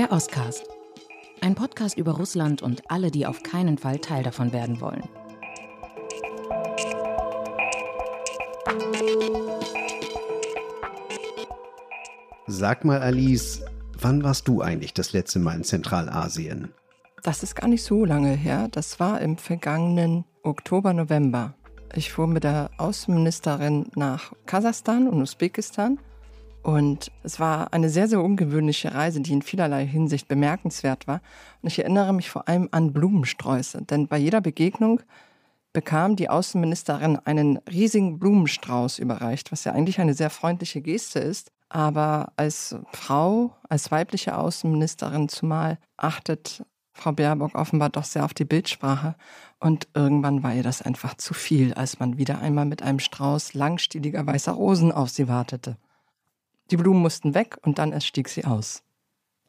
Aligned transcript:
Der 0.00 0.12
Oscast. 0.12 0.64
Ein 1.42 1.54
Podcast 1.54 1.98
über 1.98 2.12
Russland 2.12 2.62
und 2.62 2.90
alle, 2.90 3.10
die 3.10 3.26
auf 3.26 3.42
keinen 3.42 3.76
Fall 3.76 3.98
Teil 3.98 4.22
davon 4.22 4.50
werden 4.50 4.80
wollen. 4.80 5.02
Sag 12.46 12.86
mal, 12.86 13.02
Alice, 13.02 13.62
wann 13.98 14.24
warst 14.24 14.48
du 14.48 14.62
eigentlich 14.62 14.94
das 14.94 15.12
letzte 15.12 15.38
Mal 15.38 15.56
in 15.56 15.64
Zentralasien? 15.64 16.72
Das 17.22 17.42
ist 17.42 17.54
gar 17.54 17.68
nicht 17.68 17.82
so 17.82 18.06
lange 18.06 18.30
her. 18.30 18.68
Das 18.70 19.00
war 19.00 19.20
im 19.20 19.36
vergangenen 19.36 20.24
Oktober, 20.42 20.94
November. 20.94 21.52
Ich 21.94 22.10
fuhr 22.10 22.26
mit 22.26 22.44
der 22.44 22.70
Außenministerin 22.78 23.90
nach 23.96 24.32
Kasachstan 24.46 25.08
und 25.08 25.20
Usbekistan. 25.20 25.98
Und 26.62 27.10
es 27.22 27.40
war 27.40 27.72
eine 27.72 27.88
sehr, 27.88 28.06
sehr 28.06 28.22
ungewöhnliche 28.22 28.94
Reise, 28.94 29.20
die 29.20 29.32
in 29.32 29.42
vielerlei 29.42 29.86
Hinsicht 29.86 30.28
bemerkenswert 30.28 31.06
war. 31.06 31.22
Und 31.62 31.68
ich 31.68 31.78
erinnere 31.78 32.12
mich 32.12 32.28
vor 32.28 32.48
allem 32.48 32.68
an 32.70 32.92
Blumensträuße. 32.92 33.82
Denn 33.82 34.08
bei 34.08 34.18
jeder 34.18 34.40
Begegnung 34.40 35.00
bekam 35.72 36.16
die 36.16 36.28
Außenministerin 36.28 37.16
einen 37.18 37.58
riesigen 37.70 38.18
Blumenstrauß 38.18 38.98
überreicht, 38.98 39.52
was 39.52 39.64
ja 39.64 39.72
eigentlich 39.72 40.00
eine 40.00 40.14
sehr 40.14 40.30
freundliche 40.30 40.82
Geste 40.82 41.20
ist. 41.20 41.50
Aber 41.68 42.32
als 42.36 42.76
Frau, 42.92 43.56
als 43.68 43.90
weibliche 43.90 44.36
Außenministerin 44.36 45.28
zumal, 45.28 45.78
achtet 45.96 46.64
Frau 46.92 47.12
Baerbock 47.12 47.54
offenbar 47.54 47.88
doch 47.88 48.04
sehr 48.04 48.24
auf 48.24 48.34
die 48.34 48.44
Bildsprache. 48.44 49.14
Und 49.60 49.88
irgendwann 49.94 50.42
war 50.42 50.52
ihr 50.52 50.64
das 50.64 50.82
einfach 50.82 51.14
zu 51.14 51.32
viel, 51.32 51.72
als 51.72 52.00
man 52.00 52.18
wieder 52.18 52.40
einmal 52.40 52.66
mit 52.66 52.82
einem 52.82 52.98
Strauß 52.98 53.54
langstieliger 53.54 54.26
weißer 54.26 54.52
Rosen 54.52 54.92
auf 54.92 55.08
sie 55.08 55.28
wartete. 55.28 55.76
Die 56.70 56.76
Blumen 56.76 57.00
mussten 57.00 57.34
weg 57.34 57.58
und 57.62 57.78
dann 57.78 57.92
erst 57.92 58.06
stieg 58.06 58.28
sie 58.28 58.44
aus. 58.44 58.82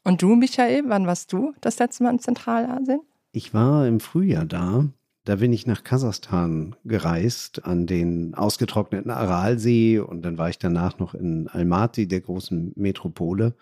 Und 0.04 0.22
du, 0.22 0.34
Michael, 0.34 0.84
wann 0.86 1.06
warst 1.06 1.32
du 1.32 1.54
das 1.60 1.78
letzte 1.78 2.02
Mal 2.02 2.10
in 2.10 2.18
Zentralasien? 2.18 3.00
Ich 3.30 3.54
war 3.54 3.86
im 3.86 4.00
Frühjahr 4.00 4.44
da. 4.44 4.88
Da 5.24 5.36
bin 5.36 5.52
ich 5.52 5.66
nach 5.68 5.84
Kasachstan 5.84 6.74
gereist, 6.84 7.64
an 7.64 7.86
den 7.86 8.34
ausgetrockneten 8.34 9.12
Aralsee 9.12 10.00
und 10.00 10.22
dann 10.22 10.36
war 10.36 10.50
ich 10.50 10.58
danach 10.58 10.98
noch 10.98 11.14
in 11.14 11.46
Almaty, 11.46 12.08
der 12.08 12.20
großen 12.20 12.72
Metropole. 12.74 13.54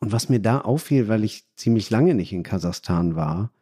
Und 0.00 0.10
was 0.10 0.28
mir 0.28 0.40
da 0.40 0.60
auffiel, 0.60 1.06
weil 1.06 1.22
ich 1.22 1.44
ziemlich 1.54 1.90
lange 1.90 2.14
nicht 2.14 2.32
in 2.32 2.42
Kasachstan 2.42 3.14
war, 3.14 3.52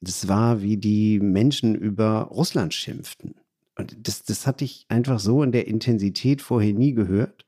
das 0.00 0.26
war, 0.26 0.62
wie 0.62 0.78
die 0.78 1.20
Menschen 1.20 1.74
über 1.74 2.22
Russland 2.30 2.72
schimpften. 2.72 3.34
Und 3.76 4.08
das, 4.08 4.24
das 4.24 4.46
hatte 4.46 4.64
ich 4.64 4.86
einfach 4.88 5.20
so 5.20 5.42
in 5.42 5.52
der 5.52 5.66
Intensität 5.66 6.40
vorher 6.40 6.72
nie 6.72 6.94
gehört. 6.94 7.44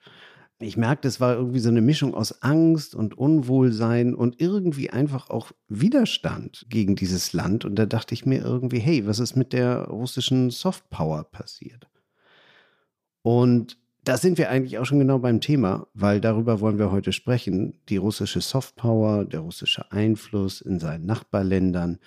Ich 0.62 0.76
merkte, 0.76 1.08
es 1.08 1.20
war 1.20 1.36
irgendwie 1.36 1.58
so 1.58 1.70
eine 1.70 1.80
Mischung 1.80 2.14
aus 2.14 2.42
Angst 2.42 2.94
und 2.94 3.16
Unwohlsein 3.16 4.14
und 4.14 4.42
irgendwie 4.42 4.90
einfach 4.90 5.30
auch 5.30 5.52
Widerstand 5.68 6.66
gegen 6.68 6.96
dieses 6.96 7.32
Land. 7.32 7.64
Und 7.64 7.76
da 7.76 7.86
dachte 7.86 8.12
ich 8.12 8.26
mir 8.26 8.42
irgendwie, 8.42 8.78
hey, 8.78 9.06
was 9.06 9.20
ist 9.20 9.36
mit 9.36 9.54
der 9.54 9.84
russischen 9.88 10.50
Softpower 10.50 11.24
passiert? 11.24 11.88
Und 13.22 13.78
da 14.04 14.18
sind 14.18 14.36
wir 14.36 14.50
eigentlich 14.50 14.78
auch 14.78 14.84
schon 14.84 14.98
genau 14.98 15.18
beim 15.18 15.40
Thema, 15.40 15.86
weil 15.94 16.20
darüber 16.20 16.60
wollen 16.60 16.78
wir 16.78 16.92
heute 16.92 17.12
sprechen. 17.12 17.80
Die 17.88 17.96
russische 17.96 18.42
Softpower, 18.42 19.24
der 19.24 19.40
russische 19.40 19.90
Einfluss 19.90 20.60
in 20.60 20.78
seinen 20.78 21.06
Nachbarländern 21.06 21.98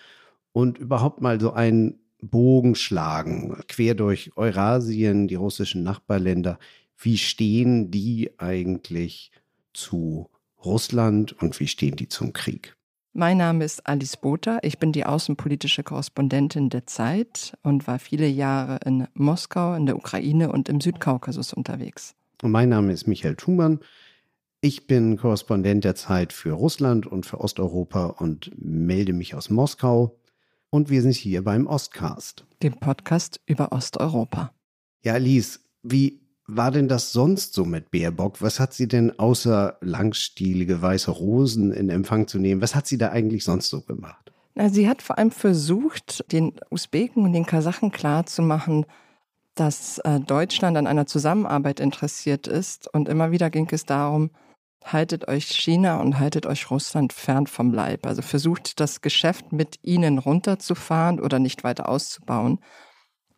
und 0.51 0.77
überhaupt 0.77 1.21
mal 1.21 1.41
so 1.41 1.53
einen 1.53 1.99
Bogen 2.21 2.75
schlagen, 2.75 3.57
quer 3.67 3.95
durch 3.95 4.31
Eurasien, 4.37 5.27
die 5.27 5.35
russischen 5.35 5.83
Nachbarländer. 5.83 6.59
Wie 6.97 7.17
stehen 7.17 7.91
die 7.91 8.31
eigentlich 8.37 9.31
zu 9.73 10.29
Russland 10.63 11.33
und 11.41 11.59
wie 11.59 11.67
stehen 11.67 11.95
die 11.95 12.07
zum 12.07 12.33
Krieg? 12.33 12.75
Mein 13.15 13.37
Name 13.37 13.63
ist 13.63 13.85
Alice 13.85 14.17
Botha. 14.17 14.57
Ich 14.63 14.79
bin 14.79 14.91
die 14.91 15.05
außenpolitische 15.05 15.83
Korrespondentin 15.83 16.69
der 16.69 16.87
Zeit 16.87 17.55
und 17.61 17.85
war 17.85 17.99
viele 17.99 18.27
Jahre 18.27 18.79
in 18.85 19.07
Moskau, 19.13 19.75
in 19.75 19.85
der 19.85 19.97
Ukraine 19.97 20.51
und 20.51 20.67
im 20.67 20.81
Südkaukasus 20.81 21.53
unterwegs. 21.53 22.15
Und 22.41 22.49
mein 22.49 22.69
Name 22.69 22.91
ist 22.91 23.05
Michael 23.05 23.35
Thumann. 23.35 23.79
Ich 24.61 24.87
bin 24.87 25.17
Korrespondent 25.17 25.83
der 25.83 25.93
Zeit 25.93 26.33
für 26.33 26.53
Russland 26.53 27.05
und 27.05 27.27
für 27.27 27.39
Osteuropa 27.39 28.05
und 28.05 28.49
melde 28.57 29.13
mich 29.13 29.35
aus 29.35 29.51
Moskau. 29.51 30.17
Und 30.71 30.89
wir 30.89 31.03
sind 31.03 31.13
hier 31.13 31.43
beim 31.43 31.67
Ostcast, 31.67 32.47
dem 32.63 32.79
Podcast 32.79 33.39
über 33.45 33.71
Osteuropa. 33.73 34.53
Ja, 35.03 35.13
Alice, 35.13 35.59
wie 35.83 36.22
war 36.47 36.71
denn 36.71 36.87
das 36.87 37.13
sonst 37.13 37.53
so 37.53 37.65
mit 37.65 37.91
Baerbock? 37.91 38.41
Was 38.41 38.59
hat 38.59 38.73
sie 38.73 38.87
denn 38.87 39.17
außer 39.17 39.77
langstielige 39.81 40.81
weiße 40.81 41.11
Rosen 41.11 41.71
in 41.71 41.89
Empfang 41.89 42.27
zu 42.27 42.37
nehmen? 42.39 42.61
Was 42.61 42.75
hat 42.75 42.87
sie 42.87 42.97
da 42.97 43.09
eigentlich 43.09 43.43
sonst 43.43 43.69
so 43.69 43.81
gemacht? 43.81 44.31
Na, 44.55 44.69
sie 44.69 44.87
hat 44.87 45.01
vor 45.01 45.17
allem 45.17 45.31
versucht, 45.31 46.31
den 46.31 46.53
Usbeken 46.69 47.23
und 47.23 47.33
den 47.33 47.45
Kasachen 47.45 47.91
klarzumachen, 47.91 48.85
dass 49.55 49.99
äh, 49.99 50.19
Deutschland 50.19 50.77
an 50.77 50.87
einer 50.87 51.07
Zusammenarbeit 51.07 51.79
interessiert 51.79 52.47
ist. 52.47 52.93
Und 52.93 53.09
immer 53.09 53.31
wieder 53.31 53.49
ging 53.49 53.67
es 53.71 53.85
darum, 53.85 54.29
haltet 54.83 55.27
euch 55.27 55.47
China 55.47 56.01
und 56.01 56.19
haltet 56.19 56.45
euch 56.45 56.69
Russland 56.69 57.13
fern 57.13 57.47
vom 57.47 57.73
Leib. 57.73 58.05
Also 58.05 58.21
versucht 58.21 58.79
das 58.79 59.01
Geschäft 59.01 59.53
mit 59.53 59.79
ihnen 59.81 60.17
runterzufahren 60.17 61.19
oder 61.19 61.39
nicht 61.39 61.63
weiter 61.63 61.89
auszubauen. 61.89 62.59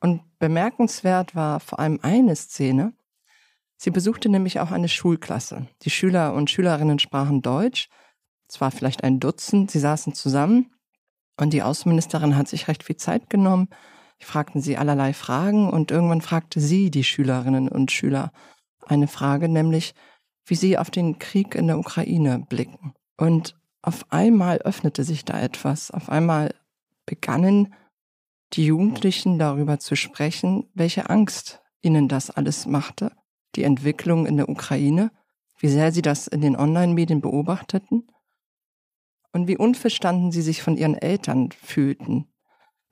Und 0.06 0.22
bemerkenswert 0.38 1.34
war 1.34 1.60
vor 1.60 1.80
allem 1.80 1.98
eine 2.04 2.36
Szene. 2.36 2.94
Sie 3.76 3.90
besuchte 3.90 4.30
nämlich 4.30 4.60
auch 4.60 4.70
eine 4.70 4.88
Schulklasse. 4.88 5.66
Die 5.82 5.90
Schüler 5.90 6.36
und 6.36 6.52
Schülerinnen 6.52 7.00
sprachen 7.00 7.42
Deutsch. 7.42 7.90
Es 8.48 8.62
war 8.62 8.70
vielleicht 8.70 9.04
ein 9.04 9.20
Dutzend. 9.20 9.72
Sie 9.72 9.80
saßen 9.80 10.14
zusammen 10.14 10.76
und 11.38 11.54
die 11.54 11.64
Außenministerin 11.64 12.38
hat 12.38 12.48
sich 12.48 12.68
recht 12.68 12.84
viel 12.84 12.98
Zeit 12.98 13.32
genommen. 13.32 13.68
Ich 14.20 14.28
fragten 14.28 14.62
sie 14.62 14.78
allerlei 14.78 15.12
Fragen 15.12 15.72
und 15.72 15.90
irgendwann 15.90 16.22
fragte 16.22 16.60
sie 16.60 16.92
die 16.92 17.04
Schülerinnen 17.04 17.68
und 17.68 17.92
Schüler 17.92 18.32
eine 18.86 19.08
Frage, 19.08 19.50
nämlich 19.50 19.96
wie 20.46 20.56
sie 20.56 20.78
auf 20.78 20.92
den 20.92 21.18
Krieg 21.18 21.56
in 21.56 21.66
der 21.66 21.80
Ukraine 21.80 22.46
blicken. 22.48 22.94
Und 23.18 23.56
auf 23.82 24.06
einmal 24.12 24.60
öffnete 24.60 25.04
sich 25.04 25.26
da 25.26 25.42
etwas. 25.42 25.90
Auf 25.90 26.10
einmal 26.10 26.54
begannen 27.08 27.74
die 28.56 28.66
Jugendlichen 28.66 29.38
darüber 29.38 29.80
zu 29.80 29.96
sprechen, 29.96 30.70
welche 30.74 31.10
Angst 31.10 31.62
ihnen 31.82 32.08
das 32.08 32.30
alles 32.30 32.66
machte, 32.66 33.12
die 33.56 33.64
Entwicklung 33.64 34.26
in 34.26 34.38
der 34.38 34.50
Ukraine, 34.50 35.12
wie 35.58 35.68
sehr 35.68 35.92
sie 35.92 36.02
das 36.02 36.28
in 36.28 36.42
den 36.42 36.56
Online-Medien 36.56 37.22
beobachteten 37.22 38.08
und 39.34 39.48
wie 39.48 39.58
unverstanden 39.58 40.32
sie 40.32 40.42
sich 40.42 40.62
von 40.62 40.78
ihren 40.78 40.96
Eltern 40.96 41.52
fühlten. 41.52 42.28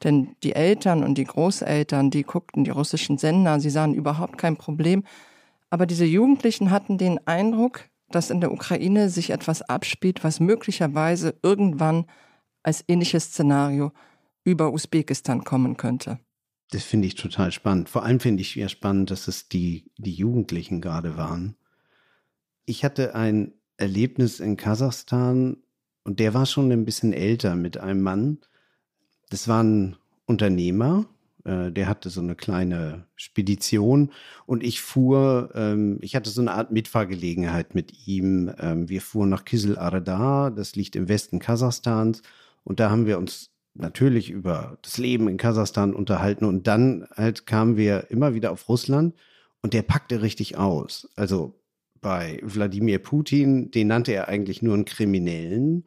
Denn 0.03 0.35
die 0.43 0.53
Eltern 0.53 1.03
und 1.03 1.17
die 1.17 1.23
Großeltern, 1.23 2.11
die 2.11 2.23
guckten 2.23 2.65
die 2.65 2.71
russischen 2.71 3.17
Sender, 3.17 3.59
sie 3.59 3.69
sahen 3.69 3.93
überhaupt 3.93 4.37
kein 4.37 4.57
Problem. 4.57 5.03
Aber 5.69 5.85
diese 5.85 6.05
Jugendlichen 6.05 6.71
hatten 6.71 6.97
den 6.97 7.25
Eindruck, 7.25 7.85
dass 8.09 8.29
in 8.29 8.41
der 8.41 8.51
Ukraine 8.51 9.09
sich 9.09 9.29
etwas 9.29 9.61
abspielt, 9.61 10.23
was 10.23 10.41
möglicherweise 10.41 11.39
irgendwann 11.41 12.05
als 12.63 12.83
ähnliches 12.87 13.25
Szenario 13.25 13.91
über 14.43 14.73
Usbekistan 14.73 15.43
kommen 15.43 15.77
könnte. 15.77 16.19
Das 16.71 16.83
finde 16.83 17.07
ich 17.07 17.15
total 17.15 17.51
spannend. 17.51 17.89
Vor 17.89 18.03
allem 18.03 18.19
finde 18.19 18.41
ich 18.41 18.55
ja 18.55 18.67
spannend, 18.67 19.11
dass 19.11 19.27
es 19.27 19.47
die, 19.47 19.91
die 19.97 20.13
Jugendlichen 20.13 20.81
gerade 20.81 21.17
waren. 21.17 21.55
Ich 22.65 22.83
hatte 22.83 23.13
ein 23.15 23.53
Erlebnis 23.77 24.39
in 24.39 24.57
Kasachstan 24.57 25.57
und 26.03 26.19
der 26.19 26.33
war 26.33 26.45
schon 26.45 26.71
ein 26.71 26.85
bisschen 26.85 27.13
älter 27.13 27.55
mit 27.55 27.77
einem 27.77 28.01
Mann. 28.01 28.39
Das 29.29 29.47
war 29.47 29.63
ein 29.63 29.97
Unternehmer, 30.25 31.05
äh, 31.43 31.71
der 31.71 31.87
hatte 31.87 32.09
so 32.09 32.21
eine 32.21 32.35
kleine 32.35 33.05
Spedition 33.15 34.11
und 34.45 34.63
ich 34.63 34.81
fuhr, 34.81 35.51
ähm, 35.55 35.99
ich 36.01 36.15
hatte 36.15 36.29
so 36.29 36.41
eine 36.41 36.53
Art 36.53 36.71
Mitfahrgelegenheit 36.71 37.75
mit 37.75 38.07
ihm. 38.07 38.51
Ähm, 38.57 38.89
wir 38.89 39.01
fuhren 39.01 39.29
nach 39.29 39.45
Kizil 39.45 39.77
Arda, 39.77 40.49
das 40.49 40.75
liegt 40.75 40.95
im 40.95 41.09
Westen 41.09 41.39
Kasachstans 41.39 42.21
und 42.63 42.79
da 42.79 42.89
haben 42.89 43.05
wir 43.05 43.17
uns 43.17 43.52
natürlich 43.75 44.29
über 44.29 44.77
das 44.81 44.97
Leben 44.97 45.27
in 45.27 45.37
Kasachstan 45.37 45.93
unterhalten 45.93 46.45
und 46.45 46.67
dann 46.67 47.07
halt 47.15 47.45
kamen 47.45 47.77
wir 47.77 48.11
immer 48.11 48.33
wieder 48.33 48.51
auf 48.51 48.69
Russland 48.69 49.15
und 49.61 49.73
der 49.73 49.81
packte 49.81 50.21
richtig 50.21 50.57
aus. 50.57 51.09
Also 51.15 51.59
bei 52.01 52.39
Wladimir 52.43 52.99
Putin, 52.99 53.71
den 53.71 53.87
nannte 53.87 54.13
er 54.13 54.27
eigentlich 54.27 54.61
nur 54.61 54.75
einen 54.75 54.85
Kriminellen 54.85 55.85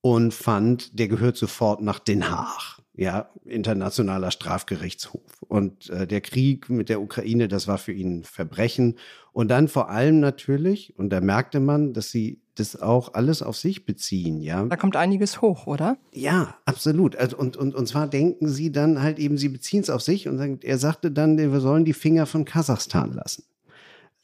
und 0.00 0.32
fand, 0.32 0.98
der 0.98 1.08
gehört 1.08 1.36
sofort 1.36 1.82
nach 1.82 1.98
Den 1.98 2.30
Haag, 2.30 2.80
ja, 2.94 3.28
internationaler 3.44 4.30
Strafgerichtshof. 4.30 5.42
Und 5.42 5.90
äh, 5.90 6.06
der 6.06 6.20
Krieg 6.20 6.70
mit 6.70 6.88
der 6.88 7.02
Ukraine, 7.02 7.48
das 7.48 7.66
war 7.66 7.76
für 7.76 7.92
ihn 7.92 8.22
Verbrechen. 8.22 8.98
Und 9.32 9.48
dann 9.48 9.68
vor 9.68 9.90
allem 9.90 10.20
natürlich, 10.20 10.96
und 10.96 11.10
da 11.10 11.20
merkte 11.20 11.58
man, 11.60 11.92
dass 11.92 12.10
sie 12.10 12.40
das 12.58 12.80
auch 12.80 13.14
alles 13.14 13.42
auf 13.42 13.56
sich 13.56 13.84
beziehen, 13.84 14.40
ja. 14.40 14.64
Da 14.64 14.76
kommt 14.76 14.96
einiges 14.96 15.40
hoch, 15.40 15.66
oder? 15.66 15.98
Ja, 16.12 16.56
absolut. 16.64 17.16
Also, 17.16 17.36
und, 17.36 17.56
und, 17.56 17.74
und 17.74 17.86
zwar 17.86 18.08
denken 18.08 18.48
sie 18.48 18.72
dann 18.72 19.02
halt 19.02 19.18
eben, 19.18 19.38
sie 19.38 19.48
beziehen 19.48 19.80
es 19.80 19.90
auf 19.90 20.02
sich 20.02 20.28
und 20.28 20.38
sagen, 20.38 20.58
er 20.62 20.78
sagte 20.78 21.10
dann, 21.10 21.38
wir 21.38 21.60
sollen 21.60 21.84
die 21.84 21.92
Finger 21.92 22.26
von 22.26 22.44
Kasachstan 22.44 23.12
lassen. 23.12 23.44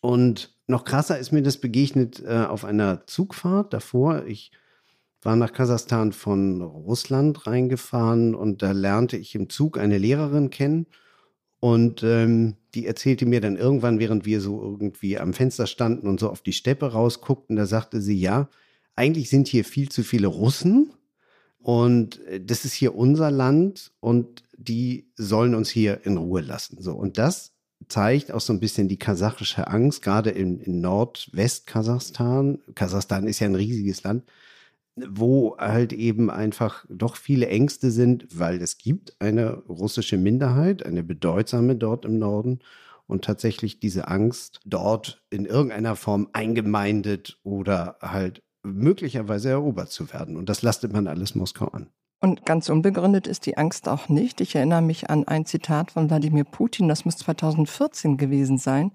Und 0.00 0.56
noch 0.67 0.84
krasser 0.84 1.19
ist 1.19 1.32
mir 1.32 1.43
das 1.43 1.58
begegnet 1.58 2.23
äh, 2.26 2.44
auf 2.44 2.64
einer 2.64 3.06
Zugfahrt 3.06 3.73
davor. 3.73 4.25
Ich 4.26 4.50
war 5.23 5.37
nach 5.37 5.52
Kasachstan 5.52 6.12
von 6.12 6.62
Russland 6.62 7.46
reingefahren 7.46 8.35
und 8.35 8.62
da 8.62 8.73
lernte 8.73 9.17
ich 9.17 9.35
im 9.35 9.49
Zug 9.49 9.78
eine 9.78 9.99
Lehrerin 9.99 10.50
kennen 10.50 10.87
und 11.61 12.02
ähm, 12.02 12.56
die 12.74 12.86
erzählte 12.86 13.26
mir 13.26 13.40
dann 13.40 13.56
irgendwann, 13.56 13.98
während 13.98 14.24
wir 14.24 14.40
so 14.40 14.62
irgendwie 14.62 15.19
am 15.19 15.34
Fenster 15.34 15.66
standen 15.66 16.08
und 16.08 16.20
so 16.20 16.30
auf 16.30 16.42
die 16.42 16.52
Steppe 16.52 16.92
rausguckten, 16.92 17.56
da 17.56 17.66
sagte 17.66 18.00
sie, 18.00 18.19
ja, 18.19 18.48
eigentlich 18.96 19.30
sind 19.30 19.48
hier 19.48 19.64
viel 19.64 19.88
zu 19.88 20.02
viele 20.02 20.26
Russen 20.26 20.92
und 21.58 22.24
äh, 22.26 22.40
das 22.44 22.64
ist 22.64 22.74
hier 22.74 22.94
unser 22.94 23.30
Land 23.30 23.92
und 24.00 24.44
die 24.56 25.10
sollen 25.16 25.54
uns 25.54 25.70
hier 25.70 26.04
in 26.04 26.16
Ruhe 26.16 26.40
lassen. 26.40 26.80
So, 26.80 26.94
und 26.94 27.19
das 27.19 27.52
zeigt 27.88 28.32
auch 28.32 28.40
so 28.40 28.52
ein 28.52 28.60
bisschen 28.60 28.88
die 28.88 28.98
kasachische 28.98 29.66
Angst, 29.66 30.02
gerade 30.02 30.30
in, 30.30 30.60
in 30.60 30.80
Nordwest-Kasachstan. 30.80 32.60
Kasachstan 32.75 33.26
ist 33.26 33.40
ja 33.40 33.48
ein 33.48 33.54
riesiges 33.54 34.02
Land, 34.02 34.25
wo 34.96 35.56
halt 35.58 35.92
eben 35.92 36.30
einfach 36.30 36.84
doch 36.88 37.16
viele 37.16 37.48
Ängste 37.48 37.90
sind, 37.90 38.26
weil 38.38 38.60
es 38.60 38.78
gibt 38.78 39.16
eine 39.20 39.54
russische 39.68 40.18
Minderheit, 40.18 40.84
eine 40.84 41.02
bedeutsame 41.02 41.76
dort 41.76 42.04
im 42.04 42.18
Norden 42.18 42.60
und 43.06 43.24
tatsächlich 43.24 43.80
diese 43.80 44.08
Angst, 44.08 44.60
dort 44.64 45.22
in 45.30 45.46
irgendeiner 45.46 45.96
Form 45.96 46.28
eingemeindet 46.32 47.38
oder 47.42 47.96
halt 48.00 48.42
möglicherweise 48.62 49.50
erobert 49.50 49.90
zu 49.90 50.12
werden. 50.12 50.36
Und 50.36 50.48
das 50.48 50.62
lastet 50.62 50.92
man 50.92 51.06
alles 51.06 51.34
Moskau 51.34 51.66
an. 51.68 51.88
Und 52.20 52.46
ganz 52.46 52.68
unbegründet 52.68 53.26
ist 53.26 53.46
die 53.46 53.56
Angst 53.56 53.88
auch 53.88 54.08
nicht. 54.08 54.40
Ich 54.40 54.54
erinnere 54.54 54.82
mich 54.82 55.10
an 55.10 55.26
ein 55.26 55.44
Zitat 55.44 55.90
von 55.90 56.08
Wladimir 56.08 56.44
Putin, 56.44 56.86
das 56.86 57.04
muss 57.04 57.16
2014 57.16 58.16
gewesen 58.16 58.58
sein, 58.58 58.92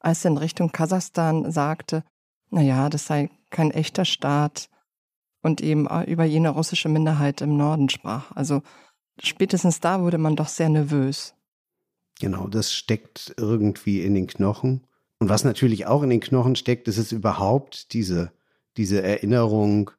als 0.00 0.24
er 0.24 0.32
in 0.32 0.36
Richtung 0.36 0.70
Kasachstan 0.70 1.50
sagte, 1.50 2.04
naja, 2.50 2.90
das 2.90 3.06
sei 3.06 3.30
kein 3.50 3.70
echter 3.70 4.04
Staat 4.04 4.68
und 5.42 5.60
eben 5.60 5.88
über 6.06 6.24
jene 6.24 6.50
russische 6.50 6.88
Minderheit 6.88 7.40
im 7.40 7.56
Norden 7.56 7.88
sprach. 7.88 8.32
Also 8.34 8.62
spätestens 9.20 9.80
da 9.80 10.02
wurde 10.02 10.18
man 10.18 10.36
doch 10.36 10.48
sehr 10.48 10.68
nervös. 10.68 11.34
Genau, 12.20 12.48
das 12.48 12.72
steckt 12.72 13.34
irgendwie 13.36 14.02
in 14.02 14.14
den 14.14 14.26
Knochen. 14.26 14.86
Und 15.20 15.28
was 15.28 15.44
natürlich 15.44 15.86
auch 15.86 16.02
in 16.02 16.10
den 16.10 16.20
Knochen 16.20 16.56
steckt, 16.56 16.88
ist 16.88 16.98
es 16.98 17.12
überhaupt 17.12 17.92
diese, 17.92 18.32
diese 18.76 19.02
Erinnerung 19.02 19.90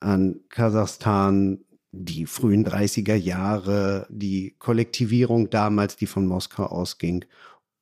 an 0.00 0.40
Kasachstan, 0.48 1.64
die 1.92 2.26
frühen 2.26 2.66
30er 2.66 3.14
Jahre, 3.14 4.06
die 4.08 4.56
Kollektivierung 4.58 5.50
damals, 5.50 5.96
die 5.96 6.06
von 6.06 6.26
Moskau 6.26 6.64
ausging 6.64 7.24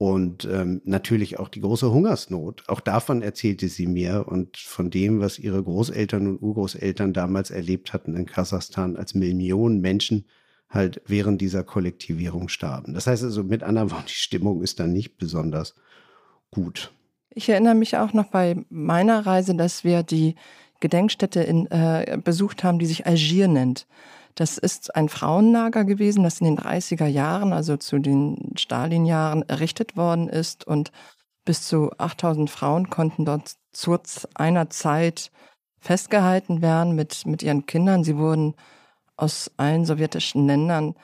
und 0.01 0.49
ähm, 0.51 0.81
natürlich 0.87 1.39
auch 1.39 1.51
die 1.51 1.61
große 1.61 1.93
Hungersnot. 1.93 2.65
Auch 2.69 2.81
davon 2.81 3.21
erzählte 3.21 3.69
sie 3.69 3.87
mir 3.87 4.25
und 4.29 4.57
von 4.57 4.89
dem, 4.89 5.21
was 5.21 5.39
ihre 5.39 5.63
Großeltern 5.63 6.27
und 6.27 6.41
Urgroßeltern 6.41 7.13
damals 7.13 7.51
erlebt 7.51 7.93
hatten 7.93 8.17
in 8.17 8.25
Kasachstan, 8.25 8.97
als 8.97 9.13
Millionen 9.13 9.83
Menschen 9.83 10.25
halt 10.71 11.03
während 11.07 11.43
dieser 11.43 11.65
Kollektivierung 11.65 12.49
starben. 12.49 12.95
Das 12.95 13.07
heißt 13.07 13.25
also, 13.25 13.45
mit 13.45 13.63
anderen 13.63 13.91
Worten, 13.91 14.07
die 14.07 14.15
Stimmung 14.15 14.63
ist 14.63 14.81
dann 14.81 14.95
nicht 14.95 15.19
besonders 15.19 15.75
gut. 16.51 16.95
Ich 17.29 17.51
erinnere 17.51 17.75
mich 17.75 17.99
auch 17.99 18.15
noch 18.15 18.29
bei 18.29 18.57
meiner 18.71 19.27
Reise, 19.27 19.55
dass 19.55 19.85
wir 19.85 20.03
die 20.03 20.35
Gedenkstätte 20.81 21.43
in, 21.43 21.67
äh, 21.71 22.17
besucht 22.25 22.65
haben, 22.65 22.79
die 22.79 22.87
sich 22.87 23.07
Algier 23.07 23.49
nennt. 23.49 23.87
Das 24.35 24.59
ist 24.59 24.95
ein 24.95 25.09
Frauenlager 25.09 25.85
gewesen, 25.85 26.23
das 26.23 26.41
in 26.41 26.47
den 26.47 26.59
30er 26.59 27.07
Jahren, 27.07 27.53
also 27.53 27.77
zu 27.77 27.99
den 27.99 28.53
Stalin-Jahren, 28.57 29.49
errichtet 29.49 29.97
worden 29.97 30.29
ist 30.29 30.67
und 30.67 30.93
bis 31.45 31.67
zu 31.67 31.91
8000 31.99 32.51
Frauen 32.51 32.91
konnten 32.91 33.25
dort 33.25 33.55
zu 33.73 33.99
einer 34.35 34.71
Zeit 34.71 35.31
festgehalten 35.81 36.63
werden 36.63 36.95
mit, 36.95 37.27
mit 37.27 37.43
ihren 37.43 37.67
Kindern. 37.67 38.05
Sie 38.05 38.17
wurden 38.17 38.55
aus 39.17 39.51
allen 39.57 39.85
sowjetischen 39.85 40.47
Ländern 40.47 40.95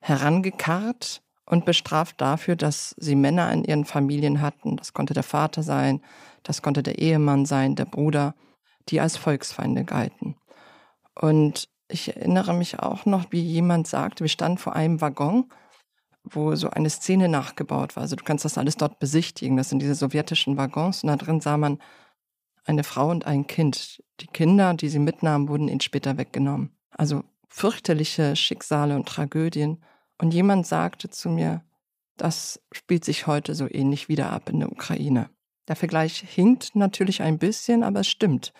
herangekarrt 0.00 1.22
und 1.46 1.64
bestraft 1.64 2.20
dafür, 2.20 2.56
dass 2.56 2.94
sie 2.98 3.14
Männer 3.14 3.52
in 3.52 3.64
ihren 3.64 3.84
Familien 3.84 4.40
hatten. 4.40 4.76
Das 4.76 4.92
konnte 4.92 5.14
der 5.14 5.22
Vater 5.22 5.62
sein, 5.62 6.00
das 6.42 6.62
konnte 6.62 6.82
der 6.82 6.98
Ehemann 6.98 7.46
sein, 7.46 7.76
der 7.76 7.84
Bruder 7.84 8.34
die 8.88 9.00
als 9.00 9.16
Volksfeinde 9.16 9.84
galten. 9.84 10.36
Und 11.14 11.68
ich 11.92 12.16
erinnere 12.16 12.54
mich 12.54 12.80
auch 12.80 13.06
noch, 13.06 13.26
wie 13.30 13.40
jemand 13.40 13.86
sagte, 13.86 14.24
wir 14.24 14.28
standen 14.28 14.58
vor 14.58 14.74
einem 14.74 15.00
Waggon, 15.00 15.50
wo 16.24 16.54
so 16.54 16.70
eine 16.70 16.90
Szene 16.90 17.28
nachgebaut 17.28 17.96
war. 17.96 18.02
Also 18.02 18.16
du 18.16 18.24
kannst 18.24 18.44
das 18.44 18.58
alles 18.58 18.76
dort 18.76 18.98
besichtigen. 18.98 19.56
Das 19.56 19.68
sind 19.68 19.80
diese 19.80 19.94
sowjetischen 19.94 20.56
Waggons 20.56 21.02
und 21.02 21.08
da 21.08 21.16
drin 21.16 21.40
sah 21.40 21.56
man 21.56 21.78
eine 22.64 22.84
Frau 22.84 23.10
und 23.10 23.26
ein 23.26 23.46
Kind. 23.46 24.02
Die 24.20 24.28
Kinder, 24.28 24.74
die 24.74 24.88
sie 24.88 25.00
mitnahmen, 25.00 25.48
wurden 25.48 25.68
ihnen 25.68 25.80
später 25.80 26.16
weggenommen. 26.16 26.70
Also 26.90 27.24
fürchterliche 27.48 28.36
Schicksale 28.36 28.94
und 28.94 29.08
Tragödien. 29.08 29.82
Und 30.18 30.32
jemand 30.32 30.66
sagte 30.66 31.10
zu 31.10 31.28
mir, 31.28 31.64
das 32.16 32.60
spielt 32.70 33.04
sich 33.04 33.26
heute 33.26 33.54
so 33.54 33.66
ähnlich 33.68 34.08
wieder 34.08 34.30
ab 34.30 34.48
in 34.48 34.60
der 34.60 34.70
Ukraine. 34.70 35.30
Der 35.68 35.76
Vergleich 35.76 36.18
hinkt 36.18 36.76
natürlich 36.76 37.22
ein 37.22 37.38
bisschen, 37.38 37.82
aber 37.82 38.00
es 38.00 38.08
stimmt. 38.08 38.52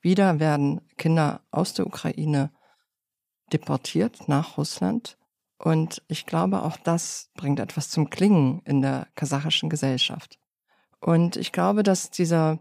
Wieder 0.00 0.40
werden 0.40 0.80
Kinder 0.96 1.42
aus 1.50 1.74
der 1.74 1.86
Ukraine 1.86 2.50
deportiert 3.52 4.28
nach 4.28 4.56
Russland. 4.58 5.16
Und 5.58 6.02
ich 6.08 6.26
glaube, 6.26 6.62
auch 6.62 6.76
das 6.76 7.30
bringt 7.34 7.60
etwas 7.60 7.88
zum 7.88 8.10
Klingen 8.10 8.62
in 8.64 8.82
der 8.82 9.06
kasachischen 9.14 9.70
Gesellschaft. 9.70 10.38
Und 11.00 11.36
ich 11.36 11.52
glaube, 11.52 11.82
dass 11.82 12.10
dieser 12.10 12.58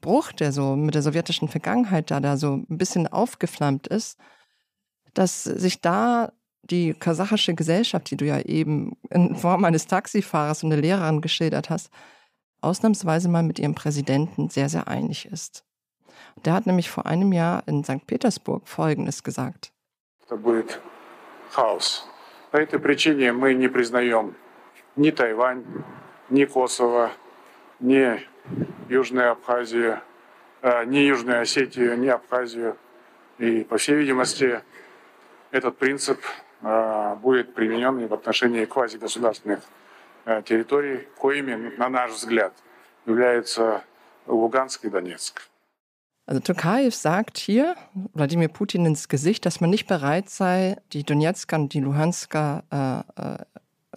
Bruch, 0.00 0.32
der 0.32 0.52
so 0.52 0.76
mit 0.76 0.94
der 0.94 1.02
sowjetischen 1.02 1.48
Vergangenheit 1.48 2.10
da, 2.10 2.20
da 2.20 2.36
so 2.36 2.54
ein 2.54 2.78
bisschen 2.78 3.06
aufgeflammt 3.06 3.86
ist, 3.86 4.18
dass 5.14 5.44
sich 5.44 5.80
da 5.80 6.32
die 6.62 6.94
kasachische 6.94 7.54
Gesellschaft, 7.54 8.10
die 8.10 8.16
du 8.16 8.26
ja 8.26 8.40
eben 8.40 8.96
in 9.10 9.36
Form 9.36 9.64
eines 9.64 9.86
Taxifahrers 9.86 10.62
und 10.62 10.70
der 10.70 10.80
Lehrerin 10.80 11.20
geschildert 11.20 11.70
hast, 11.70 11.90
ausnahmsweise 12.60 13.28
mal 13.28 13.42
mit 13.42 13.58
ihrem 13.58 13.74
Präsidenten 13.74 14.48
sehr, 14.48 14.68
sehr 14.68 14.88
einig 14.88 15.26
ist. 15.26 15.64
Der 16.44 16.54
hat 16.54 16.66
nämlich 16.66 16.90
vor 16.90 17.06
einem 17.06 17.32
Jahr 17.32 17.66
in 17.68 17.84
St. 17.84 18.06
Petersburg 18.06 18.66
Folgendes 18.68 19.22
gesagt. 19.22 19.73
Это 20.34 20.42
будет 20.42 20.80
хаос. 21.52 22.04
По 22.50 22.56
этой 22.56 22.80
причине 22.80 23.32
мы 23.32 23.54
не 23.54 23.68
признаем 23.68 24.34
ни 24.96 25.12
Тайвань, 25.12 25.64
ни 26.28 26.44
Косово, 26.44 27.12
ни 27.78 28.20
Южную 28.88 29.30
Абхазию, 29.30 30.00
ни 30.86 30.98
Южную 30.98 31.40
Осетию, 31.40 31.96
ни 31.96 32.08
Абхазию. 32.08 32.76
И, 33.38 33.62
по 33.62 33.78
всей 33.78 33.94
видимости, 33.94 34.60
этот 35.52 35.78
принцип 35.78 36.20
будет 36.60 37.54
применен 37.54 38.00
и 38.00 38.08
в 38.08 38.14
отношении 38.14 38.64
квазигосударственных 38.64 39.60
территорий, 40.46 41.06
коими, 41.16 41.76
на 41.76 41.88
наш 41.88 42.10
взгляд, 42.10 42.52
являются 43.06 43.84
Луганск 44.26 44.84
и 44.84 44.88
Донецк. 44.88 45.42
Also 46.26 46.40
Tokayev 46.40 46.94
sagt 46.94 47.36
hier 47.36 47.76
Wladimir 48.14 48.48
Putin 48.48 48.86
ins 48.86 49.08
Gesicht, 49.08 49.44
dass 49.44 49.60
man 49.60 49.68
nicht 49.68 49.86
bereit 49.86 50.30
sei, 50.30 50.76
die 50.92 51.04
Donetsker 51.04 51.56
und 51.56 51.74
die 51.74 51.80
Luhansker 51.80 52.64
äh, 52.70 53.22
äh, 53.22 53.44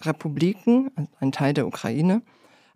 Republiken, 0.00 0.90
ein 1.20 1.32
Teil 1.32 1.54
der 1.54 1.66
Ukraine, 1.66 2.22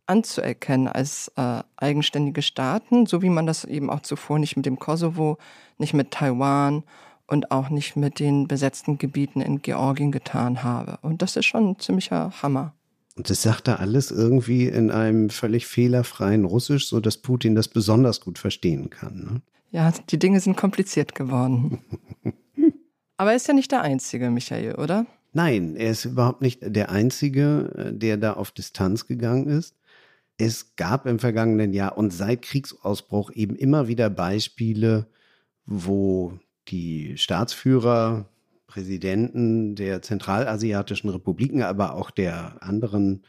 anzuerkennen 0.07 0.89
als 0.89 1.31
äh, 1.37 1.63
eigenständige 1.77 2.43
Staaten, 2.43 3.07
so 3.07 3.21
wie 3.23 3.29
man 3.29 3.47
das 3.47 3.65
eben 3.65 3.91
auch 3.91 4.01
zuvor 4.01 4.39
nicht 4.39 4.57
mit 4.57 4.67
dem 4.67 4.79
Kosovo, 4.79 5.39
nicht 5.79 5.95
mit 5.95 6.11
Taiwan 6.11 6.83
und 7.27 7.51
auch 7.51 7.69
nicht 7.69 7.95
mit 7.95 8.19
den 8.19 8.49
besetzten 8.49 8.99
Gebieten 8.99 9.41
in 9.43 9.63
Georgien 9.63 10.13
getan 10.13 10.63
habe. 10.63 10.99
Und 11.03 11.23
das 11.23 11.37
ist 11.37 11.47
schon 11.47 11.71
ein 11.71 11.79
ziemlicher 11.79 12.33
Hammer. 12.43 12.75
Und 13.17 13.29
das 13.29 13.43
sagt 13.43 13.69
er 13.69 13.81
alles 13.81 14.11
irgendwie 14.11 14.67
in 14.67 14.91
einem 14.91 15.29
völlig 15.29 15.67
fehlerfreien 15.67 16.45
Russisch, 16.45 16.89
so 16.89 17.01
dass 17.01 17.19
Putin 17.19 17.55
das 17.55 17.69
besonders 17.69 18.21
gut 18.21 18.39
verstehen 18.39 18.89
kann. 18.89 19.25
Ne? 19.25 19.43
Ja, 19.71 19.93
die 20.11 20.19
Dinge 20.19 20.41
sind 20.41 20.57
kompliziert 20.57 21.15
geworden. 21.15 21.79
Aber 23.17 23.31
er 23.31 23.37
ist 23.37 23.49
ja 23.49 23.55
nicht 23.55 23.71
der 23.71 23.83
Einzige, 23.83 24.31
Michael, 24.31 24.77
oder? 24.77 25.07
Nein, 25.33 25.77
er 25.77 25.91
ist 25.91 26.05
überhaupt 26.05 26.43
nicht 26.43 26.61
der 26.63 26.91
Einzige, 26.91 27.93
der 27.95 28.17
da 28.17 28.35
auf 28.35 28.51
Distanz 28.51 29.07
gegangen 29.07 29.47
ist. 29.47 29.77
Es 30.37 30.77
gab 30.77 31.07
im 31.07 31.19
vergangenen 31.19 31.73
Jahr 31.73 31.97
und 31.97 32.13
seit 32.13 32.43
Kriegsausbruch 32.43 33.31
eben 33.35 33.55
immer 33.57 33.89
wieder 33.89 34.11
Beispiele, 34.11 35.07
wo 35.65 36.39
die 36.69 37.17
Staatsführer 37.17 38.27
Präsidenten 38.73 39.75
der 39.75 40.01
zentralasiatischen 40.01 41.11
Republiken, 41.11 41.63
aber 41.63 41.95
auch 41.95 42.11
der 42.11 42.57
anderen 42.63 43.23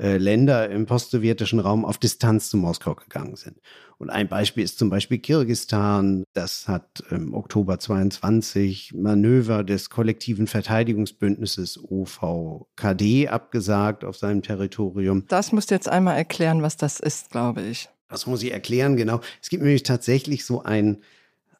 äh, 0.00 0.16
Länder 0.16 0.70
im 0.70 0.86
postsowjetischen 0.86 1.60
Raum 1.60 1.84
auf 1.84 1.98
Distanz 1.98 2.48
zu 2.48 2.56
Moskau 2.56 2.94
gegangen 2.94 3.36
sind. 3.36 3.58
Und 3.98 4.08
ein 4.08 4.28
Beispiel 4.28 4.64
ist 4.64 4.78
zum 4.78 4.88
Beispiel 4.88 5.18
Kirgistan. 5.18 6.24
Das 6.32 6.68
hat 6.68 7.02
im 7.10 7.34
Oktober 7.34 7.78
22 7.78 8.94
Manöver 8.94 9.62
des 9.62 9.90
kollektiven 9.90 10.46
Verteidigungsbündnisses 10.46 11.78
OVKD 11.82 13.28
abgesagt 13.28 14.04
auf 14.04 14.16
seinem 14.16 14.40
Territorium. 14.40 15.24
Das 15.28 15.52
musst 15.52 15.70
du 15.70 15.74
jetzt 15.74 15.88
einmal 15.88 16.16
erklären, 16.16 16.62
was 16.62 16.78
das 16.78 16.98
ist, 16.98 17.30
glaube 17.30 17.60
ich. 17.60 17.90
Das 18.08 18.26
muss 18.26 18.42
ich 18.42 18.52
erklären, 18.52 18.96
genau. 18.96 19.20
Es 19.42 19.50
gibt 19.50 19.62
nämlich 19.62 19.82
tatsächlich 19.82 20.46
so 20.46 20.62
ein, 20.62 21.02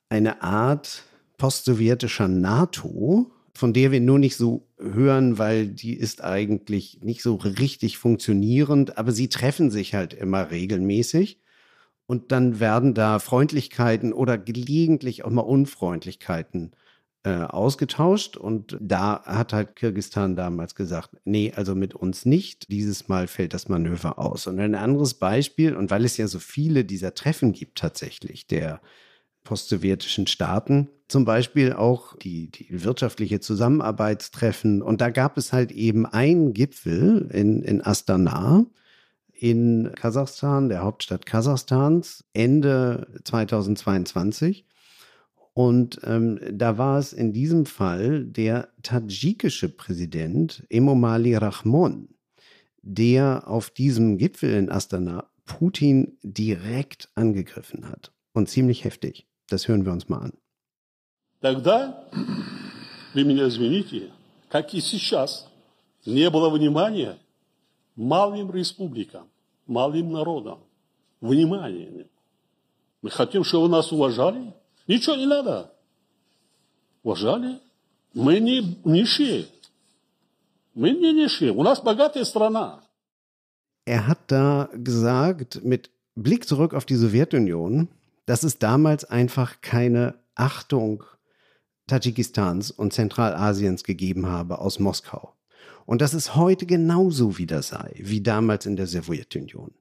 eine 0.09 0.41
Art 0.43 1.03
postsowjetischer 1.39 2.29
NATO, 2.29 3.31
von 3.55 3.73
der 3.73 3.91
wir 3.91 4.01
nur 4.01 4.19
nicht 4.19 4.37
so 4.37 4.69
hören, 4.79 5.39
weil 5.39 5.69
die 5.69 5.95
ist 5.95 6.23
eigentlich 6.23 7.01
nicht 7.03 7.23
so 7.23 7.37
richtig 7.37 7.99
funktionierend, 7.99 8.99
aber 8.99 9.13
sie 9.13 9.29
treffen 9.29 9.71
sich 9.71 9.95
halt 9.95 10.15
immer 10.15 10.51
regelmäßig. 10.51 11.41
Und 12.07 12.33
dann 12.33 12.61
werden 12.61 12.95
da 12.95 13.19
Freundlichkeiten 13.19 14.13
oder 14.13 14.39
gelegentlich 14.39 15.25
auch 15.25 15.31
mal 15.31 15.43
Unfreundlichkeiten 15.43 16.73
äh, 17.23 17.43
ausgetauscht. 17.43 18.37
Und 18.37 18.79
da 18.81 19.23
hat 19.25 19.53
halt 19.53 19.77
Kirgistan 19.77 20.35
damals 20.35 20.75
gesagt, 20.75 21.11
nee, 21.25 21.53
also 21.55 21.75
mit 21.75 21.95
uns 21.95 22.25
nicht. 22.25 22.71
Dieses 22.71 23.09
Mal 23.09 23.27
fällt 23.27 23.53
das 23.53 23.69
Manöver 23.69 24.19
aus. 24.19 24.47
Und 24.47 24.59
ein 24.59 24.75
anderes 24.75 25.15
Beispiel, 25.15 25.77
und 25.77 25.91
weil 25.91 26.05
es 26.05 26.17
ja 26.17 26.29
so 26.29 26.39
viele 26.39 26.85
dieser 26.85 27.15
Treffen 27.15 27.53
gibt 27.53 27.79
tatsächlich, 27.79 28.47
der 28.47 28.81
postsowjetischen 29.45 30.27
Staaten, 30.27 30.89
zum 31.09 31.25
Beispiel 31.25 31.73
auch 31.73 32.17
die, 32.17 32.51
die 32.51 32.85
wirtschaftliche 32.85 33.41
Zusammenarbeitstreffen. 33.41 34.83
Und 34.83 35.01
da 35.01 35.11
gab 35.11 35.39
es 35.39 35.53
halt 35.53 35.73
eben 35.73 36.07
einen 36.07 36.53
Gipfel 36.53 37.29
in, 37.33 37.63
in 37.63 37.85
Astana, 37.85 38.67
in 39.33 39.91
Kasachstan, 39.95 40.69
der 40.69 40.83
Hauptstadt 40.83 41.25
Kasachstans, 41.25 42.25
Ende 42.35 43.09
2022. 43.25 44.67
Und 45.55 46.01
ähm, 46.05 46.39
da 46.53 46.79
war 46.79 46.99
es 46.99 47.13
in 47.13 47.33
diesem 47.33 47.67
Fall 47.67 48.25
der 48.25 48.69
tadschikische 48.83 49.69
Präsident 49.69 50.65
Emomali 50.69 51.35
Rahmon, 51.35 52.11
der 52.83 53.49
auf 53.49 53.71
diesem 53.71 54.19
Gipfel 54.19 54.55
in 54.55 54.71
Astana 54.71 55.29
Putin 55.47 56.19
direkt 56.23 57.11
angegriffen 57.15 57.89
hat. 57.89 58.13
Und 58.33 58.49
ziemlich 58.49 58.85
heftig. 58.85 59.27
Das 59.49 59.67
hören 59.67 59.85
wir 59.85 59.93
uns 59.93 60.09
mal 60.09 60.19
an. 60.19 60.33
Тогда, 61.41 62.05
вы 63.15 63.25
меня 63.25 63.49
извините, 63.49 64.11
как 64.49 64.75
и 64.75 64.81
сейчас, 64.81 65.47
не 66.05 66.29
было 66.31 66.51
внимания 66.51 67.19
малым 67.95 68.51
республикам, 68.51 69.29
малым 69.67 70.13
народам. 70.13 70.61
Внимание. 71.21 72.07
Мы 73.03 73.11
хотим, 73.11 73.45
чтобы 73.45 73.69
нас 73.69 73.93
уважали. 73.93 74.55
Ничего 74.87 75.17
не 75.17 75.27
надо. 75.27 75.73
Уважали. 77.03 77.61
Мы 78.15 78.39
не 78.41 78.79
нищие. 78.85 79.47
Мы 80.75 80.91
не 80.91 81.13
нищие. 81.13 81.53
У 81.53 81.63
нас 81.63 81.81
богатая 81.81 82.25
страна. 82.25 82.81
Er 83.85 84.07
hat 84.07 84.31
da 84.31 84.69
gesagt, 84.75 85.65
mit 85.65 85.91
Blick 86.15 86.47
zurück 86.47 86.75
auf 86.75 86.85
die 86.85 86.97
Sowjetunion, 86.97 87.89
dass 88.27 88.43
es 88.43 88.59
damals 88.59 89.05
einfach 89.05 89.61
keine 89.63 90.15
Achtung 90.35 91.05
Tadschikistans 91.89 92.71
und 92.71 92.93
Zentralasiens 92.93 93.83
gegeben 93.83 94.27
habe 94.27 94.61
aus 94.61 94.79
Moskau. 94.79 95.35
Und 95.85 96.01
dass 96.01 96.15
es 96.15 96.37
heute 96.37 96.67
genauso 96.67 97.39
wieder 97.39 97.63
sei 97.63 97.95
wie 97.99 98.23
damals 98.23 98.67
in 98.67 98.77
der 98.77 98.87
Sowjetunion. 98.87 99.73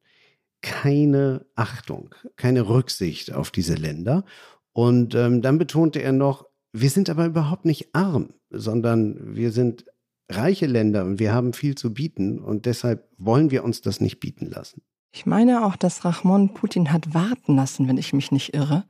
Keine 0.62 1.46
Achtung, 1.56 2.16
keine 2.36 2.68
Rücksicht 2.68 3.32
auf 3.34 3.52
diese 3.52 3.76
Länder. 3.76 4.26
Und 4.74 5.14
ähm, 5.14 5.42
dann 5.42 5.60
betonte 5.60 6.02
er 6.02 6.14
noch, 6.14 6.48
wir 6.74 6.90
sind 6.90 7.10
aber 7.10 7.26
überhaupt 7.26 7.66
nicht 7.66 7.94
arm, 7.94 8.34
sondern 8.50 9.36
wir 9.36 9.52
sind 9.52 9.86
reiche 10.30 10.66
Länder 10.66 11.06
und 11.06 11.20
wir 11.20 11.34
haben 11.34 11.54
viel 11.54 11.76
zu 11.76 11.94
bieten 11.94 12.40
und 12.40 12.66
deshalb 12.66 13.08
wollen 13.18 13.52
wir 13.52 13.64
uns 13.64 13.82
das 13.82 14.02
nicht 14.02 14.20
bieten 14.20 14.48
lassen. 14.48 14.82
Ich 15.12 15.26
meine 15.26 15.66
auch, 15.66 15.76
dass 15.76 16.06
Rahmon 16.06 16.54
Putin 16.54 16.92
hat 16.92 17.14
warten 17.14 17.56
lassen, 17.56 17.88
wenn 17.88 17.98
ich 17.98 18.14
mich 18.14 18.32
nicht 18.32 18.54
irre. 18.54 18.86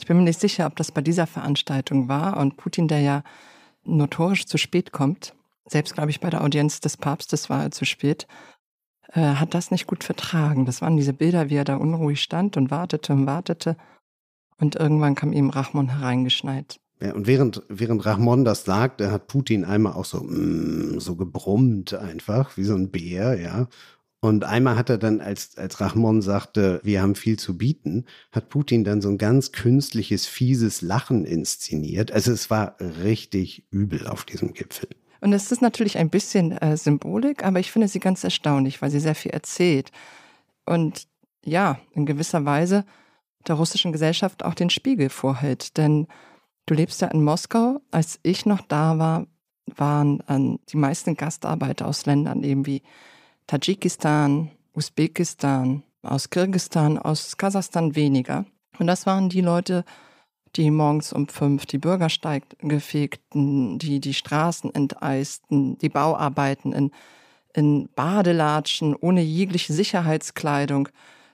Ich 0.00 0.06
bin 0.06 0.16
mir 0.16 0.22
nicht 0.22 0.40
sicher, 0.40 0.66
ob 0.66 0.76
das 0.76 0.90
bei 0.92 1.02
dieser 1.02 1.26
Veranstaltung 1.26 2.08
war 2.08 2.38
und 2.38 2.56
Putin, 2.56 2.88
der 2.88 3.00
ja 3.00 3.22
notorisch 3.84 4.46
zu 4.46 4.56
spät 4.56 4.92
kommt, 4.92 5.34
selbst 5.68 5.94
glaube 5.94 6.10
ich 6.10 6.20
bei 6.20 6.30
der 6.30 6.42
Audienz 6.42 6.80
des 6.80 6.96
Papstes 6.96 7.50
war 7.50 7.64
er 7.64 7.70
zu 7.70 7.84
spät, 7.84 8.26
äh, 9.12 9.20
hat 9.20 9.52
das 9.52 9.70
nicht 9.70 9.86
gut 9.86 10.02
vertragen. 10.02 10.64
Das 10.64 10.80
waren 10.80 10.96
diese 10.96 11.12
Bilder, 11.12 11.50
wie 11.50 11.56
er 11.56 11.64
da 11.64 11.76
unruhig 11.76 12.22
stand 12.22 12.56
und 12.56 12.70
wartete 12.70 13.12
und 13.12 13.26
wartete. 13.26 13.76
Und 14.58 14.76
irgendwann 14.76 15.14
kam 15.14 15.32
ihm 15.34 15.50
Rahmon 15.50 15.90
hereingeschneit. 15.90 16.80
Ja, 17.00 17.14
und 17.14 17.26
während, 17.26 17.62
während 17.68 18.04
Rahmon 18.04 18.44
das 18.44 18.64
sagte, 18.64 19.12
hat 19.12 19.26
Putin 19.26 19.64
einmal 19.66 19.92
auch 19.92 20.06
so, 20.06 20.22
mm, 20.22 20.98
so 20.98 21.16
gebrummt 21.16 21.94
einfach, 21.94 22.56
wie 22.56 22.64
so 22.64 22.74
ein 22.74 22.90
Bär, 22.90 23.38
ja. 23.38 23.68
Und 24.20 24.44
einmal 24.44 24.76
hat 24.76 24.90
er 24.90 24.98
dann, 24.98 25.20
als, 25.20 25.56
als 25.56 25.80
Rahmon 25.80 26.20
sagte, 26.20 26.80
wir 26.84 27.00
haben 27.00 27.14
viel 27.14 27.38
zu 27.38 27.56
bieten, 27.56 28.04
hat 28.32 28.50
Putin 28.50 28.84
dann 28.84 29.00
so 29.00 29.08
ein 29.08 29.16
ganz 29.16 29.50
künstliches, 29.50 30.26
fieses 30.26 30.82
Lachen 30.82 31.24
inszeniert. 31.24 32.12
Also 32.12 32.30
es 32.30 32.50
war 32.50 32.76
richtig 33.02 33.66
übel 33.70 34.06
auf 34.06 34.26
diesem 34.26 34.52
Gipfel. 34.52 34.90
Und 35.22 35.32
es 35.32 35.50
ist 35.50 35.62
natürlich 35.62 35.96
ein 35.96 36.10
bisschen 36.10 36.52
äh, 36.52 36.76
Symbolik, 36.76 37.44
aber 37.44 37.60
ich 37.60 37.72
finde 37.72 37.88
sie 37.88 38.00
ganz 38.00 38.22
erstaunlich, 38.22 38.82
weil 38.82 38.90
sie 38.90 39.00
sehr 39.00 39.14
viel 39.14 39.32
erzählt. 39.32 39.90
Und 40.66 41.06
ja, 41.44 41.78
in 41.92 42.04
gewisser 42.04 42.44
Weise 42.44 42.84
der 43.48 43.54
russischen 43.54 43.92
Gesellschaft 43.92 44.44
auch 44.44 44.54
den 44.54 44.70
Spiegel 44.70 45.08
vorhält. 45.08 45.78
Denn 45.78 46.06
du 46.66 46.74
lebst 46.74 47.00
ja 47.00 47.08
in 47.08 47.24
Moskau. 47.24 47.80
Als 47.90 48.20
ich 48.22 48.44
noch 48.44 48.60
da 48.60 48.98
war, 48.98 49.26
waren 49.66 50.20
äh, 50.28 50.58
die 50.68 50.76
meisten 50.76 51.16
Gastarbeiter 51.16 51.86
aus 51.86 52.04
Ländern 52.04 52.42
eben 52.42 52.66
wie 52.66 52.82
Tadschikistan, 53.50 54.52
Usbekistan, 54.76 55.82
aus 56.04 56.30
Kirgistan, 56.30 56.98
aus 56.98 57.36
Kasachstan 57.36 57.96
weniger. 57.96 58.44
Und 58.78 58.86
das 58.86 59.06
waren 59.06 59.28
die 59.28 59.40
Leute, 59.40 59.84
die 60.54 60.70
morgens 60.70 61.12
um 61.12 61.26
fünf 61.26 61.66
die 61.66 61.78
Bürgersteig 61.78 62.44
gefegten, 62.60 63.80
die 63.80 63.98
die 63.98 64.14
Straßen 64.14 64.72
enteisten, 64.72 65.76
die 65.78 65.88
Bauarbeiten 65.88 66.72
in, 66.72 66.92
in 67.52 67.88
Badelatschen 67.96 68.94
ohne 68.94 69.20
jegliche 69.20 69.72
Sicherheitskleidung 69.72 70.88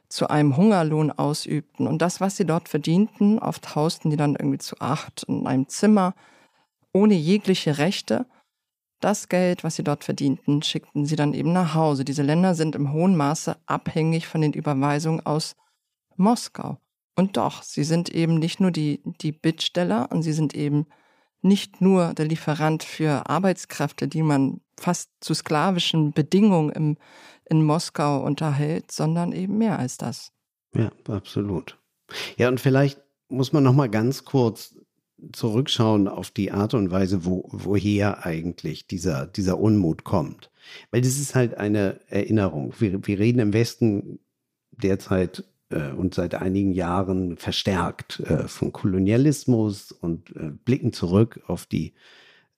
zu 0.09 0.31
einem 0.31 0.57
Hungerlohn 0.57 1.11
ausübten. 1.11 1.87
Und 1.87 2.01
das, 2.01 2.23
was 2.23 2.39
sie 2.39 2.47
dort 2.47 2.71
verdienten, 2.71 3.39
oft 3.39 3.75
hausten 3.75 4.11
die 4.11 4.17
dann 4.17 4.37
irgendwie 4.37 4.57
zu 4.57 4.81
acht 4.81 5.25
in 5.25 5.47
einem 5.47 5.69
Zimmer, 5.69 6.15
ohne 6.95 7.13
jegliche 7.13 7.77
Rechte. 7.77 8.25
Das 9.01 9.29
Geld, 9.29 9.63
was 9.63 9.77
sie 9.77 9.85
dort 9.85 10.05
verdienten, 10.05 10.63
schickten 10.63 11.05
sie 11.05 11.17
dann 11.17 11.35
eben 11.35 11.53
nach 11.53 11.75
Hause. 11.75 12.05
Diese 12.05 12.23
Länder 12.23 12.55
sind 12.55 12.75
im 12.75 12.93
hohen 12.93 13.17
Maße 13.17 13.57
abhängig 13.67 14.27
von 14.27 14.41
den 14.41 14.53
Überweisungen 14.53 15.25
aus 15.25 15.55
Moskau. 16.17 16.79
Und 17.15 17.37
doch, 17.37 17.63
sie 17.63 17.85
sind 17.85 18.09
eben 18.09 18.39
nicht 18.39 18.61
nur 18.61 18.71
die, 18.71 19.03
die 19.05 19.33
Bittsteller 19.33 20.11
und 20.11 20.23
sie 20.23 20.33
sind 20.33 20.55
eben 20.55 20.87
nicht 21.43 21.81
nur 21.81 22.15
der 22.15 22.27
Lieferant 22.27 22.83
für 22.83 23.29
Arbeitskräfte, 23.29 24.09
die 24.09 24.23
man 24.23 24.61
fast 24.79 25.11
zu 25.21 25.35
sklavischen 25.35 26.13
Bedingungen 26.13 26.71
im, 26.71 26.97
in 27.45 27.65
Moskau 27.65 28.23
unterhält, 28.23 28.93
sondern 28.93 29.33
eben 29.33 29.57
mehr 29.59 29.79
als 29.79 29.97
das. 29.97 30.33
Ja, 30.75 30.91
absolut. 31.09 31.79
Ja, 32.37 32.49
und 32.49 32.61
vielleicht 32.61 33.01
muss 33.29 33.53
man 33.53 33.63
noch 33.63 33.73
mal 33.73 33.89
ganz 33.89 34.25
kurz 34.25 34.77
zurückschauen 35.33 36.09
auf 36.09 36.31
die 36.31 36.53
Art 36.53 36.75
und 36.75 36.91
Weise, 36.91 37.25
wo, 37.25 37.49
woher 37.51 38.27
eigentlich 38.27 38.87
dieser, 38.87 39.27
dieser 39.27 39.59
Unmut 39.59 40.05
kommt. 40.05 40.51
Weil 40.91 41.01
das 41.01 41.19
ist 41.19 41.35
halt 41.35 41.57
eine 41.57 42.01
Erinnerung. 42.09 42.75
Wir, 42.79 43.07
wir 43.07 43.19
reden 43.19 43.39
im 43.39 43.53
Westen 43.53 44.19
derzeit 44.73 45.45
äh, 45.71 45.91
und 45.91 46.15
seit 46.15 46.35
einigen 46.35 46.73
Jahren 46.73 47.37
verstärkt 47.37 48.21
äh, 48.21 48.49
von 48.49 48.73
Kolonialismus 48.73 49.93
und 49.93 50.35
äh, 50.37 50.51
blicken 50.65 50.93
zurück 50.93 51.41
auf 51.47 51.67
die 51.67 51.95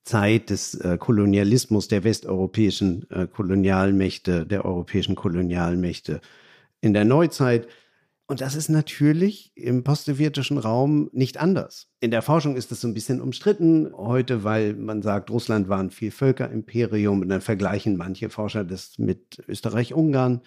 Zeit 0.04 0.50
des 0.50 0.74
äh, 0.74 0.96
Kolonialismus 0.98 1.88
der 1.88 2.02
westeuropäischen 2.02 3.08
äh, 3.10 3.26
Kolonialmächte, 3.26 4.46
der 4.46 4.64
europäischen 4.64 5.14
Kolonialmächte 5.14 6.20
in 6.80 6.94
der 6.94 7.04
Neuzeit. 7.04 7.68
Und 8.30 8.42
das 8.42 8.54
ist 8.54 8.68
natürlich 8.68 9.52
im 9.54 9.85
postsowjetischen 9.85 10.58
Raum 10.58 11.08
nicht 11.12 11.38
anders. 11.38 11.88
In 11.99 12.11
der 12.11 12.20
Forschung 12.20 12.56
ist 12.56 12.70
es 12.70 12.82
so 12.82 12.87
ein 12.87 12.92
bisschen 12.92 13.23
umstritten 13.23 13.90
heute, 13.97 14.44
weil 14.44 14.75
man 14.75 15.00
sagt, 15.00 15.30
Russland 15.30 15.70
war 15.70 15.80
ein 15.80 15.90
Vielvölkerimperium 15.90 17.23
und 17.23 17.30
dann 17.30 17.40
vergleichen 17.40 17.97
manche 17.97 18.28
Forscher 18.28 18.64
das 18.64 18.99
mit 18.99 19.42
Österreich-Ungarn. 19.49 20.42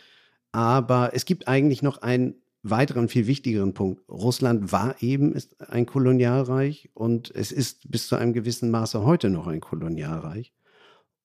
Aber 0.51 1.15
es 1.15 1.25
gibt 1.25 1.47
eigentlich 1.47 1.81
noch 1.81 2.03
einen 2.03 2.35
weiteren, 2.61 3.09
viel 3.09 3.25
wichtigeren 3.25 3.73
Punkt. 3.73 4.07
Russland 4.07 4.71
war 4.71 5.01
eben 5.01 5.33
ist 5.33 5.59
ein 5.59 5.87
Kolonialreich 5.87 6.91
und 6.93 7.31
es 7.33 7.51
ist 7.51 7.89
bis 7.89 8.07
zu 8.07 8.15
einem 8.15 8.33
gewissen 8.33 8.69
Maße 8.69 9.03
heute 9.03 9.31
noch 9.31 9.47
ein 9.47 9.59
Kolonialreich. 9.59 10.53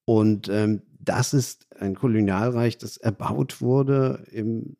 Und 0.07 0.49
ähm, 0.49 0.81
das 1.01 1.35
ist 1.35 1.67
ein 1.79 1.95
Kolonialreich, 1.95 2.79
das 2.79 2.97
erbaut 2.97 3.61
wurde 3.61 4.25
im 4.31 4.79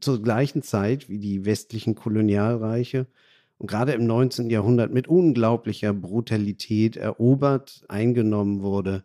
zur 0.00 0.22
gleichen 0.22 0.62
Zeit 0.62 1.08
wie 1.08 1.18
die 1.18 1.44
westlichen 1.44 1.94
Kolonialreiche 1.94 3.06
und 3.58 3.66
gerade 3.66 3.92
im 3.92 4.06
19. 4.06 4.50
Jahrhundert 4.50 4.92
mit 4.92 5.08
unglaublicher 5.08 5.92
Brutalität 5.92 6.96
erobert, 6.96 7.84
eingenommen 7.88 8.62
wurde. 8.62 9.04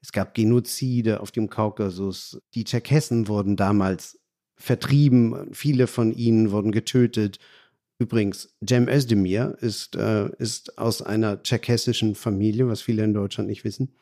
Es 0.00 0.10
gab 0.10 0.34
Genozide 0.34 1.20
auf 1.20 1.30
dem 1.30 1.48
Kaukasus. 1.48 2.40
Die 2.54 2.64
Tscherkessen 2.64 3.28
wurden 3.28 3.56
damals 3.56 4.18
vertrieben, 4.56 5.48
viele 5.52 5.86
von 5.86 6.12
ihnen 6.12 6.50
wurden 6.50 6.72
getötet. 6.72 7.38
Übrigens, 7.98 8.56
Cem 8.68 8.88
Özdemir 8.88 9.56
ist, 9.60 9.94
äh, 9.94 10.28
ist 10.38 10.78
aus 10.78 11.02
einer 11.02 11.42
tscherkessischen 11.42 12.16
Familie, 12.16 12.66
was 12.66 12.82
viele 12.82 13.04
in 13.04 13.14
Deutschland 13.14 13.48
nicht 13.48 13.62
wissen. 13.62 13.94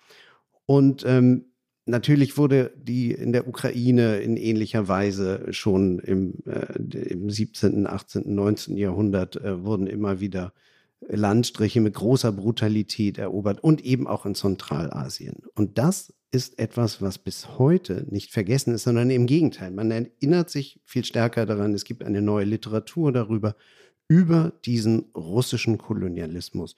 Und 0.64 1.04
ähm, 1.06 1.49
natürlich 1.86 2.36
wurde 2.36 2.72
die 2.76 3.12
in 3.12 3.32
der 3.32 3.48
Ukraine 3.48 4.18
in 4.18 4.36
ähnlicher 4.36 4.88
Weise 4.88 5.52
schon 5.52 5.98
im, 5.98 6.34
äh, 6.46 7.12
im 7.12 7.30
17., 7.30 7.86
18., 7.86 8.34
19. 8.34 8.76
Jahrhundert 8.76 9.36
äh, 9.36 9.64
wurden 9.64 9.86
immer 9.86 10.20
wieder 10.20 10.52
Landstriche 11.08 11.80
mit 11.80 11.94
großer 11.94 12.32
Brutalität 12.32 13.18
erobert 13.18 13.62
und 13.64 13.84
eben 13.84 14.06
auch 14.06 14.26
in 14.26 14.34
Zentralasien. 14.34 15.42
Und 15.54 15.78
das 15.78 16.12
ist 16.30 16.58
etwas, 16.58 17.02
was 17.02 17.18
bis 17.18 17.58
heute 17.58 18.06
nicht 18.08 18.30
vergessen 18.30 18.74
ist, 18.74 18.84
sondern 18.84 19.10
im 19.10 19.26
Gegenteil. 19.26 19.70
Man 19.70 19.90
erinnert 19.90 20.50
sich 20.50 20.80
viel 20.84 21.04
stärker 21.04 21.46
daran. 21.46 21.74
Es 21.74 21.84
gibt 21.84 22.04
eine 22.04 22.22
neue 22.22 22.44
Literatur 22.44 23.12
darüber, 23.12 23.56
über 24.08 24.52
diesen 24.64 25.06
russischen 25.14 25.78
Kolonialismus. 25.78 26.76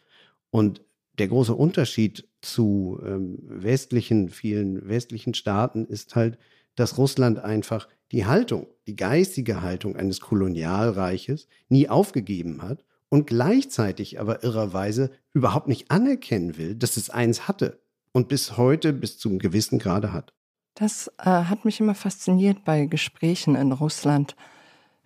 Und 0.51 0.83
der 1.19 1.29
große 1.29 1.55
Unterschied 1.55 2.29
zu 2.41 3.01
ähm, 3.05 3.39
westlichen, 3.43 4.29
vielen 4.29 4.89
westlichen 4.89 5.35
Staaten 5.35 5.85
ist 5.85 6.17
halt, 6.17 6.39
dass 6.75 6.99
Russland 6.99 7.39
einfach 7.39 7.89
die 8.13 8.27
Haltung, 8.27 8.67
die 8.87 8.97
geistige 8.97 9.63
Haltung 9.63 9.97
eines 9.97 10.21
Kolonialreiches 10.21 11.49
nie 11.69 11.89
aufgegeben 11.89 12.63
hat 12.63 12.85
und 13.09 13.27
gleichzeitig 13.27 14.21
aber 14.21 14.43
irrerweise 14.43 15.11
überhaupt 15.33 15.69
nicht 15.69 15.91
anerkennen 15.91 16.57
will, 16.57 16.75
dass 16.75 16.97
es 16.97 17.11
eins 17.11 17.47
hatte 17.49 17.81
und 18.13 18.29
bis 18.29 18.57
heute 18.57 18.93
bis 18.93 19.19
zum 19.19 19.39
gewissen 19.39 19.79
Grade 19.79 20.13
hat. 20.13 20.33
Das 20.75 21.11
äh, 21.19 21.25
hat 21.25 21.65
mich 21.65 21.81
immer 21.81 21.95
fasziniert 21.95 22.65
bei 22.65 22.87
Gesprächen 22.87 23.55
in 23.55 23.73
Russland, 23.73 24.35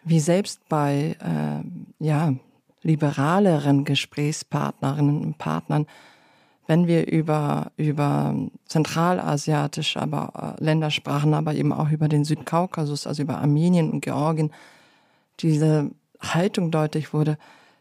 wie 0.05 0.21
selbst 0.21 0.69
bei 0.69 1.17
äh, 1.21 2.05
ja, 2.05 2.37
liberaleren 2.87 3.85
Gesprächspartnerinnen 3.85 5.21
und 5.23 5.39
Partnern, 5.39 5.87
wenn 6.67 6.87
wir 6.87 7.07
über, 7.07 7.73
über 7.77 8.35
zentralasiatische 8.67 10.01
aber, 10.01 10.57
äh, 10.59 10.65
Länder 10.65 10.91
sprachen, 10.91 11.35
aber 11.35 11.55
eben 11.55 11.73
auch 11.73 11.91
über 11.91 12.09
den 12.09 12.25
Südkaukasus, 12.25 13.07
also 13.07 13.23
über 13.23 13.39
Armenien 13.39 13.91
und 13.91 14.01
Georgien, 14.01 14.53
diese 15.41 15.91
Haltung 16.21 16.71
deutlich 16.71 17.13
wurde, 17.13 17.39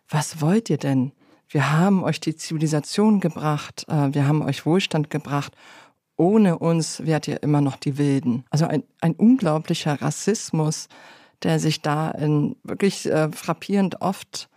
was 0.10 0.42
wollt 0.42 0.70
ihr 0.70 0.78
denn? 0.78 1.12
Wir 1.50 1.72
haben 1.72 2.04
euch 2.04 2.20
die 2.20 2.36
Zivilisation 2.36 3.20
gebracht, 3.20 3.86
äh, 3.88 4.14
wir 4.14 4.28
haben 4.28 4.42
euch 4.42 4.66
Wohlstand 4.66 5.10
gebracht. 5.10 5.54
Ohne 6.18 6.58
uns 6.60 7.06
wärt 7.06 7.28
ihr 7.28 7.44
immer 7.44 7.62
noch 7.62 7.76
die 7.76 7.98
Wilden. 7.98 8.46
Also 8.50 8.66
ein, 8.66 8.84
ein 9.02 9.14
unglaublicher 9.14 10.02
Rassismus, 10.02 10.88
der 11.44 11.60
sich 11.60 11.82
da 11.82 12.12
in 12.12 12.56
wirklich 12.64 13.06
äh, 13.06 13.30
frappierend 13.32 14.02
oft 14.02 14.48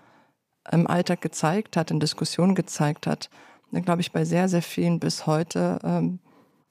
im 0.70 0.86
Alltag 0.86 1.20
gezeigt 1.20 1.76
hat, 1.76 1.90
in 1.90 2.00
Diskussionen 2.00 2.54
gezeigt 2.54 3.06
hat, 3.06 3.30
der, 3.70 3.82
glaube 3.82 4.00
ich, 4.00 4.12
bei 4.12 4.24
sehr, 4.24 4.48
sehr 4.48 4.62
vielen 4.62 4.98
bis 4.98 5.26
heute, 5.26 5.78
ähm, 5.82 6.20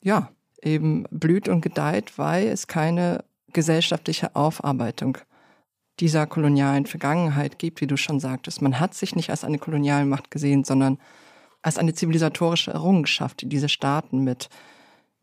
ja, 0.02 0.32
eben 0.62 1.06
blüht 1.12 1.48
und 1.48 1.62
gedeiht, 1.62 2.18
weil 2.18 2.48
es 2.48 2.68
keine 2.68 3.24
gesellschaftliche 3.54 4.36
Aufarbeitung 4.36 5.20
dieser 6.00 6.26
kolonialen 6.28 6.86
Vergangenheit 6.86 7.58
gibt, 7.60 7.82
wie 7.82 7.88
du 7.88 7.98
schon 7.98 8.20
sagtest. 8.20 8.62
Man 8.62 8.80
hat 8.80 8.94
sich 8.94 9.16
nicht 9.16 9.32
als 9.32 9.44
eine 9.44 9.58
Kolonialmacht 9.58 10.32
gesehen, 10.32 10.64
sondern 10.64 10.98
als 11.62 11.78
eine 11.78 11.94
zivilisatorische 11.94 12.72
Errungenschaft, 12.72 13.42
die 13.42 13.50
diese 13.50 13.68
Staaten 13.70 14.24
mit 14.24 14.50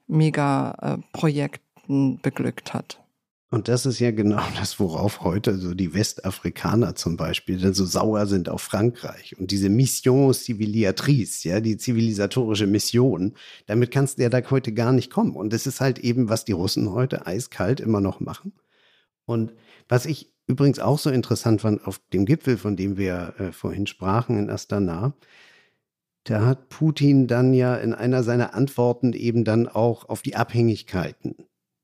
Megaprojekten 0.07 2.21
beglückt 2.21 2.75
hat. 2.75 3.00
Und 3.50 3.68
das 3.68 3.86
ist 3.86 4.00
ja 4.00 4.10
genau 4.10 4.42
das, 4.58 4.80
worauf 4.80 5.21
heute 5.21 5.56
so 5.58 5.75
die 5.75 5.95
Westafrikaner 5.95 6.95
zum 6.97 7.16
Beispiel 7.16 7.58
dann 7.58 7.75
so 7.75 7.84
sauer 7.84 8.26
sind 8.26 8.49
auf 8.49 8.62
Frankreich. 8.62 9.38
Und 9.38 9.50
diese 9.50 9.69
Mission 9.69 10.34
Civiliatrice, 10.34 11.49
ja, 11.49 11.60
die 11.60 11.76
zivilisatorische 11.76 12.66
Mission, 12.66 13.34
damit 13.66 13.90
kannst 13.90 14.19
du 14.19 14.23
ja 14.23 14.28
da 14.28 14.42
heute 14.50 14.73
gar 14.73 14.92
nicht 14.92 15.10
kommen. 15.10 15.36
Und 15.36 15.52
das 15.52 15.66
ist 15.66 15.80
halt 15.80 15.99
eben, 16.00 16.28
was 16.28 16.45
die 16.45 16.52
Russen 16.52 16.92
heute 16.92 17.26
eiskalt 17.26 17.80
immer 17.80 18.00
noch 18.00 18.21
machen. 18.21 18.52
Und 19.26 19.52
was 19.88 20.06
ich 20.06 20.32
übrigens 20.47 20.78
auch 20.78 20.99
so 20.99 21.10
interessant 21.10 21.62
fand 21.62 21.86
auf 21.86 22.00
dem 22.12 22.26
Gipfel, 22.26 22.58
von 22.58 22.76
dem 22.76 22.97
wir 22.97 23.34
äh, 23.38 23.52
vorhin 23.52 23.86
sprachen 23.86 24.38
in 24.38 24.50
Astana, 24.50 25.14
da 26.25 26.45
hat 26.45 26.71
Putin 26.71 27.26
dann 27.26 27.52
ja 27.52 27.76
in 27.76 27.92
einer 27.92 28.23
seiner 28.23 28.54
Antworten 28.54 29.12
eben 29.12 29.45
dann 29.45 29.69
auch 29.69 30.08
auf 30.08 30.23
die 30.23 30.36
Abhängigkeiten 30.36 31.36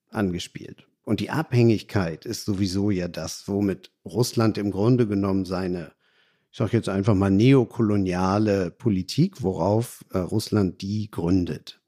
angespielt. 0.09 0.90
Und 1.11 1.19
die 1.19 1.31
Abhängigkeit 1.31 2.25
ist 2.25 2.45
sowieso 2.45 2.93
ja 2.93 3.09
das, 3.09 3.49
womit 3.49 3.91
Russland 4.05 4.57
im 4.59 4.71
Grunde 4.71 5.09
genommen 5.09 5.45
seine, 5.45 5.91
ich 6.53 6.59
sage 6.59 6.77
jetzt 6.77 6.89
einfach 6.89 7.17
mal, 7.17 7.33
neokoloniale 7.33 8.71
Politik, 8.71 9.43
worauf 9.43 10.05
äh, 10.13 10.19
Russland 10.19 10.83
die 10.83 11.11
gründet. 11.11 11.81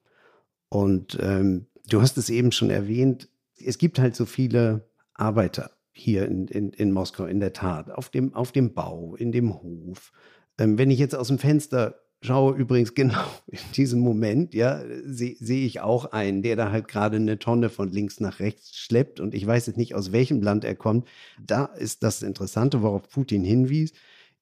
Und 0.68 1.18
ähm, 1.22 1.66
du 1.88 2.02
hast 2.02 2.18
es 2.18 2.30
eben 2.30 2.50
schon 2.50 2.70
erwähnt, 2.70 3.28
es 3.64 3.78
gibt 3.78 4.00
halt 4.00 4.16
so 4.16 4.24
viele 4.24 4.90
Arbeiter 5.14 5.70
hier 5.92 6.26
in, 6.26 6.48
in, 6.48 6.70
in 6.70 6.90
Moskau, 6.90 7.26
in 7.26 7.38
der 7.38 7.52
Tat, 7.52 7.92
auf 7.92 8.08
dem, 8.08 8.34
auf 8.34 8.50
dem 8.50 8.74
Bau, 8.74 9.14
in 9.14 9.30
dem 9.30 9.54
Hof. 9.54 10.10
Ähm, 10.58 10.78
wenn 10.78 10.90
ich 10.90 10.98
jetzt 10.98 11.14
aus 11.14 11.28
dem 11.28 11.38
Fenster 11.38 12.01
schaue, 12.22 12.54
übrigens 12.54 12.94
genau 12.94 13.24
in 13.46 13.58
diesem 13.74 14.00
Moment, 14.00 14.54
ja, 14.54 14.82
sehe 15.04 15.36
seh 15.38 15.66
ich 15.66 15.80
auch 15.80 16.06
einen, 16.12 16.42
der 16.42 16.56
da 16.56 16.70
halt 16.70 16.88
gerade 16.88 17.16
eine 17.16 17.38
Tonne 17.38 17.68
von 17.68 17.90
links 17.90 18.20
nach 18.20 18.40
rechts 18.40 18.76
schleppt 18.78 19.20
und 19.20 19.34
ich 19.34 19.46
weiß 19.46 19.66
jetzt 19.66 19.76
nicht, 19.76 19.94
aus 19.94 20.12
welchem 20.12 20.40
Land 20.40 20.64
er 20.64 20.74
kommt. 20.74 21.08
Da 21.44 21.66
ist 21.66 22.02
das 22.02 22.22
Interessante, 22.22 22.82
worauf 22.82 23.08
Putin 23.08 23.44
hinwies. 23.44 23.92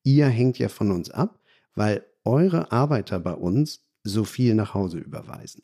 Ihr 0.02 0.26
hängt 0.26 0.58
ja 0.58 0.68
von 0.68 0.92
uns 0.92 1.10
ab, 1.10 1.40
weil 1.74 2.04
eure 2.24 2.70
Arbeiter 2.72 3.18
bei 3.20 3.34
uns 3.34 3.82
so 4.04 4.24
viel 4.24 4.54
nach 4.54 4.74
Hause 4.74 4.98
überweisen. 4.98 5.62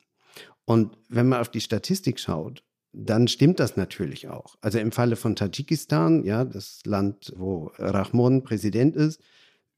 Und 0.65 0.99
wenn 1.09 1.29
man 1.29 1.41
auf 1.41 1.49
die 1.49 1.61
Statistik 1.61 2.19
schaut, 2.19 2.63
dann 2.93 3.29
stimmt 3.29 3.61
das 3.61 3.77
natürlich 3.77 4.29
auch. 4.29 4.57
Also 4.63 4.79
im 4.79 4.91
Falle 4.91 5.17
von 5.17 5.37
Tadschikistan, 5.37 6.25
ja, 6.25 6.45
das 6.45 6.81
Land, 6.85 7.33
wo 7.37 7.71
Rahmon 7.77 8.43
Präsident 8.43 8.97
ist, 8.97 9.21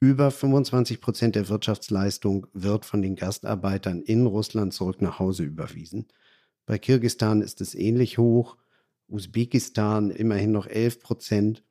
über 0.00 0.30
25 0.30 1.00
Prozent 1.00 1.34
der 1.34 1.48
Wirtschaftsleistung 1.48 2.46
wird 2.52 2.84
von 2.84 3.02
den 3.02 3.16
Gastarbeitern 3.16 4.02
in 4.02 4.26
Russland 4.26 4.72
zurück 4.72 5.02
nach 5.02 5.18
Hause 5.18 5.42
überwiesen. 5.42 6.06
Bei 6.66 6.78
Kirgistan 6.78 7.40
ist 7.40 7.61
es 7.61 7.74
ähnlich 7.74 8.18
hoch, 8.18 8.56
Usbekistan 9.08 10.11
immerhin 10.11 10.52
noch 10.52 10.66
11 10.66 11.00
Prozent. 11.00 11.64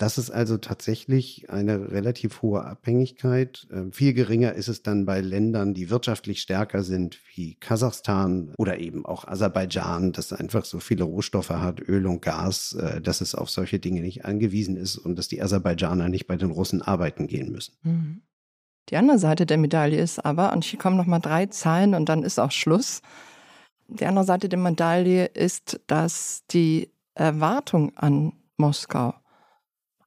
Das 0.00 0.16
ist 0.16 0.30
also 0.30 0.56
tatsächlich 0.56 1.50
eine 1.50 1.92
relativ 1.92 2.40
hohe 2.40 2.64
Abhängigkeit. 2.64 3.68
Ähm, 3.70 3.92
viel 3.92 4.14
geringer 4.14 4.54
ist 4.54 4.68
es 4.68 4.82
dann 4.82 5.04
bei 5.04 5.20
Ländern, 5.20 5.74
die 5.74 5.90
wirtschaftlich 5.90 6.40
stärker 6.40 6.82
sind, 6.84 7.18
wie 7.34 7.56
Kasachstan 7.56 8.54
oder 8.56 8.78
eben 8.78 9.04
auch 9.04 9.28
Aserbaidschan, 9.28 10.12
das 10.12 10.32
einfach 10.32 10.64
so 10.64 10.80
viele 10.80 11.04
Rohstoffe 11.04 11.50
hat, 11.50 11.86
Öl 11.86 12.06
und 12.06 12.22
Gas, 12.22 12.72
äh, 12.72 13.02
dass 13.02 13.20
es 13.20 13.34
auf 13.34 13.50
solche 13.50 13.78
Dinge 13.78 14.00
nicht 14.00 14.24
angewiesen 14.24 14.78
ist 14.78 14.96
und 14.96 15.16
dass 15.16 15.28
die 15.28 15.42
Aserbaidschaner 15.42 16.08
nicht 16.08 16.26
bei 16.26 16.36
den 16.36 16.50
Russen 16.50 16.80
arbeiten 16.80 17.26
gehen 17.26 17.52
müssen. 17.52 17.74
Mhm. 17.82 18.22
Die 18.88 18.96
andere 18.96 19.18
Seite 19.18 19.44
der 19.44 19.58
Medaille 19.58 20.00
ist 20.00 20.24
aber, 20.24 20.54
und 20.54 20.64
hier 20.64 20.78
kommen 20.78 20.96
nochmal 20.96 21.20
drei 21.20 21.44
Zahlen 21.44 21.94
und 21.94 22.08
dann 22.08 22.22
ist 22.22 22.40
auch 22.40 22.52
Schluss. 22.52 23.02
Die 23.88 24.06
andere 24.06 24.24
Seite 24.24 24.48
der 24.48 24.58
Medaille 24.58 25.26
ist, 25.26 25.78
dass 25.88 26.46
die 26.50 26.90
Erwartung 27.14 27.94
an 27.98 28.32
Moskau 28.56 29.12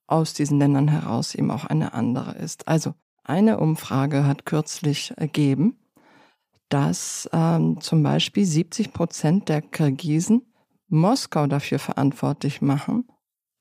aus 0.07 0.33
diesen 0.33 0.59
Ländern 0.59 0.87
heraus 0.87 1.35
eben 1.35 1.51
auch 1.51 1.65
eine 1.65 1.93
andere 1.93 2.33
ist. 2.33 2.67
Also 2.67 2.93
eine 3.23 3.59
Umfrage 3.59 4.25
hat 4.25 4.45
kürzlich 4.45 5.13
ergeben, 5.17 5.77
dass 6.69 7.29
ähm, 7.31 7.79
zum 7.81 8.03
Beispiel 8.03 8.45
70 8.45 8.93
Prozent 8.93 9.49
der 9.49 9.61
Kirgisen 9.61 10.53
Moskau 10.89 11.47
dafür 11.47 11.79
verantwortlich 11.79 12.61
machen, 12.61 13.07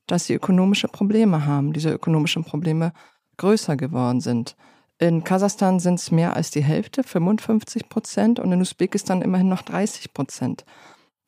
dass 0.06 0.26
sie 0.26 0.34
ökonomische 0.34 0.88
Probleme 0.88 1.46
haben, 1.46 1.72
diese 1.72 1.90
ökonomischen 1.90 2.44
Probleme 2.44 2.92
größer 3.36 3.76
geworden 3.76 4.20
sind. 4.20 4.56
In 4.98 5.24
Kasachstan 5.24 5.80
sind 5.80 5.94
es 5.94 6.10
mehr 6.10 6.36
als 6.36 6.50
die 6.50 6.62
Hälfte, 6.62 7.02
55 7.02 7.88
Prozent, 7.88 8.38
und 8.38 8.52
in 8.52 8.60
Usbekistan 8.60 9.22
immerhin 9.22 9.48
noch 9.48 9.62
30 9.62 10.12
Prozent. 10.12 10.64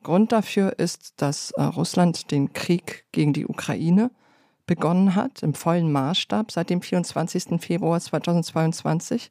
Grund 0.03 0.33
dafür 0.33 0.79
ist, 0.79 1.21
dass 1.23 1.53
äh, 1.53 1.63
Russland 1.63 2.31
den 2.31 2.53
Krieg 2.53 3.07
gegen 3.11 3.33
die 3.33 3.47
Ukraine 3.47 4.11
begonnen 4.67 5.15
hat, 5.15 5.43
im 5.43 5.55
vollen 5.55 5.93
Maßstab 5.93 6.51
seit 6.51 6.71
dem 6.71 6.83
24. 6.83 7.61
Februar 7.61 8.01
2022, 8.01 9.31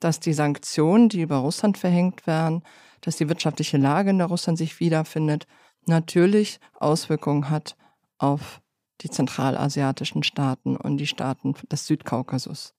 dass 0.00 0.20
die 0.20 0.32
Sanktionen, 0.32 1.08
die 1.08 1.22
über 1.22 1.36
Russland 1.36 1.78
verhängt 1.78 2.26
werden, 2.26 2.62
dass 3.00 3.16
die 3.16 3.28
wirtschaftliche 3.28 3.76
Lage 3.76 4.10
in 4.10 4.18
der 4.18 4.28
Russland 4.28 4.58
sich 4.58 4.80
wiederfindet, 4.80 5.46
natürlich 5.86 6.58
Auswirkungen 6.74 7.50
hat 7.50 7.76
auf 8.18 8.60
die 9.02 9.10
zentralasiatischen 9.10 10.22
Staaten 10.22 10.76
und 10.76 10.96
die 10.96 11.06
Staaten 11.06 11.54
des 11.70 11.86
Südkaukasus. 11.86 12.74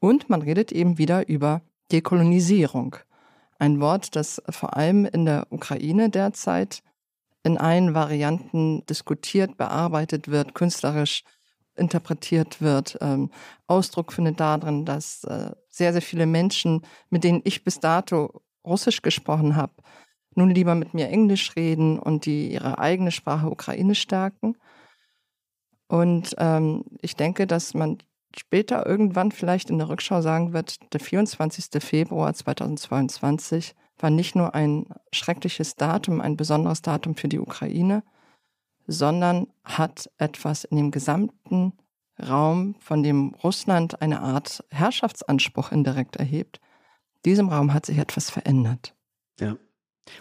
Und 0.00 0.28
man 0.28 0.42
redet 0.42 0.72
eben 0.72 0.98
wieder 0.98 1.28
über 1.28 1.62
Dekolonisierung. 1.92 2.96
Ein 3.58 3.80
Wort, 3.80 4.14
das 4.14 4.42
vor 4.48 4.76
allem 4.76 5.04
in 5.04 5.24
der 5.24 5.46
Ukraine 5.50 6.10
derzeit 6.10 6.82
in 7.42 7.58
allen 7.58 7.94
Varianten 7.94 8.84
diskutiert, 8.86 9.56
bearbeitet 9.56 10.28
wird, 10.28 10.54
künstlerisch 10.54 11.22
interpretiert 11.76 12.60
wird. 12.60 12.98
Ähm, 13.00 13.30
Ausdruck 13.66 14.12
findet 14.12 14.40
darin, 14.40 14.84
dass 14.84 15.24
äh, 15.24 15.52
sehr, 15.68 15.92
sehr 15.92 16.02
viele 16.02 16.26
Menschen, 16.26 16.82
mit 17.10 17.24
denen 17.24 17.40
ich 17.44 17.64
bis 17.64 17.80
dato 17.80 18.42
Russisch 18.66 19.02
gesprochen 19.02 19.56
habe, 19.56 19.72
nun 20.34 20.50
lieber 20.50 20.74
mit 20.74 20.94
mir 20.94 21.08
Englisch 21.08 21.56
reden 21.56 21.98
und 21.98 22.26
die 22.26 22.52
ihre 22.52 22.78
eigene 22.78 23.10
Sprache 23.10 23.48
Ukrainisch 23.48 24.00
stärken. 24.00 24.56
Und 25.88 26.34
ähm, 26.38 26.84
ich 27.00 27.16
denke, 27.16 27.46
dass 27.46 27.74
man 27.74 27.98
später 28.36 28.86
irgendwann 28.86 29.32
vielleicht 29.32 29.70
in 29.70 29.78
der 29.78 29.88
Rückschau 29.88 30.20
sagen 30.20 30.52
wird, 30.52 30.92
der 30.92 31.00
24. 31.00 31.82
Februar 31.82 32.34
2022 32.34 33.74
war 33.98 34.10
nicht 34.10 34.34
nur 34.34 34.54
ein 34.54 34.86
schreckliches 35.12 35.76
Datum, 35.76 36.20
ein 36.20 36.36
besonderes 36.36 36.82
Datum 36.82 37.16
für 37.16 37.28
die 37.28 37.40
Ukraine, 37.40 38.02
sondern 38.86 39.48
hat 39.64 40.10
etwas 40.18 40.64
in 40.64 40.76
dem 40.76 40.90
gesamten 40.90 41.72
Raum, 42.20 42.74
von 42.80 43.02
dem 43.02 43.34
Russland 43.44 44.00
eine 44.02 44.20
Art 44.20 44.64
Herrschaftsanspruch 44.70 45.70
indirekt 45.70 46.16
erhebt, 46.16 46.60
diesem 47.24 47.48
Raum 47.48 47.72
hat 47.72 47.86
sich 47.86 47.98
etwas 47.98 48.30
verändert. 48.30 48.94
Ja. 49.40 49.56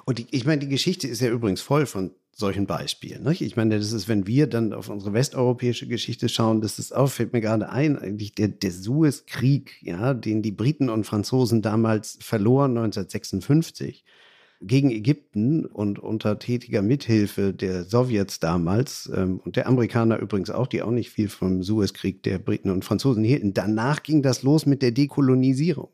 Und 0.05 0.19
die, 0.19 0.27
ich 0.31 0.45
meine, 0.45 0.59
die 0.59 0.67
Geschichte 0.67 1.07
ist 1.07 1.21
ja 1.21 1.29
übrigens 1.29 1.61
voll 1.61 1.85
von 1.85 2.13
solchen 2.37 2.67
Beispielen. 2.67 3.23
Nicht? 3.23 3.41
Ich 3.41 3.55
meine, 3.55 3.77
das 3.77 3.91
ist, 3.91 4.07
wenn 4.07 4.27
wir 4.27 4.45
dann 4.45 4.71
auf 4.71 4.89
unsere 4.89 5.13
westeuropäische 5.13 5.87
Geschichte 5.87 6.29
schauen, 6.29 6.61
das 6.61 6.77
ist 6.77 6.95
auch, 6.95 7.09
fällt 7.09 7.33
mir 7.33 7.41
gerade 7.41 7.69
ein, 7.69 7.97
eigentlich 7.97 8.33
der, 8.33 8.49
der 8.49 8.71
Suezkrieg, 8.71 9.81
ja, 9.81 10.13
den 10.13 10.43
die 10.43 10.51
Briten 10.51 10.89
und 10.89 11.05
Franzosen 11.05 11.63
damals 11.63 12.19
verloren, 12.21 12.77
1956 12.77 14.03
gegen 14.61 14.91
Ägypten 14.91 15.65
und 15.65 15.99
unter 15.99 16.39
tätiger 16.39 16.81
Mithilfe 16.81 17.53
der 17.53 17.83
Sowjets 17.83 18.39
damals 18.39 19.11
ähm, 19.13 19.39
und 19.43 19.55
der 19.55 19.67
Amerikaner 19.67 20.19
übrigens 20.19 20.49
auch, 20.49 20.67
die 20.67 20.81
auch 20.81 20.91
nicht 20.91 21.09
viel 21.11 21.29
vom 21.29 21.63
Suezkrieg 21.63 22.23
der 22.23 22.39
Briten 22.39 22.69
und 22.69 22.85
Franzosen 22.85 23.23
hielten. 23.23 23.53
Danach 23.53 24.03
ging 24.03 24.21
das 24.21 24.43
los 24.43 24.65
mit 24.65 24.81
der 24.81 24.91
Dekolonisierung. 24.91 25.89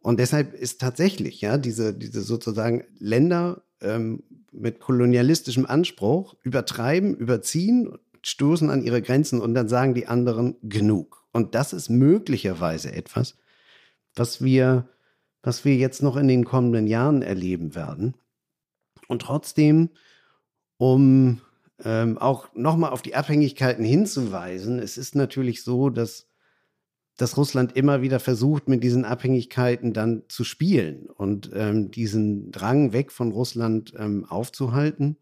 Und 0.00 0.20
deshalb 0.20 0.54
ist 0.54 0.80
tatsächlich, 0.80 1.40
ja, 1.40 1.56
diese, 1.56 1.94
diese 1.94 2.20
sozusagen 2.20 2.84
Länder 2.98 3.63
ähm, 3.84 4.22
mit 4.52 4.80
kolonialistischem 4.80 5.66
Anspruch 5.66 6.34
übertreiben, 6.42 7.14
überziehen, 7.14 7.98
stoßen 8.22 8.70
an 8.70 8.82
ihre 8.82 9.02
Grenzen 9.02 9.40
und 9.40 9.54
dann 9.54 9.68
sagen 9.68 9.94
die 9.94 10.06
anderen 10.06 10.56
genug. 10.62 11.24
Und 11.32 11.54
das 11.54 11.72
ist 11.72 11.90
möglicherweise 11.90 12.92
etwas, 12.92 13.36
was 14.14 14.42
wir 14.42 14.88
was 15.44 15.64
wir 15.64 15.76
jetzt 15.76 16.02
noch 16.02 16.16
in 16.16 16.26
den 16.26 16.44
kommenden 16.44 16.86
Jahren 16.86 17.22
erleben 17.22 17.74
werden. 17.74 18.14
Und 19.06 19.22
trotzdem, 19.22 19.90
um 20.78 21.40
ähm, 21.84 22.18
auch 22.18 22.48
nochmal 22.54 22.90
auf 22.90 23.02
die 23.02 23.14
Abhängigkeiten 23.14 23.84
hinzuweisen, 23.84 24.78
es 24.78 24.96
ist 24.96 25.14
natürlich 25.14 25.62
so, 25.62 25.90
dass, 25.90 26.26
dass 27.16 27.36
Russland 27.36 27.76
immer 27.76 28.02
wieder 28.02 28.20
versucht, 28.20 28.68
mit 28.68 28.82
diesen 28.82 29.04
Abhängigkeiten 29.04 29.92
dann 29.92 30.22
zu 30.28 30.44
spielen 30.44 31.06
und 31.06 31.50
ähm, 31.54 31.90
diesen 31.90 32.50
Drang 32.50 32.92
weg 32.92 33.12
von 33.12 33.30
Russland 33.30 33.94
ähm, 33.96 34.24
aufzuhalten. 34.24 35.16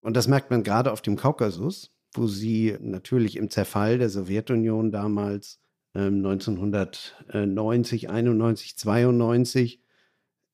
Und 0.00 0.16
das 0.16 0.28
merkt 0.28 0.50
man 0.50 0.62
gerade 0.62 0.92
auf 0.92 1.02
dem 1.02 1.16
Kaukasus, 1.16 1.92
wo 2.14 2.26
sie 2.26 2.76
natürlich 2.80 3.36
im 3.36 3.50
Zerfall 3.50 3.98
der 3.98 4.10
Sowjetunion 4.10 4.90
damals 4.90 5.60
1990, 5.94 8.08
91, 8.08 8.78
92 8.78 9.82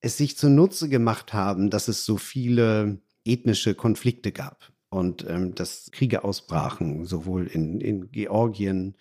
es 0.01 0.17
sich 0.17 0.37
zunutze 0.37 0.89
gemacht 0.89 1.33
haben, 1.33 1.71
dass 1.71 1.89
es 1.89 2.05
so 2.05 2.17
viele 2.17 3.01
ethnische 3.25 3.75
Konflikte 3.75 4.33
gab 4.33 4.73
und 4.91 5.25
ähm, 5.29 5.55
dass 5.55 5.91
Kriege 5.93 6.25
ausbrachen, 6.25 7.05
sowohl 7.05 7.47
in, 7.47 7.81
in 7.81 8.11
Georgien, 8.11 8.97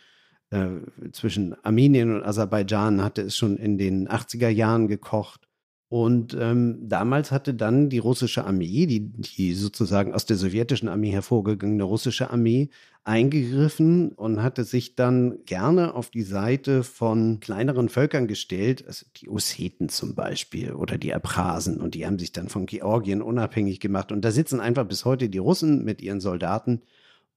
äh, 0.49 0.67
zwischen 1.11 1.55
Armenien 1.63 2.15
und 2.15 2.23
Aserbaidschan 2.23 3.03
hatte 3.03 3.21
es 3.21 3.35
schon 3.35 3.57
in 3.57 3.77
den 3.77 4.07
80er 4.07 4.49
Jahren 4.49 4.87
gekocht. 4.87 5.47
Und 5.89 6.35
ähm, 6.37 6.79
damals 6.89 7.31
hatte 7.31 7.53
dann 7.53 7.89
die 7.89 7.99
russische 7.99 8.43
Armee, 8.43 8.87
die, 8.87 9.09
die 9.09 9.53
sozusagen 9.53 10.13
aus 10.13 10.25
der 10.25 10.35
sowjetischen 10.35 10.89
Armee 10.89 11.11
hervorgegangene 11.11 11.83
russische 11.83 12.29
Armee, 12.29 12.69
eingegriffen 13.05 14.11
und 14.11 14.43
hatte 14.43 14.65
sich 14.65 14.95
dann 14.95 15.45
gerne 15.45 15.95
auf 15.95 16.09
die 16.09 16.23
Seite 16.23 16.83
von 16.83 17.39
kleineren 17.39 17.87
Völkern 17.87 18.27
gestellt, 18.27 18.85
also 18.85 19.05
die 19.15 19.29
Osseten 19.29 19.87
zum 19.87 20.13
Beispiel 20.13 20.73
oder 20.73 20.97
die 20.97 21.13
Abchasen. 21.13 21.79
Und 21.79 21.95
die 21.95 22.05
haben 22.05 22.19
sich 22.19 22.33
dann 22.33 22.49
von 22.49 22.65
Georgien 22.65 23.21
unabhängig 23.21 23.79
gemacht. 23.79 24.11
Und 24.11 24.25
da 24.25 24.31
sitzen 24.31 24.59
einfach 24.59 24.85
bis 24.85 25.05
heute 25.05 25.29
die 25.29 25.37
Russen 25.37 25.85
mit 25.85 26.01
ihren 26.01 26.19
Soldaten 26.19 26.81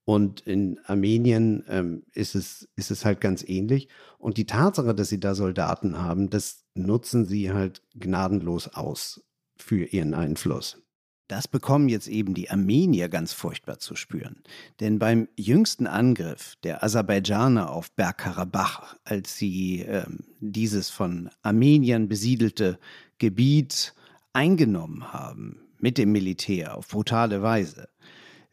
und 0.04 0.40
in 0.40 0.78
Armenien 0.86 1.64
ähm, 1.68 2.02
ist, 2.12 2.34
es, 2.34 2.68
ist 2.76 2.90
es 2.90 3.04
halt 3.04 3.20
ganz 3.20 3.44
ähnlich. 3.46 3.88
Und 4.18 4.36
die 4.36 4.46
Tatsache, 4.46 4.94
dass 4.94 5.08
sie 5.08 5.20
da 5.20 5.34
Soldaten 5.34 5.98
haben, 5.98 6.30
das 6.30 6.64
nutzen 6.74 7.26
sie 7.26 7.52
halt 7.52 7.82
gnadenlos 7.94 8.68
aus 8.68 9.22
für 9.56 9.84
ihren 9.84 10.14
Einfluss. 10.14 10.82
Das 11.28 11.46
bekommen 11.46 11.88
jetzt 11.88 12.08
eben 12.08 12.34
die 12.34 12.50
Armenier 12.50 13.08
ganz 13.08 13.32
furchtbar 13.32 13.78
zu 13.78 13.94
spüren. 13.94 14.42
Denn 14.80 14.98
beim 14.98 15.28
jüngsten 15.36 15.86
Angriff 15.86 16.56
der 16.64 16.82
Aserbaidschaner 16.82 17.70
auf 17.70 17.92
Bergkarabach, 17.92 18.96
als 19.04 19.36
sie 19.36 19.82
äh, 19.82 20.06
dieses 20.40 20.90
von 20.90 21.30
Armeniern 21.42 22.08
besiedelte 22.08 22.80
Gebiet 23.18 23.94
eingenommen 24.32 25.12
haben 25.12 25.60
mit 25.78 25.98
dem 25.98 26.10
Militär 26.10 26.76
auf 26.76 26.88
brutale 26.88 27.42
Weise, 27.42 27.88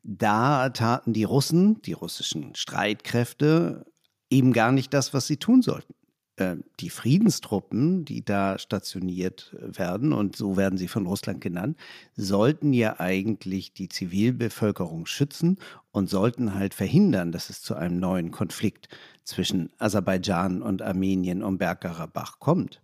da 0.04 0.70
taten 0.70 1.14
die 1.14 1.24
Russen, 1.24 1.82
die 1.82 1.94
russischen 1.94 2.56
Streitkräfte, 2.56 3.86
eben 4.30 4.54
gar 4.54 4.72
nicht 4.72 4.94
das, 4.94 5.14
was 5.14 5.28
sie 5.28 5.38
tun 5.38 5.62
sollten. 5.62 5.94
Ähm, 6.40 6.64
die 6.80 6.92
Friedenstruppen, 6.92 8.06
die 8.06 8.24
da 8.24 8.60
stationiert 8.60 9.56
werden, 9.60 10.14
und 10.14 10.36
so 10.36 10.56
werden 10.56 10.78
sie 10.78 10.88
von 10.88 11.08
Russland 11.08 11.42
genannt, 11.42 11.78
sollten 12.16 12.74
ja 12.74 13.00
eigentlich 13.00 13.74
die 13.74 13.90
Zivilbevölkerung 13.90 15.08
schützen 15.08 15.58
und 15.92 16.10
sollten 16.10 16.54
halt 16.54 16.76
verhindern, 16.76 17.32
dass 17.32 17.50
es 17.50 17.62
zu 17.62 17.76
einem 17.76 18.00
neuen 18.00 18.30
Konflikt 18.30 18.88
zwischen 19.24 19.72
Aserbaidschan 19.80 20.62
und 20.62 20.84
Armenien 20.84 21.42
um 21.42 21.58
Bergkarabach 21.58 22.40
kommt. 22.40 22.82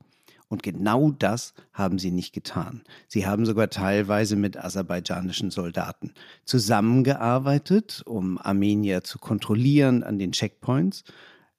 Und 0.50 0.64
genau 0.64 1.12
das 1.12 1.54
haben 1.74 1.98
sie 1.98 2.12
nicht 2.12 2.34
getan. 2.34 2.84
Sie 3.08 3.26
haben 3.26 3.46
sogar 3.46 3.70
teilweise 3.70 4.36
mit 4.36 4.58
aserbaidschanischen 4.58 5.52
Soldaten 5.52 6.14
zusammengearbeitet, 6.46 8.04
um 8.06 8.38
Armenier 8.38 9.04
zu 9.04 9.20
kontrollieren 9.20 10.04
an 10.04 10.20
den 10.20 10.32
Checkpoints. 10.32 11.04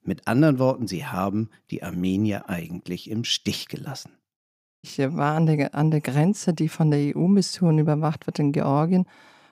Mit 0.02 0.28
anderen 0.28 0.58
Worten, 0.58 0.86
sie 0.86 1.06
haben 1.06 1.50
die 1.70 1.82
Armenier 1.82 2.48
eigentlich 2.48 3.10
im 3.10 3.24
Stich 3.24 3.68
gelassen. 3.68 4.12
Ich 4.82 4.98
war 4.98 5.34
an 5.34 5.46
der, 5.46 5.74
an 5.74 5.90
der 5.90 6.02
Grenze, 6.02 6.52
die 6.52 6.68
von 6.68 6.90
der 6.90 7.16
EU-Mission 7.16 7.78
überwacht 7.78 8.26
wird 8.26 8.38
in 8.38 8.52
Georgien. 8.52 9.06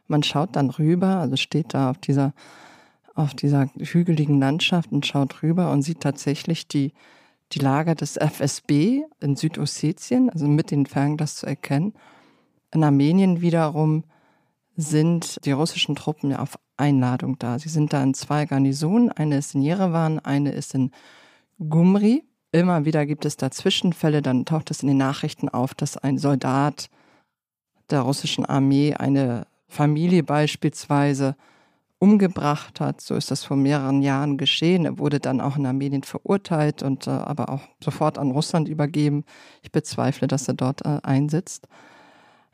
Man 0.07 0.23
schaut 0.23 0.57
dann 0.57 0.68
rüber, 0.68 1.16
also 1.16 1.37
steht 1.37 1.73
da 1.73 1.88
auf 1.88 1.97
dieser, 1.97 2.35
auf 3.14 3.33
dieser 3.33 3.71
hügeligen 3.79 4.38
Landschaft 4.38 4.92
und 4.92 5.07
schaut 5.07 5.42
rüber 5.42 5.73
und 5.73 5.81
sieht 5.81 6.01
tatsächlich 6.01 6.68
die, 6.68 6.92
die 7.53 7.59
Lager 7.59 7.95
des 7.95 8.17
FSB 8.17 9.03
in 9.21 9.37
Südossetien, 9.37 10.31
also 10.31 10.47
mit 10.47 10.71
den 10.71 10.87
Fernglas 10.87 11.37
zu 11.37 11.47
erkennen. 11.47 11.95
In 12.73 12.83
Armenien 12.83 13.41
wiederum 13.41 14.05
sind 14.77 15.45
die 15.45 15.53
russischen 15.53 15.95
Truppen 15.95 16.31
ja 16.31 16.38
auf 16.38 16.59
Einladung 16.77 17.38
da. 17.38 17.59
Sie 17.59 17.69
sind 17.69 17.93
da 17.93 18.03
in 18.03 18.15
zwei 18.15 18.47
Garnisonen. 18.47 19.12
Eine 19.12 19.37
ist 19.37 19.55
in 19.55 19.62
Jerewan, 19.62 20.19
eine 20.19 20.53
ist 20.53 20.75
in 20.75 20.91
Gumri. 21.59 22.25
Immer 22.51 22.85
wieder 22.85 23.07
gibt 23.07 23.25
es 23.25 23.37
da 23.37 23.51
Zwischenfälle. 23.51 24.23
Dann 24.23 24.47
taucht 24.47 24.71
es 24.71 24.83
in 24.83 24.88
den 24.88 24.97
Nachrichten 24.97 25.49
auf, 25.49 25.75
dass 25.75 25.97
ein 25.99 26.19
Soldat 26.19 26.88
der 27.91 28.01
russischen 28.01 28.47
Armee 28.47 28.95
eine 28.95 29.47
Familie 29.69 30.23
beispielsweise 30.23 31.37
umgebracht 32.03 32.81
hat. 32.81 33.01
So 33.01 33.15
ist 33.15 33.31
das 33.31 33.45
vor 33.45 33.57
mehreren 33.57 34.03
Jahren 34.03 34.37
geschehen. 34.37 34.85
Er 34.87 34.99
wurde 34.99 35.21
dann 35.21 35.41
auch 35.41 35.57
in 35.57 35.65
Armenien 35.65 36.03
verurteilt 36.03 36.83
und 36.83 37.07
äh, 37.07 37.11
aber 37.11 37.49
auch 37.49 37.61
sofort 37.83 38.19
an 38.19 38.33
Russland 38.33 38.69
übergeben. 38.69 39.25
Ich 39.62 39.71
bezweifle, 39.71 40.27
dass 40.27 40.49
er 40.49 40.55
dort 40.55 40.85
äh, 40.85 40.99
einsitzt. 41.05 41.69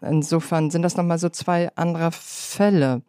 Insofern 0.02 0.70
sind 0.70 0.82
das 0.82 0.98
nochmal 0.98 1.18
so 1.18 1.30
zwei 1.30 1.70
andere 1.76 2.10
Fälle. 2.12 3.00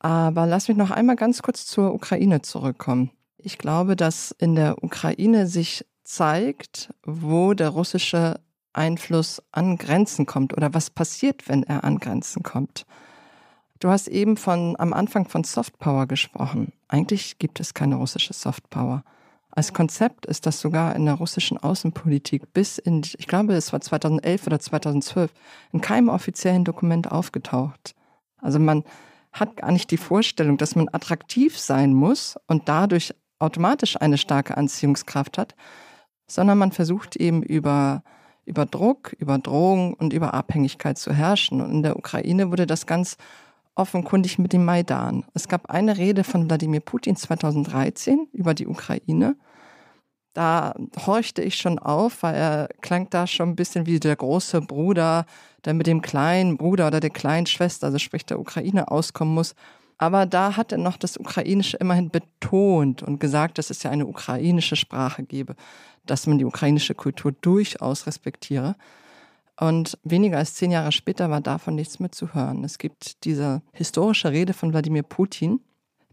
Aber 0.00 0.46
lass 0.46 0.66
mich 0.66 0.76
noch 0.76 0.90
einmal 0.90 1.14
ganz 1.14 1.42
kurz 1.42 1.64
zur 1.64 1.94
Ukraine 1.94 2.42
zurückkommen. 2.42 3.12
Ich 3.38 3.56
glaube, 3.56 3.94
dass 3.94 4.32
in 4.32 4.56
der 4.56 4.82
Ukraine 4.82 5.46
sich 5.46 5.86
zeigt, 6.02 6.92
wo 7.04 7.54
der 7.54 7.68
russische 7.68 8.40
Einfluss 8.72 9.40
an 9.52 9.78
Grenzen 9.78 10.26
kommt 10.26 10.56
oder 10.56 10.74
was 10.74 10.90
passiert, 10.90 11.48
wenn 11.48 11.62
er 11.62 11.84
an 11.84 12.00
Grenzen 12.00 12.42
kommt. 12.42 12.84
Du 13.84 13.90
hast 13.90 14.08
eben 14.08 14.38
von, 14.38 14.76
am 14.78 14.94
Anfang 14.94 15.28
von 15.28 15.44
Softpower 15.44 16.06
gesprochen. 16.06 16.72
Eigentlich 16.88 17.38
gibt 17.38 17.60
es 17.60 17.74
keine 17.74 17.96
russische 17.96 18.32
Softpower. 18.32 19.04
Als 19.50 19.74
Konzept 19.74 20.24
ist 20.24 20.46
das 20.46 20.58
sogar 20.58 20.96
in 20.96 21.04
der 21.04 21.16
russischen 21.16 21.58
Außenpolitik 21.58 22.54
bis 22.54 22.78
in, 22.78 23.02
ich 23.18 23.26
glaube, 23.26 23.52
es 23.52 23.74
war 23.74 23.82
2011 23.82 24.46
oder 24.46 24.58
2012, 24.58 25.30
in 25.74 25.82
keinem 25.82 26.08
offiziellen 26.08 26.64
Dokument 26.64 27.12
aufgetaucht. 27.12 27.94
Also 28.38 28.58
man 28.58 28.84
hat 29.34 29.58
gar 29.58 29.70
nicht 29.70 29.90
die 29.90 29.98
Vorstellung, 29.98 30.56
dass 30.56 30.76
man 30.76 30.88
attraktiv 30.90 31.58
sein 31.58 31.92
muss 31.92 32.38
und 32.46 32.70
dadurch 32.70 33.14
automatisch 33.38 34.00
eine 34.00 34.16
starke 34.16 34.56
Anziehungskraft 34.56 35.36
hat, 35.36 35.54
sondern 36.26 36.56
man 36.56 36.72
versucht 36.72 37.16
eben 37.16 37.42
über, 37.42 38.02
über 38.46 38.64
Druck, 38.64 39.14
über 39.18 39.36
Drohung 39.36 39.92
und 39.92 40.14
über 40.14 40.32
Abhängigkeit 40.32 40.96
zu 40.96 41.12
herrschen. 41.12 41.60
Und 41.60 41.70
in 41.70 41.82
der 41.82 41.98
Ukraine 41.98 42.50
wurde 42.50 42.66
das 42.66 42.86
ganz 42.86 43.18
offenkundig 43.74 44.38
mit 44.38 44.52
dem 44.52 44.64
Maidan. 44.64 45.24
Es 45.34 45.48
gab 45.48 45.70
eine 45.70 45.96
Rede 45.96 46.24
von 46.24 46.48
Wladimir 46.48 46.80
Putin 46.80 47.16
2013 47.16 48.28
über 48.32 48.54
die 48.54 48.66
Ukraine. 48.66 49.36
Da 50.32 50.74
horchte 51.06 51.42
ich 51.42 51.56
schon 51.56 51.78
auf, 51.78 52.22
weil 52.22 52.34
er 52.34 52.68
klang 52.80 53.08
da 53.10 53.26
schon 53.26 53.50
ein 53.50 53.56
bisschen 53.56 53.86
wie 53.86 54.00
der 54.00 54.16
große 54.16 54.60
Bruder, 54.62 55.26
der 55.64 55.74
mit 55.74 55.86
dem 55.86 56.02
kleinen 56.02 56.56
Bruder 56.56 56.88
oder 56.88 57.00
der 57.00 57.10
kleinen 57.10 57.46
Schwester, 57.46 57.86
also 57.86 57.98
sprich 57.98 58.26
der 58.26 58.40
Ukraine, 58.40 58.90
auskommen 58.90 59.34
muss. 59.34 59.54
Aber 59.96 60.26
da 60.26 60.56
hat 60.56 60.72
er 60.72 60.78
noch 60.78 60.96
das 60.96 61.16
Ukrainische 61.16 61.76
immerhin 61.76 62.10
betont 62.10 63.02
und 63.02 63.20
gesagt, 63.20 63.58
dass 63.58 63.70
es 63.70 63.84
ja 63.84 63.90
eine 63.90 64.06
ukrainische 64.06 64.74
Sprache 64.74 65.22
gebe, 65.22 65.54
dass 66.04 66.26
man 66.26 66.38
die 66.38 66.44
ukrainische 66.44 66.94
Kultur 66.96 67.32
durchaus 67.32 68.06
respektiere. 68.08 68.74
Und 69.58 69.98
weniger 70.02 70.38
als 70.38 70.54
zehn 70.54 70.70
Jahre 70.70 70.92
später 70.92 71.30
war 71.30 71.40
davon 71.40 71.76
nichts 71.76 72.00
mehr 72.00 72.10
zu 72.10 72.34
hören. 72.34 72.64
Es 72.64 72.78
gibt 72.78 73.24
diese 73.24 73.62
historische 73.72 74.32
Rede 74.32 74.52
von 74.52 74.72
Wladimir 74.72 75.04
Putin, 75.04 75.60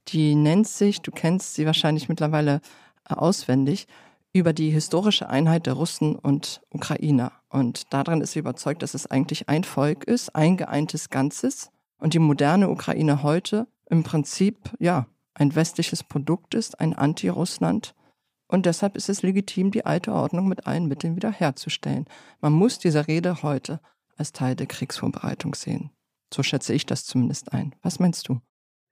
die 0.09 0.35
nennt 0.35 0.67
sich, 0.67 1.01
du 1.01 1.11
kennst 1.11 1.55
sie 1.55 1.65
wahrscheinlich 1.65 2.09
mittlerweile 2.09 2.61
äh, 3.09 3.13
auswendig, 3.13 3.87
über 4.33 4.53
die 4.53 4.69
historische 4.69 5.29
Einheit 5.29 5.65
der 5.65 5.73
Russen 5.73 6.15
und 6.15 6.61
Ukrainer. 6.69 7.33
Und 7.49 7.93
daran 7.93 8.21
ist 8.21 8.31
sie 8.31 8.39
überzeugt, 8.39 8.81
dass 8.81 8.93
es 8.93 9.05
eigentlich 9.05 9.49
ein 9.49 9.63
Volk 9.63 10.05
ist, 10.05 10.35
ein 10.35 10.55
geeintes 10.55 11.09
Ganzes 11.09 11.69
und 11.99 12.13
die 12.13 12.19
moderne 12.19 12.69
Ukraine 12.69 13.23
heute 13.23 13.67
im 13.89 14.03
Prinzip, 14.03 14.57
ja, 14.79 15.07
ein 15.33 15.53
westliches 15.55 16.03
Produkt 16.03 16.55
ist, 16.55 16.79
ein 16.79 16.93
Anti-Russland. 16.93 17.93
Und 18.51 18.65
deshalb 18.65 18.97
ist 18.97 19.07
es 19.07 19.21
legitim, 19.21 19.71
die 19.71 19.85
alte 19.85 20.11
Ordnung 20.11 20.49
mit 20.49 20.67
allen 20.67 20.87
Mitteln 20.87 21.15
wiederherzustellen. 21.15 22.05
Man 22.41 22.51
muss 22.51 22.79
diese 22.79 23.07
Rede 23.07 23.43
heute 23.43 23.79
als 24.17 24.33
Teil 24.33 24.57
der 24.57 24.67
Kriegsvorbereitung 24.67 25.55
sehen. 25.55 25.91
So 26.33 26.43
schätze 26.43 26.73
ich 26.73 26.85
das 26.85 27.05
zumindest 27.05 27.53
ein. 27.53 27.73
Was 27.81 27.99
meinst 27.99 28.27
du? 28.27 28.41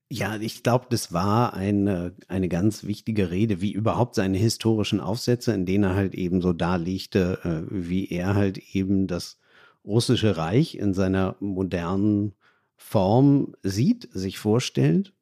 Ja, 0.10 0.38
ich 0.38 0.64
glaube, 0.64 0.88
das 0.90 1.12
war 1.12 1.54
eine, 1.54 2.16
eine 2.30 2.48
ganz 2.48 2.86
wichtige 2.86 3.32
Rede, 3.32 3.60
wie 3.60 3.74
überhaupt 3.74 4.16
seine 4.16 4.38
historischen 4.38 5.02
Aufsätze, 5.02 5.52
in 5.54 5.66
denen 5.66 5.84
er 5.84 5.96
halt 5.96 6.16
eben 6.16 6.42
so 6.42 6.54
darlegte, 6.54 7.40
äh, 7.44 7.68
wie 7.70 8.08
er 8.08 8.36
halt 8.36 8.58
eben 8.74 9.08
das 9.08 9.40
russische 9.84 10.38
Reich 10.38 10.76
in 10.76 10.94
seiner 10.94 11.36
modernen 11.42 12.34
Form 12.78 13.56
sieht, 13.62 14.08
sich 14.14 14.40
vorstellt. 14.40 15.14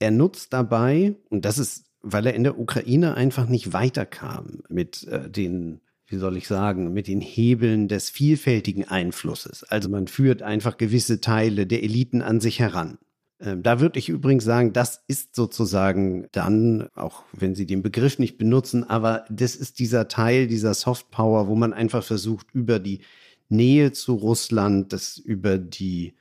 Er 0.00 0.10
nutzt 0.10 0.52
dabei, 0.52 1.14
und 1.30 1.44
das 1.44 1.58
ist, 1.58 1.85
weil 2.08 2.26
er 2.26 2.34
in 2.34 2.44
der 2.44 2.58
Ukraine 2.58 3.14
einfach 3.14 3.48
nicht 3.48 3.72
weiterkam 3.72 4.60
mit 4.68 5.04
äh, 5.08 5.28
den, 5.28 5.80
wie 6.06 6.16
soll 6.16 6.36
ich 6.36 6.46
sagen, 6.46 6.92
mit 6.92 7.08
den 7.08 7.20
Hebeln 7.20 7.88
des 7.88 8.10
vielfältigen 8.10 8.84
Einflusses. 8.84 9.64
Also 9.64 9.88
man 9.88 10.06
führt 10.06 10.42
einfach 10.42 10.76
gewisse 10.76 11.20
Teile 11.20 11.66
der 11.66 11.82
Eliten 11.82 12.22
an 12.22 12.40
sich 12.40 12.60
heran. 12.60 12.98
Ähm, 13.40 13.64
da 13.64 13.80
würde 13.80 13.98
ich 13.98 14.08
übrigens 14.08 14.44
sagen, 14.44 14.72
das 14.72 15.02
ist 15.08 15.34
sozusagen 15.34 16.28
dann, 16.30 16.88
auch 16.94 17.24
wenn 17.32 17.56
Sie 17.56 17.66
den 17.66 17.82
Begriff 17.82 18.20
nicht 18.20 18.38
benutzen, 18.38 18.84
aber 18.84 19.24
das 19.28 19.56
ist 19.56 19.80
dieser 19.80 20.06
Teil 20.06 20.46
dieser 20.46 20.74
Soft 20.74 21.10
Power, 21.10 21.48
wo 21.48 21.56
man 21.56 21.72
einfach 21.72 22.04
versucht, 22.04 22.46
über 22.52 22.78
die 22.78 23.00
Nähe 23.48 23.90
zu 23.92 24.14
Russland, 24.14 24.92
das 24.92 25.18
über 25.18 25.58
die 25.58 26.14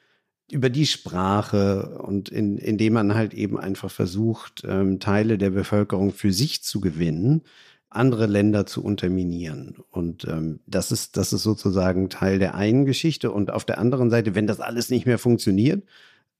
über 0.52 0.70
die 0.70 0.86
Sprache 0.86 1.98
und 2.00 2.30
in, 2.30 2.58
indem 2.58 2.94
man 2.94 3.16
halt 3.16 3.34
eben 3.34 3.60
einfach 3.60 3.90
versucht, 3.90 4.64
ähm, 4.68 5.00
Teile 5.00 5.38
der 5.38 5.50
Bevölkerung 5.50 6.12
für 6.12 6.32
sich 6.32 6.64
zu 6.64 6.82
gewinnen, 6.82 7.42
andere 7.90 8.28
Länder 8.28 8.66
zu 8.66 8.84
unterminieren. 8.84 9.78
Und 9.90 10.26
ähm, 10.26 10.60
das 10.68 10.92
ist, 10.92 11.18
das 11.18 11.34
ist 11.34 11.44
sozusagen 11.44 12.10
Teil 12.10 12.40
der 12.40 12.56
einen 12.56 12.86
Geschichte. 12.86 13.32
Und 13.32 13.52
auf 13.52 13.66
der 13.66 13.80
anderen 13.80 14.10
Seite, 14.10 14.36
wenn 14.36 14.48
das 14.48 14.60
alles 14.60 14.90
nicht 14.90 15.06
mehr 15.06 15.18
funktioniert, 15.18 15.84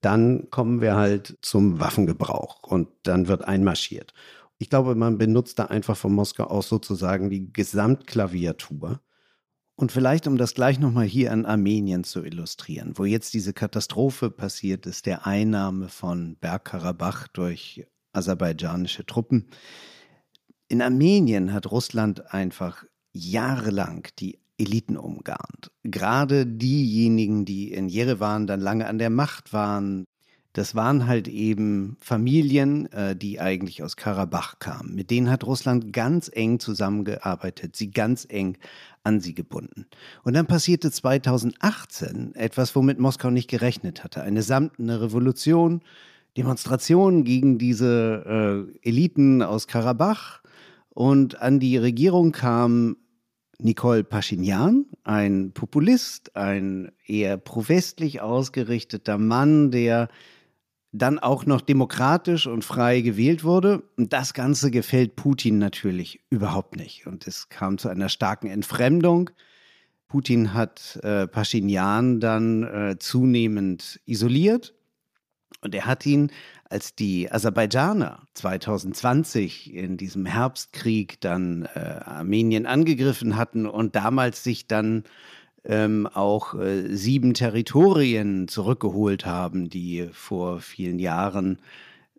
dann 0.00 0.50
kommen 0.50 0.80
wir 0.80 0.94
halt 0.96 1.38
zum 1.40 1.80
Waffengebrauch 1.80 2.62
und 2.62 2.88
dann 3.02 3.28
wird 3.28 3.44
einmarschiert. 3.44 4.12
Ich 4.58 4.70
glaube, 4.70 4.94
man 4.94 5.18
benutzt 5.18 5.58
da 5.58 5.66
einfach 5.66 5.96
von 5.96 6.12
Moskau 6.12 6.44
aus 6.44 6.68
sozusagen 6.68 7.28
die 7.30 7.52
Gesamtklaviatur 7.52 9.00
und 9.76 9.92
vielleicht, 9.92 10.26
um 10.26 10.38
das 10.38 10.54
gleich 10.54 10.80
nochmal 10.80 11.04
hier 11.04 11.32
an 11.32 11.44
Armenien 11.44 12.02
zu 12.02 12.24
illustrieren, 12.24 12.92
wo 12.96 13.04
jetzt 13.04 13.34
diese 13.34 13.52
Katastrophe 13.52 14.30
passiert 14.30 14.86
ist, 14.86 15.04
der 15.04 15.26
Einnahme 15.26 15.88
von 15.88 16.36
Bergkarabach 16.36 17.28
durch 17.28 17.86
aserbaidschanische 18.12 19.04
Truppen. 19.04 19.50
In 20.68 20.80
Armenien 20.80 21.52
hat 21.52 21.70
Russland 21.70 22.32
einfach 22.32 22.84
jahrelang 23.12 24.08
die 24.18 24.40
Eliten 24.58 24.96
umgarnt. 24.96 25.70
Gerade 25.82 26.46
diejenigen, 26.46 27.44
die 27.44 27.70
in 27.70 27.88
Jerewan 27.90 28.46
dann 28.46 28.60
lange 28.60 28.86
an 28.86 28.98
der 28.98 29.10
Macht 29.10 29.52
waren, 29.52 30.06
das 30.56 30.74
waren 30.74 31.06
halt 31.06 31.28
eben 31.28 31.98
Familien, 32.00 32.90
äh, 32.90 33.14
die 33.14 33.40
eigentlich 33.40 33.82
aus 33.82 33.94
Karabach 33.96 34.58
kamen. 34.58 34.94
Mit 34.94 35.10
denen 35.10 35.30
hat 35.30 35.44
Russland 35.44 35.92
ganz 35.92 36.30
eng 36.32 36.60
zusammengearbeitet, 36.60 37.76
sie 37.76 37.90
ganz 37.90 38.26
eng 38.26 38.56
an 39.04 39.20
sie 39.20 39.34
gebunden. 39.34 39.84
Und 40.24 40.34
dann 40.34 40.46
passierte 40.46 40.90
2018 40.90 42.34
etwas, 42.36 42.74
womit 42.74 42.98
Moskau 42.98 43.28
nicht 43.28 43.50
gerechnet 43.50 44.02
hatte. 44.02 44.22
Eine 44.22 44.40
samtene 44.40 45.02
Revolution, 45.02 45.82
Demonstrationen 46.38 47.24
gegen 47.24 47.58
diese 47.58 48.66
äh, 48.82 48.88
Eliten 48.88 49.42
aus 49.42 49.66
Karabach. 49.66 50.40
Und 50.88 51.38
an 51.38 51.60
die 51.60 51.76
Regierung 51.76 52.32
kam 52.32 52.96
Nicole 53.58 54.04
Pashinyan, 54.04 54.86
ein 55.04 55.52
Populist, 55.52 56.34
ein 56.34 56.92
eher 57.04 57.36
pro-westlich 57.36 58.22
ausgerichteter 58.22 59.18
Mann, 59.18 59.70
der 59.70 60.08
dann 60.98 61.18
auch 61.18 61.46
noch 61.46 61.60
demokratisch 61.60 62.46
und 62.46 62.64
frei 62.64 63.00
gewählt 63.00 63.44
wurde. 63.44 63.82
Und 63.96 64.12
das 64.12 64.34
Ganze 64.34 64.70
gefällt 64.70 65.16
Putin 65.16 65.58
natürlich 65.58 66.20
überhaupt 66.30 66.76
nicht. 66.76 67.06
Und 67.06 67.26
es 67.26 67.48
kam 67.48 67.78
zu 67.78 67.88
einer 67.88 68.08
starken 68.08 68.48
Entfremdung. 68.48 69.30
Putin 70.08 70.54
hat 70.54 70.98
äh, 71.02 71.26
Pashinyan 71.26 72.20
dann 72.20 72.62
äh, 72.62 72.96
zunehmend 72.98 74.00
isoliert. 74.06 74.74
Und 75.60 75.74
er 75.74 75.86
hat 75.86 76.06
ihn, 76.06 76.30
als 76.68 76.94
die 76.94 77.30
Aserbaidschaner 77.30 78.26
2020 78.34 79.74
in 79.74 79.96
diesem 79.96 80.26
Herbstkrieg 80.26 81.20
dann 81.20 81.68
äh, 81.74 81.78
Armenien 82.04 82.66
angegriffen 82.66 83.36
hatten 83.36 83.66
und 83.66 83.96
damals 83.96 84.44
sich 84.44 84.66
dann 84.66 85.04
ähm, 85.66 86.06
auch 86.06 86.54
äh, 86.54 86.94
sieben 86.94 87.34
Territorien 87.34 88.48
zurückgeholt 88.48 89.26
haben, 89.26 89.68
die 89.68 90.08
vor 90.12 90.60
vielen 90.60 90.98
Jahren 90.98 91.58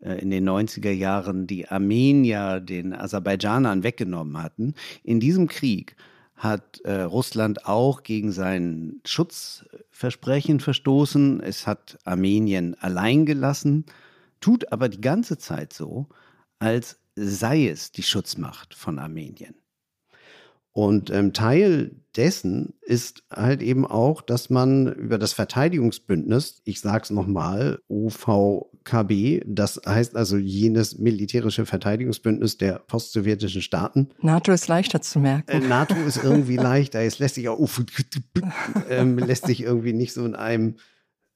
äh, 0.01 0.21
in 0.21 0.29
den 0.29 0.47
90er 0.47 0.91
Jahren 0.91 1.47
die 1.47 1.67
Armenier 1.67 2.59
den 2.59 2.93
Aserbaidschanern 2.93 3.83
weggenommen 3.83 4.41
hatten. 4.41 4.73
In 5.03 5.19
diesem 5.19 5.47
Krieg 5.47 5.95
hat 6.35 6.81
äh, 6.81 7.01
Russland 7.01 7.65
auch 7.65 8.03
gegen 8.03 8.31
sein 8.31 9.01
Schutzversprechen 9.05 10.59
verstoßen. 10.59 11.41
Es 11.41 11.65
hat 11.65 11.97
Armenien 12.03 12.75
allein 12.79 13.25
gelassen, 13.25 13.85
tut 14.39 14.71
aber 14.71 14.89
die 14.89 15.01
ganze 15.01 15.37
Zeit 15.37 15.73
so, 15.73 16.07
als 16.59 16.99
sei 17.15 17.67
es 17.67 17.91
die 17.91 18.03
Schutzmacht 18.03 18.75
von 18.75 18.99
Armenien. 18.99 19.55
Und 20.77 21.09
ähm, 21.09 21.33
Teil 21.33 21.95
dessen 22.17 22.75
ist 22.81 23.23
halt 23.33 23.63
eben 23.63 23.83
auch, 23.83 24.21
dass 24.21 24.51
man 24.51 24.85
über 24.93 25.17
das 25.17 25.33
Verteidigungsbündnis, 25.33 26.61
ich 26.65 26.81
sage 26.81 27.01
es 27.05 27.09
nochmal, 27.09 27.79
OVKB, 27.87 29.41
das 29.47 29.81
heißt 29.83 30.15
also 30.15 30.37
jenes 30.37 30.99
militärische 30.99 31.65
Verteidigungsbündnis 31.65 32.59
der 32.59 32.73
postsowjetischen 32.73 33.63
Staaten. 33.63 34.09
NATO 34.21 34.51
ist 34.51 34.67
leichter 34.67 35.01
zu 35.01 35.19
merken. 35.19 35.49
Äh, 35.49 35.67
NATO 35.67 35.95
ist 35.95 36.23
irgendwie 36.23 36.57
leichter, 36.57 37.01
es 37.01 37.17
lässt 37.17 37.33
sich 37.33 37.49
auch 37.49 37.57
äh, 38.87 39.03
lässt 39.03 39.47
sich 39.47 39.63
irgendwie 39.63 39.93
nicht 39.93 40.13
so 40.13 40.23
in 40.27 40.35
einem, 40.35 40.75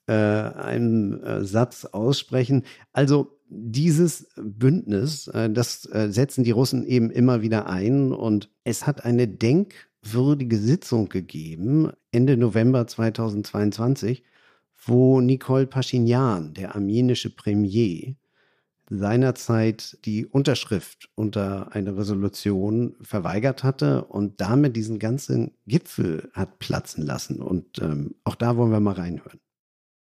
äh, 0.07 0.13
einem 0.13 1.21
äh, 1.23 1.43
Satz 1.45 1.85
aussprechen. 1.85 2.63
Also 2.93 3.37
dieses 3.49 4.27
Bündnis, 4.37 5.27
äh, 5.27 5.49
das 5.49 5.85
äh, 5.85 6.09
setzen 6.09 6.43
die 6.43 6.51
Russen 6.51 6.85
eben 6.85 7.11
immer 7.11 7.41
wieder 7.41 7.67
ein 7.67 8.13
und 8.13 8.49
es 8.63 8.87
hat 8.87 9.03
eine 9.03 9.27
denkwürdige 9.27 10.57
Sitzung 10.57 11.09
gegeben 11.09 11.91
Ende 12.11 12.37
November 12.37 12.87
2022, 12.87 14.23
wo 14.85 15.19
Nicole 15.21 15.67
Pashinyan, 15.67 16.53
der 16.53 16.75
armenische 16.75 17.29
Premier, 17.29 18.15
seinerzeit 18.89 19.97
die 20.05 20.25
Unterschrift 20.25 21.09
unter 21.15 21.73
eine 21.73 21.95
Resolution 21.97 22.95
verweigert 23.01 23.63
hatte 23.63 24.05
und 24.05 24.41
damit 24.41 24.75
diesen 24.75 24.99
ganzen 24.99 25.51
Gipfel 25.65 26.29
hat 26.33 26.59
platzen 26.59 27.05
lassen. 27.05 27.41
Und 27.41 27.79
ähm, 27.79 28.15
auch 28.25 28.35
da 28.35 28.57
wollen 28.57 28.71
wir 28.71 28.81
mal 28.81 28.93
reinhören. 28.93 29.39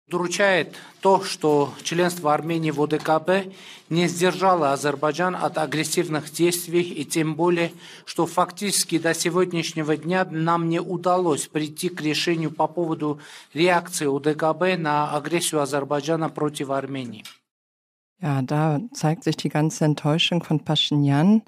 Удручает 0.08 0.76
то, 1.00 1.20
что 1.24 1.74
членство 1.82 2.32
Армении 2.32 2.70
в 2.70 2.80
ОДКБ 2.80 3.52
не 3.90 4.06
сдержало 4.06 4.72
Азербайджан 4.72 5.34
от 5.34 5.58
агрессивных 5.58 6.30
действий, 6.30 6.82
и 6.82 7.04
тем 7.04 7.34
более, 7.34 7.72
что 8.04 8.24
фактически 8.26 8.98
до 9.00 9.14
сегодняшнего 9.14 9.96
дня 9.96 10.24
нам 10.30 10.68
не 10.68 10.80
удалось 10.80 11.48
прийти 11.48 11.88
к 11.88 12.00
решению 12.02 12.52
по 12.52 12.68
поводу 12.68 13.18
реакции 13.52 14.06
ОДКБ 14.06 14.80
на 14.80 15.10
агрессию 15.10 15.60
Азербайджана 15.60 16.28
против 16.28 16.70
Армении. 16.70 17.24
Ja, 18.20 18.42
da 18.42 18.80
zeigt 18.94 19.24
sich 19.24 19.36
die 19.36 19.48
ganze 19.48 19.84
Enttäuschung 19.84 20.44
von 20.44 20.60
Pashinyan, 20.60 21.42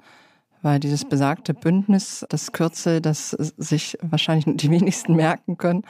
weil 0.61 0.81
dieses 0.81 1.05
besagte 1.05 1.53
Bündnis, 1.53 2.25
das 2.27 2.51
Kürzel, 2.51 2.99
das 2.99 3.29
sich 3.29 3.97
wahrscheinlich 4.01 4.57
die 4.57 4.69
wenigsten 4.69 5.15
merken 5.15 5.57
können, 5.57 5.85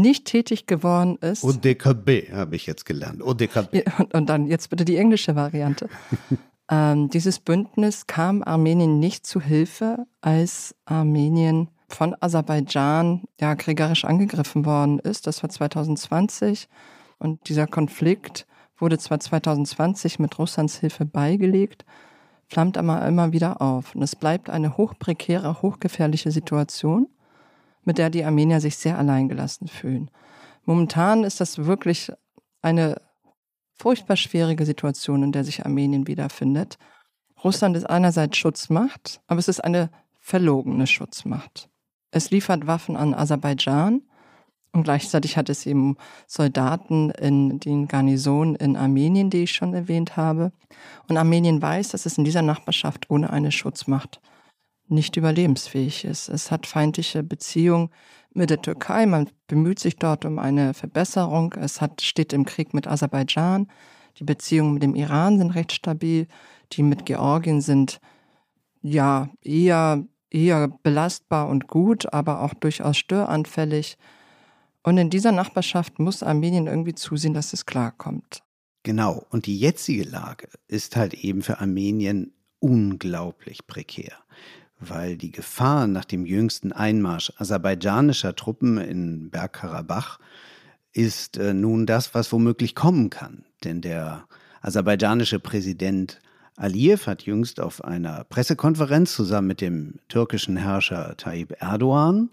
nicht 0.00 0.26
tätig 0.26 0.66
geworden 0.66 1.16
ist. 1.20 1.44
ODKB 1.44 2.32
habe 2.32 2.56
ich 2.56 2.66
jetzt 2.66 2.84
gelernt. 2.84 3.22
ODKB. 3.22 3.82
Und, 3.98 4.14
und 4.14 4.28
dann 4.28 4.46
jetzt 4.46 4.70
bitte 4.70 4.84
die 4.84 4.96
englische 4.96 5.34
Variante. 5.36 5.88
ähm, 6.70 7.10
dieses 7.10 7.38
Bündnis 7.38 8.06
kam 8.06 8.42
Armenien 8.42 8.98
nicht 8.98 9.26
zu 9.26 9.40
Hilfe, 9.40 10.06
als 10.20 10.74
Armenien 10.84 11.68
von 11.88 12.16
Aserbaidschan 12.20 13.22
ja 13.40 13.54
kriegerisch 13.54 14.04
angegriffen 14.04 14.64
worden 14.64 14.98
ist. 14.98 15.26
Das 15.26 15.42
war 15.42 15.50
2020. 15.50 16.68
Und 17.18 17.48
dieser 17.48 17.66
Konflikt 17.66 18.46
wurde 18.78 18.98
zwar 18.98 19.20
2020 19.20 20.18
mit 20.18 20.38
Russlands 20.38 20.78
Hilfe 20.78 21.04
beigelegt, 21.04 21.84
flammt 22.48 22.76
aber 22.76 23.06
immer 23.06 23.32
wieder 23.32 23.62
auf. 23.62 23.94
Und 23.94 24.02
es 24.02 24.16
bleibt 24.16 24.50
eine 24.50 24.76
hochprekäre, 24.76 25.62
hochgefährliche 25.62 26.30
Situation 26.30 27.08
mit 27.84 27.98
der 27.98 28.10
die 28.10 28.24
Armenier 28.24 28.60
sich 28.60 28.76
sehr 28.76 28.98
alleingelassen 28.98 29.68
fühlen. 29.68 30.10
Momentan 30.64 31.24
ist 31.24 31.40
das 31.40 31.66
wirklich 31.66 32.10
eine 32.62 33.00
furchtbar 33.74 34.16
schwierige 34.16 34.64
Situation, 34.64 35.22
in 35.22 35.32
der 35.32 35.44
sich 35.44 35.64
Armenien 35.64 36.06
wiederfindet. 36.06 36.78
Russland 37.42 37.76
ist 37.76 37.84
einerseits 37.84 38.38
Schutzmacht, 38.38 39.20
aber 39.26 39.38
es 39.38 39.48
ist 39.48 39.62
eine 39.62 39.90
verlogene 40.20 40.86
Schutzmacht. 40.86 41.68
Es 42.10 42.30
liefert 42.30 42.66
Waffen 42.66 42.96
an 42.96 43.12
Aserbaidschan 43.12 44.02
und 44.72 44.84
gleichzeitig 44.84 45.36
hat 45.36 45.50
es 45.50 45.66
eben 45.66 45.96
Soldaten 46.26 47.10
in 47.10 47.60
den 47.60 47.86
Garnisonen 47.86 48.56
in 48.56 48.76
Armenien, 48.76 49.28
die 49.28 49.42
ich 49.42 49.52
schon 49.52 49.74
erwähnt 49.74 50.16
habe. 50.16 50.52
Und 51.08 51.16
Armenien 51.16 51.60
weiß, 51.60 51.90
dass 51.90 52.06
es 52.06 52.16
in 52.16 52.24
dieser 52.24 52.42
Nachbarschaft 52.42 53.10
ohne 53.10 53.30
eine 53.30 53.52
Schutzmacht 53.52 54.20
nicht 54.88 55.16
überlebensfähig 55.16 56.04
ist. 56.04 56.28
Es 56.28 56.50
hat 56.50 56.66
feindliche 56.66 57.22
Beziehungen 57.22 57.90
mit 58.32 58.50
der 58.50 58.60
Türkei. 58.60 59.06
Man 59.06 59.30
bemüht 59.46 59.78
sich 59.78 59.96
dort 59.96 60.24
um 60.24 60.38
eine 60.38 60.74
Verbesserung. 60.74 61.54
Es 61.54 61.80
hat, 61.80 62.02
steht 62.02 62.32
im 62.32 62.44
Krieg 62.44 62.74
mit 62.74 62.86
Aserbaidschan. 62.86 63.68
Die 64.18 64.24
Beziehungen 64.24 64.74
mit 64.74 64.82
dem 64.82 64.94
Iran 64.94 65.38
sind 65.38 65.50
recht 65.52 65.72
stabil. 65.72 66.26
Die 66.72 66.82
mit 66.82 67.06
Georgien 67.06 67.60
sind 67.60 68.00
ja 68.82 69.30
eher, 69.42 70.04
eher 70.30 70.68
belastbar 70.82 71.48
und 71.48 71.68
gut, 71.68 72.12
aber 72.12 72.42
auch 72.42 72.54
durchaus 72.54 72.98
störanfällig. 72.98 73.96
Und 74.82 74.98
in 74.98 75.08
dieser 75.08 75.32
Nachbarschaft 75.32 75.98
muss 75.98 76.22
Armenien 76.22 76.66
irgendwie 76.66 76.94
zusehen, 76.94 77.32
dass 77.32 77.52
es 77.54 77.64
klarkommt. 77.64 78.42
Genau. 78.82 79.24
Und 79.30 79.46
die 79.46 79.58
jetzige 79.58 80.04
Lage 80.04 80.48
ist 80.68 80.96
halt 80.96 81.14
eben 81.14 81.40
für 81.40 81.58
Armenien 81.58 82.34
unglaublich 82.58 83.66
prekär 83.66 84.12
weil 84.80 85.16
die 85.16 85.30
Gefahr 85.30 85.86
nach 85.86 86.04
dem 86.04 86.26
jüngsten 86.26 86.72
Einmarsch 86.72 87.32
aserbaidschanischer 87.38 88.34
Truppen 88.36 88.78
in 88.78 89.30
Bergkarabach 89.30 90.18
ist 90.92 91.36
äh, 91.36 91.54
nun 91.54 91.86
das, 91.86 92.14
was 92.14 92.32
womöglich 92.32 92.74
kommen 92.74 93.10
kann. 93.10 93.44
Denn 93.64 93.80
der 93.80 94.26
aserbaidschanische 94.60 95.40
Präsident 95.40 96.20
Aliyev 96.56 97.06
hat 97.06 97.22
jüngst 97.22 97.60
auf 97.60 97.82
einer 97.82 98.24
Pressekonferenz 98.24 99.14
zusammen 99.14 99.48
mit 99.48 99.60
dem 99.60 99.94
türkischen 100.08 100.56
Herrscher 100.56 101.16
Tayyip 101.16 101.60
Erdogan 101.60 102.30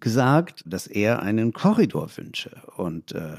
gesagt, 0.00 0.62
dass 0.66 0.86
er 0.86 1.22
einen 1.22 1.52
Korridor 1.52 2.10
wünsche. 2.16 2.62
Und 2.76 3.12
äh, 3.12 3.36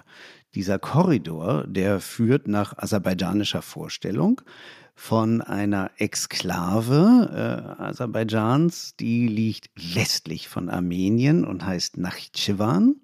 dieser 0.53 0.77
Korridor, 0.77 1.65
der 1.67 1.99
führt 1.99 2.47
nach 2.47 2.77
aserbaidschanischer 2.77 3.63
Vorstellung 3.63 4.41
von 4.95 5.41
einer 5.41 5.91
Exklave 5.97 7.75
äh, 7.79 7.81
Aserbaidschans, 7.81 8.95
die 8.95 9.27
liegt 9.27 9.69
westlich 9.75 10.47
von 10.47 10.69
Armenien 10.69 11.45
und 11.45 11.65
heißt 11.65 11.97
Nakhitschewan. 11.97 12.95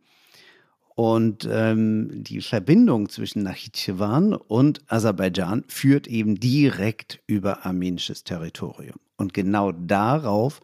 Und 0.96 1.48
ähm, 1.50 2.24
die 2.26 2.42
Verbindung 2.42 3.08
zwischen 3.08 3.44
Nakhitschewan 3.44 4.34
und 4.34 4.82
Aserbaidschan 4.92 5.64
führt 5.68 6.08
eben 6.08 6.40
direkt 6.40 7.22
über 7.26 7.66
armenisches 7.66 8.26
Territorium. 8.26 8.98
Und 9.16 9.34
genau 9.34 9.72
darauf 9.72 10.60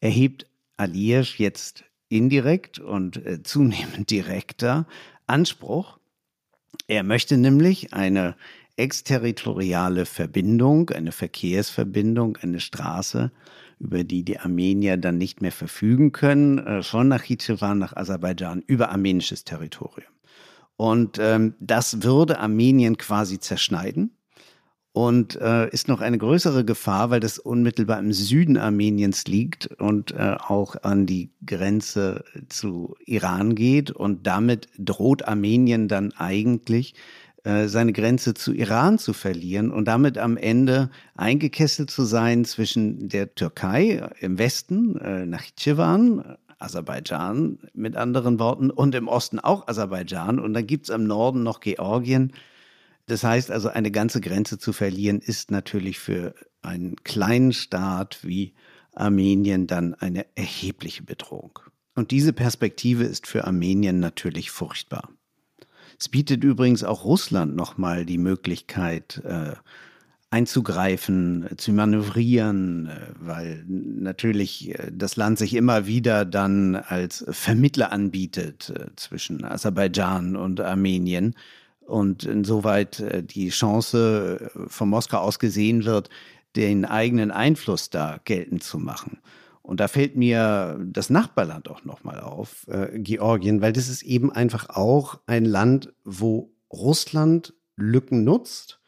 erhebt 0.00 0.46
Aliyev 0.76 1.38
jetzt 1.38 1.84
indirekt 2.08 2.78
und 2.78 3.24
äh, 3.26 3.42
zunehmend 3.42 4.10
direkter 4.12 4.86
Anspruch. 5.26 5.98
Er 6.86 7.02
möchte 7.02 7.36
nämlich 7.36 7.92
eine 7.92 8.36
exterritoriale 8.80 10.06
Verbindung, 10.06 10.90
eine 10.90 11.12
Verkehrsverbindung, 11.12 12.38
eine 12.38 12.60
Straße, 12.60 13.30
über 13.78 14.04
die 14.04 14.24
die 14.24 14.38
Armenier 14.38 14.96
dann 14.96 15.18
nicht 15.18 15.42
mehr 15.42 15.52
verfügen 15.52 16.12
können, 16.12 16.58
äh, 16.58 16.82
von 16.82 17.08
Nachitschewan 17.08 17.78
nach 17.78 17.94
Aserbaidschan 17.94 18.62
über 18.66 18.90
armenisches 18.90 19.44
Territorium. 19.44 20.10
Und 20.76 21.18
ähm, 21.20 21.54
das 21.60 22.02
würde 22.02 22.40
Armenien 22.40 22.96
quasi 22.96 23.38
zerschneiden 23.38 24.16
und 24.92 25.36
äh, 25.36 25.68
ist 25.70 25.88
noch 25.88 26.00
eine 26.00 26.18
größere 26.18 26.64
Gefahr, 26.64 27.10
weil 27.10 27.20
das 27.20 27.38
unmittelbar 27.38 27.98
im 27.98 28.12
Süden 28.12 28.56
Armeniens 28.56 29.26
liegt 29.26 29.66
und 29.78 30.12
äh, 30.12 30.36
auch 30.38 30.76
an 30.82 31.06
die 31.06 31.30
Grenze 31.46 32.24
zu 32.48 32.96
Iran 33.04 33.54
geht. 33.54 33.90
Und 33.90 34.26
damit 34.26 34.68
droht 34.78 35.28
Armenien 35.28 35.86
dann 35.86 36.12
eigentlich 36.12 36.94
seine 37.44 37.92
Grenze 37.92 38.34
zu 38.34 38.52
Iran 38.52 38.98
zu 38.98 39.12
verlieren 39.12 39.70
und 39.70 39.86
damit 39.86 40.18
am 40.18 40.36
Ende 40.36 40.90
eingekesselt 41.14 41.90
zu 41.90 42.04
sein 42.04 42.44
zwischen 42.44 43.08
der 43.08 43.34
Türkei 43.34 44.10
im 44.20 44.38
Westen, 44.38 44.96
äh, 44.96 45.24
Nachitschewan, 45.26 46.36
Aserbaidschan 46.58 47.58
mit 47.72 47.96
anderen 47.96 48.38
Worten, 48.38 48.70
und 48.70 48.94
im 48.94 49.08
Osten 49.08 49.38
auch 49.38 49.66
Aserbaidschan. 49.66 50.38
Und 50.38 50.52
dann 50.54 50.66
gibt 50.66 50.84
es 50.84 50.90
am 50.90 51.04
Norden 51.04 51.42
noch 51.42 51.60
Georgien. 51.60 52.32
Das 53.06 53.24
heißt 53.24 53.50
also, 53.50 53.68
eine 53.68 53.90
ganze 53.90 54.20
Grenze 54.20 54.58
zu 54.58 54.72
verlieren, 54.72 55.20
ist 55.20 55.50
natürlich 55.50 55.98
für 55.98 56.34
einen 56.62 56.96
kleinen 56.96 57.52
Staat 57.52 58.18
wie 58.22 58.52
Armenien 58.94 59.66
dann 59.66 59.94
eine 59.94 60.26
erhebliche 60.34 61.02
Bedrohung. 61.02 61.58
Und 61.94 62.10
diese 62.10 62.32
Perspektive 62.32 63.04
ist 63.04 63.26
für 63.26 63.46
Armenien 63.46 63.98
natürlich 63.98 64.50
furchtbar. 64.50 65.08
Es 66.00 66.08
bietet 66.08 66.42
übrigens 66.44 66.82
auch 66.82 67.04
Russland 67.04 67.54
nochmal 67.54 68.06
die 68.06 68.16
Möglichkeit, 68.16 69.20
äh, 69.24 69.52
einzugreifen, 70.30 71.48
zu 71.56 71.72
manövrieren, 71.72 72.86
äh, 72.86 73.12
weil 73.18 73.64
natürlich 73.66 74.70
äh, 74.70 74.90
das 74.92 75.16
Land 75.16 75.38
sich 75.38 75.54
immer 75.54 75.86
wieder 75.86 76.24
dann 76.24 76.76
als 76.76 77.24
Vermittler 77.28 77.92
anbietet 77.92 78.70
äh, 78.70 78.86
zwischen 78.96 79.44
Aserbaidschan 79.44 80.36
und 80.36 80.60
Armenien 80.60 81.34
und 81.80 82.24
insoweit 82.24 83.02
die 83.34 83.48
Chance 83.48 84.52
von 84.68 84.88
Moskau 84.88 85.18
aus 85.18 85.40
gesehen 85.40 85.84
wird, 85.84 86.08
den 86.54 86.84
eigenen 86.84 87.32
Einfluss 87.32 87.90
da 87.90 88.20
geltend 88.24 88.62
zu 88.62 88.78
machen. 88.78 89.18
Und 89.62 89.80
da 89.80 89.88
fällt 89.88 90.16
mir 90.16 90.80
das 90.84 91.10
Nachbarland 91.10 91.68
auch 91.68 91.84
nochmal 91.84 92.20
auf, 92.20 92.66
äh, 92.68 92.98
Georgien, 92.98 93.60
weil 93.60 93.72
das 93.72 93.88
ist 93.88 94.02
eben 94.02 94.32
einfach 94.32 94.70
auch 94.70 95.20
ein 95.26 95.44
Land, 95.44 95.92
wo 96.04 96.50
Russland 96.72 97.54
Lücken 97.76 98.24
nutzt 98.24 98.80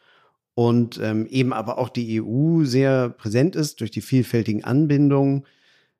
und 0.55 0.99
ähm, 1.01 1.25
eben 1.27 1.53
aber 1.53 1.77
auch 1.77 1.89
die 1.89 2.21
EU 2.21 2.63
sehr 2.63 3.09
präsent 3.09 3.55
ist 3.55 3.81
durch 3.81 3.91
die 3.91 4.01
vielfältigen 4.01 4.63
Anbindungen. 4.63 5.45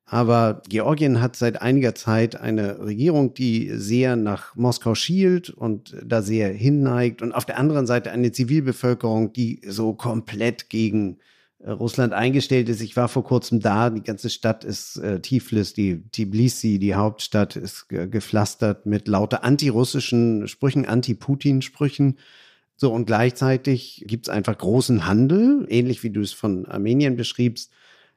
Aber 0.06 0.62
Georgien 0.68 1.20
hat 1.20 1.34
seit 1.34 1.62
einiger 1.62 1.94
Zeit 1.94 2.36
eine 2.36 2.78
Regierung, 2.78 3.34
die 3.34 3.70
sehr 3.74 4.16
nach 4.16 4.54
Moskau 4.54 4.94
schielt 4.94 5.50
und 5.50 5.96
da 6.04 6.20
sehr 6.20 6.52
hinneigt. 6.52 7.22
Und 7.22 7.32
auf 7.32 7.46
der 7.46 7.58
anderen 7.58 7.86
Seite 7.86 8.12
eine 8.12 8.30
Zivilbevölkerung, 8.30 9.32
die 9.32 9.62
so 9.66 9.94
komplett 9.94 10.68
gegen 10.68 11.18
Russland 11.66 12.12
eingestellt 12.12 12.68
ist. 12.68 12.82
Ich 12.82 12.96
war 12.96 13.08
vor 13.08 13.24
kurzem 13.24 13.60
da. 13.60 13.88
Die 13.90 14.02
ganze 14.02 14.28
Stadt 14.28 14.64
ist 14.64 14.96
äh, 14.98 15.20
Tiflis, 15.20 15.72
die 15.72 16.02
Tbilisi, 16.10 16.78
die 16.78 16.94
Hauptstadt, 16.94 17.56
ist 17.56 17.86
äh, 17.90 18.06
gepflastert 18.06 18.84
mit 18.86 19.08
lauter 19.08 19.44
antirussischen 19.44 20.46
Sprüchen, 20.46 20.84
anti-Putin-Sprüchen. 20.84 22.18
So, 22.76 22.92
und 22.92 23.06
gleichzeitig 23.06 24.04
gibt 24.06 24.26
es 24.26 24.34
einfach 24.34 24.58
großen 24.58 25.06
Handel, 25.06 25.64
ähnlich 25.68 26.02
wie 26.02 26.10
du 26.10 26.20
es 26.20 26.32
von 26.32 26.66
Armenien 26.66 27.16
beschriebst. 27.16 27.72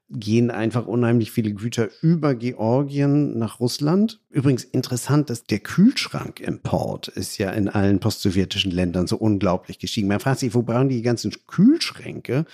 gehen 0.09 0.51
einfach 0.51 0.87
unheimlich 0.87 1.31
viele 1.31 1.53
Güter 1.53 1.89
über 2.01 2.33
Georgien 2.33 3.37
nach 3.37 3.59
Russland. 3.59 4.21
Übrigens 4.29 4.63
interessant, 4.63 5.29
dass 5.29 5.43
der 5.43 5.59
Kühlschrankimport 5.59 7.09
ist 7.09 7.37
ja 7.37 7.51
in 7.51 7.67
allen 7.69 7.99
postsowjetischen 7.99 8.71
Ländern 8.71 9.07
so 9.07 9.17
unglaublich 9.17 9.79
gestiegen. 9.79 10.07
Man 10.07 10.21
fragt 10.21 10.39
sich, 10.39 10.53
wo 10.53 10.63
brauchen 10.63 10.89
die 10.89 11.01
ganzen 11.01 11.33
Kühlschränke? 11.45 12.45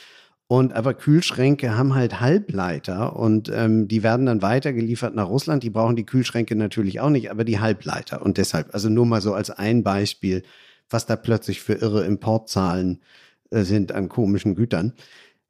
Und 0.54 0.74
aber 0.74 0.93
Kühlschränke 0.93 1.76
haben 1.76 1.95
halt 1.95 2.22
Halbleiter 2.22 3.16
und 3.16 3.51
ähm, 3.51 3.88
die 3.88 4.04
werden 4.04 4.28
dann 4.28 4.43
weitergeliefert 4.43 5.16
nach 5.16 5.28
Russland. 5.28 5.64
Die 5.64 5.72
brauchen 5.72 5.95
die 5.95 6.06
Kühlschränke 6.06 6.56
natürlich 6.56 6.99
auch 6.99 7.10
nicht, 7.10 7.32
aber 7.32 7.43
die 7.43 7.60
Halbleiter. 7.60 8.22
Und 8.22 8.38
deshalb, 8.38 8.72
also 8.72 8.88
nur 8.88 9.08
mal 9.08 9.20
so 9.20 9.34
als 9.34 9.49
ein 9.49 9.82
Beispiel, 9.82 10.43
was 10.91 11.08
da 11.08 11.16
plötzlich 11.16 11.60
für 11.62 11.74
irre 11.74 12.06
Importzahlen 12.06 13.01
äh, 13.49 13.64
sind 13.64 13.93
an 13.93 14.10
komischen 14.10 14.54
Gütern. 14.54 14.93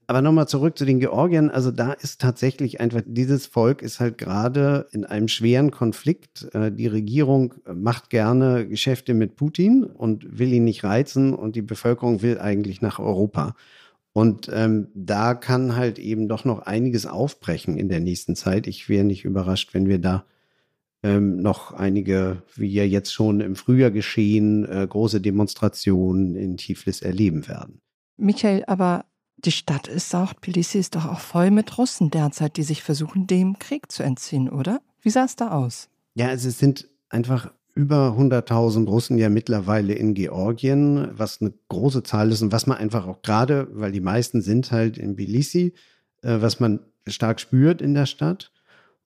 Aber 0.07 0.21
nochmal 0.21 0.47
zurück 0.47 0.77
zu 0.77 0.85
den 0.85 1.01
Georgiern. 1.01 1.49
Also 1.49 1.71
da 1.71 1.91
ist 1.91 2.21
tatsächlich 2.21 2.79
einfach, 2.79 3.01
dieses 3.05 3.45
Volk 3.45 3.81
ist 3.81 3.99
halt 3.99 4.17
gerade 4.17 4.87
in 4.93 5.03
einem 5.03 5.27
schweren 5.27 5.71
Konflikt. 5.71 6.47
Äh, 6.53 6.71
die 6.71 6.87
Regierung 6.87 7.55
macht 7.65 8.09
gerne 8.09 8.65
Geschäfte 8.69 9.13
mit 9.13 9.35
Putin 9.35 9.83
und 9.83 10.39
will 10.39 10.53
ihn 10.53 10.63
nicht 10.63 10.85
reizen 10.85 11.33
und 11.33 11.57
die 11.57 11.61
Bevölkerung 11.61 12.21
will 12.21 12.39
eigentlich 12.39 12.81
nach 12.81 12.99
Europa. 12.99 13.53
Und 14.13 14.49
ähm, 14.53 14.89
da 14.93 15.33
kann 15.33 15.75
halt 15.75 15.97
eben 15.97 16.29
doch 16.29 16.45
noch 16.45 16.59
einiges 16.59 17.07
aufbrechen 17.07 17.77
in 17.77 17.89
der 17.89 17.99
nächsten 17.99 18.35
Zeit. 18.35 18.67
Ich 18.67 18.87
wäre 18.87 19.03
nicht 19.03 19.25
überrascht, 19.25 19.73
wenn 19.73 19.87
wir 19.87 19.99
da 19.99 20.25
ähm, 21.01 21.37
noch 21.37 21.73
einige, 21.73 22.43
wie 22.55 22.71
ja 22.71 22.83
jetzt 22.83 23.11
schon 23.11 23.41
im 23.41 23.55
Frühjahr 23.55 23.91
geschehen, 23.91 24.65
äh, 24.65 24.87
große 24.87 25.19
Demonstrationen 25.19 26.35
in 26.35 26.57
Tiflis 26.57 27.01
erleben 27.01 27.47
werden. 27.47 27.81
Michael, 28.15 28.63
aber 28.67 29.05
die 29.37 29.51
Stadt 29.51 29.87
ist 29.87 30.13
auch, 30.15 30.33
Tbilisi 30.33 30.77
ist 30.77 30.95
doch 30.95 31.05
auch 31.05 31.19
voll 31.19 31.51
mit 31.51 31.77
Russen 31.77 32.11
derzeit, 32.11 32.55
die 32.55 32.63
sich 32.63 32.83
versuchen, 32.83 33.27
dem 33.27 33.59
Krieg 33.59 33.91
zu 33.91 34.03
entziehen, 34.03 34.49
oder? 34.49 34.81
Wie 35.01 35.09
sah 35.09 35.25
es 35.25 35.35
da 35.35 35.51
aus? 35.51 35.89
Ja, 36.15 36.27
also 36.27 36.47
es 36.47 36.59
sind 36.59 36.87
einfach 37.09 37.51
über 37.75 38.15
100.000 38.17 38.87
Russen 38.87 39.17
ja 39.17 39.29
mittlerweile 39.29 39.93
in 39.93 40.13
Georgien, 40.13 41.09
was 41.13 41.41
eine 41.41 41.53
große 41.69 42.03
Zahl 42.03 42.31
ist 42.31 42.41
und 42.41 42.51
was 42.51 42.67
man 42.67 42.77
einfach 42.77 43.07
auch 43.07 43.21
gerade, 43.21 43.67
weil 43.71 43.91
die 43.91 44.01
meisten 44.01 44.41
sind 44.41 44.71
halt 44.71 44.97
in 44.97 45.15
Tbilisi, 45.15 45.73
äh, 46.21 46.41
was 46.41 46.59
man 46.59 46.81
stark 47.07 47.39
spürt 47.39 47.81
in 47.81 47.93
der 47.93 48.05
Stadt. 48.05 48.51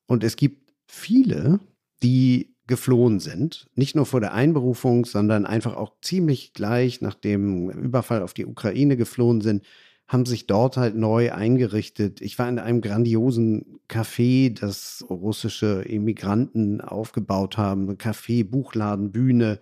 Und 0.05 0.23
es 0.23 0.35
gibt 0.35 0.73
viele, 0.85 1.59
die 2.03 2.55
geflohen 2.67 3.21
sind, 3.21 3.69
nicht 3.75 3.95
nur 3.95 4.05
vor 4.05 4.19
der 4.19 4.33
Einberufung, 4.33 5.05
sondern 5.05 5.45
einfach 5.45 5.75
auch 5.75 5.93
ziemlich 6.01 6.53
gleich 6.53 6.99
nach 6.99 7.15
dem 7.15 7.69
Überfall 7.69 8.21
auf 8.21 8.33
die 8.33 8.45
Ukraine 8.45 8.97
geflohen 8.97 9.39
sind, 9.39 9.63
haben 10.07 10.25
sich 10.25 10.47
dort 10.47 10.77
halt 10.77 10.95
neu 10.95 11.33
eingerichtet. 11.33 12.21
Ich 12.21 12.39
war 12.39 12.47
in 12.47 12.59
einem 12.59 12.81
grandiosen 12.81 13.79
Café, 13.89 14.57
das 14.57 15.03
russische 15.09 15.83
Emigranten 15.87 16.79
aufgebaut 16.79 17.57
haben. 17.57 17.91
Café, 17.97 18.49
Buchladen, 18.49 19.11
Bühne, 19.11 19.59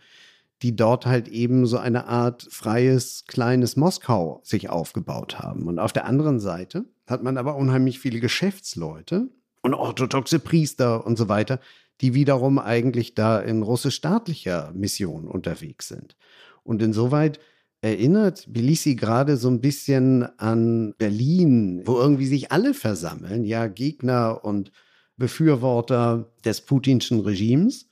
die 0.61 0.75
dort 0.75 1.05
halt 1.05 1.27
eben 1.27 1.65
so 1.65 1.77
eine 1.77 2.07
Art 2.07 2.47
freies, 2.49 3.25
kleines 3.27 3.75
Moskau 3.75 4.39
sich 4.43 4.69
aufgebaut 4.69 5.39
haben. 5.39 5.67
Und 5.67 5.79
auf 5.79 5.93
der 5.93 6.05
anderen 6.05 6.39
Seite 6.39 6.85
hat 7.07 7.23
man 7.23 7.37
aber 7.37 7.55
unheimlich 7.55 7.99
viele 7.99 8.19
Geschäftsleute 8.19 9.29
und 9.61 9.73
orthodoxe 9.73 10.39
Priester 10.39 11.05
und 11.05 11.17
so 11.17 11.27
weiter, 11.27 11.59
die 12.01 12.13
wiederum 12.13 12.59
eigentlich 12.59 13.15
da 13.15 13.39
in 13.39 13.63
russisch-staatlicher 13.63 14.71
Mission 14.75 15.27
unterwegs 15.27 15.87
sind. 15.87 16.15
Und 16.63 16.81
insoweit 16.81 17.39
erinnert 17.85 18.45
Tbilisi 18.45 18.95
gerade 18.95 19.37
so 19.37 19.47
ein 19.47 19.61
bisschen 19.61 20.23
an 20.39 20.95
Berlin, 20.97 21.83
wo 21.85 21.97
irgendwie 21.97 22.25
sich 22.25 22.51
alle 22.51 22.73
versammeln, 22.73 23.43
ja, 23.43 23.67
Gegner 23.67 24.43
und 24.43 24.71
Befürworter 25.17 26.31
des 26.43 26.61
putinschen 26.61 27.19
Regimes. 27.19 27.87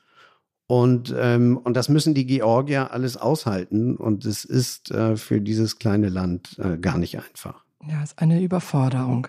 Und, 0.66 1.14
ähm, 1.16 1.58
und 1.58 1.76
das 1.76 1.89
müssen 1.89 2.16
die 2.16 2.26
Georgier 2.26 2.91
alles 2.91 3.18
aushalten. 3.18 3.96
Und 3.96 4.26
es 4.26 4.46
ist 4.46 4.89
äh, 4.89 5.16
für 5.16 5.39
dieses 5.39 5.78
kleine 5.78 6.10
Land 6.10 6.58
äh, 6.58 6.78
gar 6.78 6.98
nicht 6.98 7.20
einfach. 7.20 7.64
Ja, 7.88 8.02
es 8.02 8.12
ist 8.12 8.20
eine 8.20 8.41
Überforderung. 8.41 9.28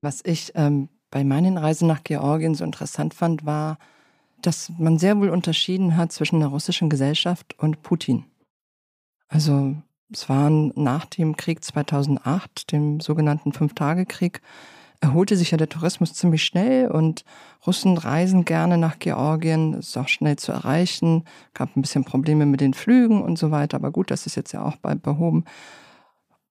Was 0.00 0.22
ich 0.24 0.52
ähm, 0.54 0.88
bei 1.10 1.24
meinen 1.24 1.58
Reisen 1.58 1.86
nach 1.86 2.04
Georgien 2.04 2.54
so 2.54 2.64
interessant 2.64 3.12
fand, 3.12 3.44
war, 3.44 3.78
dass 4.40 4.72
man 4.78 4.98
sehr 4.98 5.18
wohl 5.18 5.28
unterschieden 5.28 5.98
hat 5.98 6.12
zwischen 6.12 6.40
der 6.40 6.48
russischen 6.48 6.88
Gesellschaft 6.88 7.58
und 7.58 7.82
Putin. 7.82 8.24
Also 9.28 9.76
es 10.12 10.28
waren 10.28 10.72
nach 10.74 11.06
dem 11.06 11.36
Krieg 11.36 11.62
2008, 11.64 12.72
dem 12.72 13.00
sogenannten 13.00 13.52
Fünf-Tage-Krieg, 13.52 14.40
erholte 15.00 15.36
sich 15.36 15.50
ja 15.50 15.56
der 15.56 15.68
Tourismus 15.68 16.12
ziemlich 16.12 16.44
schnell 16.44 16.90
und 16.90 17.24
Russen 17.66 17.96
reisen 17.96 18.44
gerne 18.44 18.76
nach 18.76 18.98
Georgien, 18.98 19.74
ist 19.74 19.96
auch 19.96 20.08
schnell 20.08 20.36
zu 20.36 20.52
erreichen, 20.52 21.24
gab 21.54 21.74
ein 21.74 21.82
bisschen 21.82 22.04
Probleme 22.04 22.44
mit 22.44 22.60
den 22.60 22.74
Flügen 22.74 23.22
und 23.22 23.38
so 23.38 23.50
weiter, 23.50 23.76
aber 23.76 23.90
gut, 23.90 24.10
das 24.10 24.26
ist 24.26 24.34
jetzt 24.34 24.52
ja 24.52 24.62
auch 24.62 24.76
bald 24.76 25.02
behoben. 25.02 25.44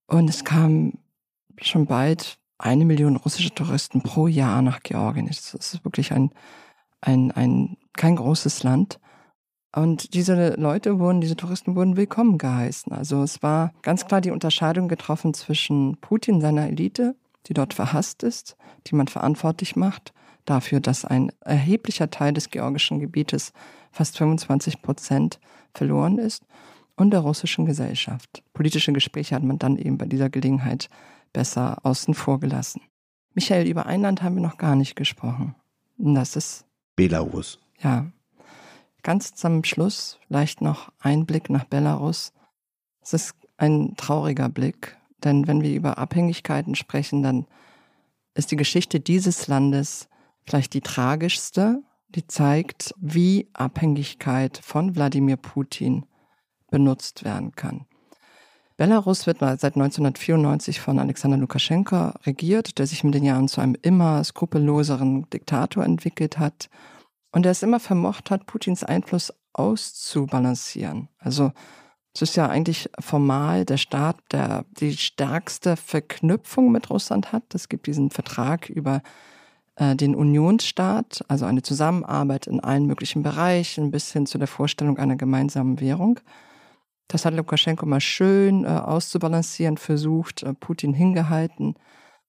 Und 0.07 0.29
es 0.29 0.43
kam 0.43 0.93
schon 1.61 1.85
bald 1.85 2.39
eine 2.57 2.85
Million 2.85 3.15
russische 3.15 3.53
Touristen 3.53 4.01
pro 4.01 4.27
Jahr 4.27 4.61
nach 4.61 4.81
Georgien. 4.81 5.27
Das 5.27 5.53
ist 5.53 5.85
wirklich 5.85 6.11
ein, 6.11 6.31
ein, 7.01 7.31
ein 7.31 7.77
kein 7.93 8.15
großes 8.15 8.63
Land. 8.63 8.99
Und 9.71 10.13
diese 10.15 10.55
Leute 10.55 10.99
wurden, 10.99 11.21
diese 11.21 11.35
Touristen 11.35 11.75
wurden 11.75 11.95
willkommen 11.95 12.37
geheißen. 12.37 12.91
Also 12.91 13.21
es 13.21 13.43
war 13.43 13.71
ganz 13.83 14.07
klar 14.07 14.19
die 14.19 14.31
Unterscheidung 14.31 14.87
getroffen 14.87 15.33
zwischen 15.33 15.97
Putin, 15.97 16.41
seiner 16.41 16.67
Elite, 16.67 17.15
die 17.45 17.53
dort 17.53 17.73
verhasst 17.73 18.23
ist, 18.23 18.57
die 18.87 18.95
man 18.95 19.07
verantwortlich 19.07 19.75
macht, 19.75 20.13
dafür, 20.45 20.79
dass 20.79 21.05
ein 21.05 21.31
erheblicher 21.41 22.09
Teil 22.09 22.33
des 22.33 22.49
georgischen 22.49 22.99
Gebietes, 22.99 23.53
fast 23.91 24.17
25 24.17 24.81
Prozent, 24.81 25.39
verloren 25.73 26.17
ist, 26.17 26.43
und 26.95 27.11
der 27.11 27.21
russischen 27.21 27.65
Gesellschaft. 27.65 28.43
Politische 28.53 28.91
Gespräche 28.91 29.35
hat 29.35 29.43
man 29.43 29.57
dann 29.57 29.77
eben 29.77 29.97
bei 29.97 30.05
dieser 30.05 30.29
Gelegenheit 30.29 30.89
besser 31.31 31.77
außen 31.83 32.13
vor 32.13 32.39
gelassen. 32.39 32.81
Michael, 33.35 33.67
über 33.67 33.85
ein 33.85 34.01
Land 34.01 34.21
haben 34.21 34.35
wir 34.35 34.41
noch 34.41 34.57
gar 34.57 34.75
nicht 34.75 34.95
gesprochen. 34.95 35.55
Und 35.97 36.15
das 36.15 36.35
ist 36.35 36.65
Belarus. 36.95 37.59
Ja, 37.81 38.07
Ganz 39.03 39.33
zum 39.33 39.63
Schluss 39.63 40.19
vielleicht 40.27 40.61
noch 40.61 40.91
ein 40.99 41.25
Blick 41.25 41.49
nach 41.49 41.63
Belarus. 41.63 42.33
Es 43.01 43.13
ist 43.13 43.35
ein 43.57 43.95
trauriger 43.95 44.49
Blick, 44.49 44.97
denn 45.23 45.47
wenn 45.47 45.61
wir 45.61 45.73
über 45.73 45.97
Abhängigkeiten 45.97 46.75
sprechen, 46.75 47.23
dann 47.23 47.45
ist 48.33 48.51
die 48.51 48.57
Geschichte 48.57 48.99
dieses 48.99 49.47
Landes 49.47 50.09
vielleicht 50.43 50.73
die 50.73 50.81
tragischste, 50.81 51.81
die 52.09 52.27
zeigt, 52.27 52.93
wie 52.99 53.47
Abhängigkeit 53.53 54.59
von 54.63 54.95
Wladimir 54.95 55.37
Putin 55.37 56.05
benutzt 56.69 57.23
werden 57.23 57.53
kann. 57.55 57.85
Belarus 58.77 59.27
wird 59.27 59.39
seit 59.39 59.75
1994 59.75 60.79
von 60.79 60.99
Alexander 60.99 61.37
Lukaschenko 61.37 62.13
regiert, 62.25 62.79
der 62.79 62.87
sich 62.87 63.03
mit 63.03 63.13
den 63.13 63.25
Jahren 63.25 63.49
zu 63.49 63.59
einem 63.59 63.75
immer 63.81 64.23
skrupelloseren 64.23 65.29
Diktator 65.29 65.83
entwickelt 65.83 66.39
hat 66.39 66.69
und 67.31 67.43
der 67.43 67.51
es 67.51 67.63
immer 67.63 67.79
vermocht 67.79 68.31
hat, 68.31 68.45
Putins 68.45 68.83
Einfluss 68.83 69.33
auszubalancieren. 69.53 71.09
Also 71.19 71.51
es 72.13 72.21
ist 72.23 72.35
ja 72.35 72.47
eigentlich 72.47 72.89
formal 72.99 73.65
der 73.65 73.77
Staat, 73.77 74.17
der 74.31 74.65
die 74.79 74.97
stärkste 74.97 75.75
Verknüpfung 75.75 76.71
mit 76.71 76.89
Russland 76.89 77.31
hat. 77.31 77.53
Es 77.53 77.69
gibt 77.69 77.87
diesen 77.87 78.09
Vertrag 78.09 78.69
über 78.69 79.01
äh, 79.75 79.95
den 79.95 80.15
Unionsstaat, 80.15 81.23
also 81.27 81.45
eine 81.45 81.61
Zusammenarbeit 81.61 82.47
in 82.47 82.59
allen 82.59 82.87
möglichen 82.87 83.21
Bereichen 83.21 83.91
bis 83.91 84.11
hin 84.11 84.25
zu 84.25 84.37
der 84.37 84.47
Vorstellung 84.47 84.97
einer 84.97 85.15
gemeinsamen 85.15 85.79
Währung. 85.79 86.19
Das 87.07 87.25
hat 87.25 87.33
Lukaschenko 87.33 87.85
mal 87.85 88.01
schön 88.01 88.65
äh, 88.65 88.67
auszubalancieren 88.67 89.77
versucht, 89.77 90.43
äh, 90.43 90.53
Putin 90.53 90.93
hingehalten 90.93 91.75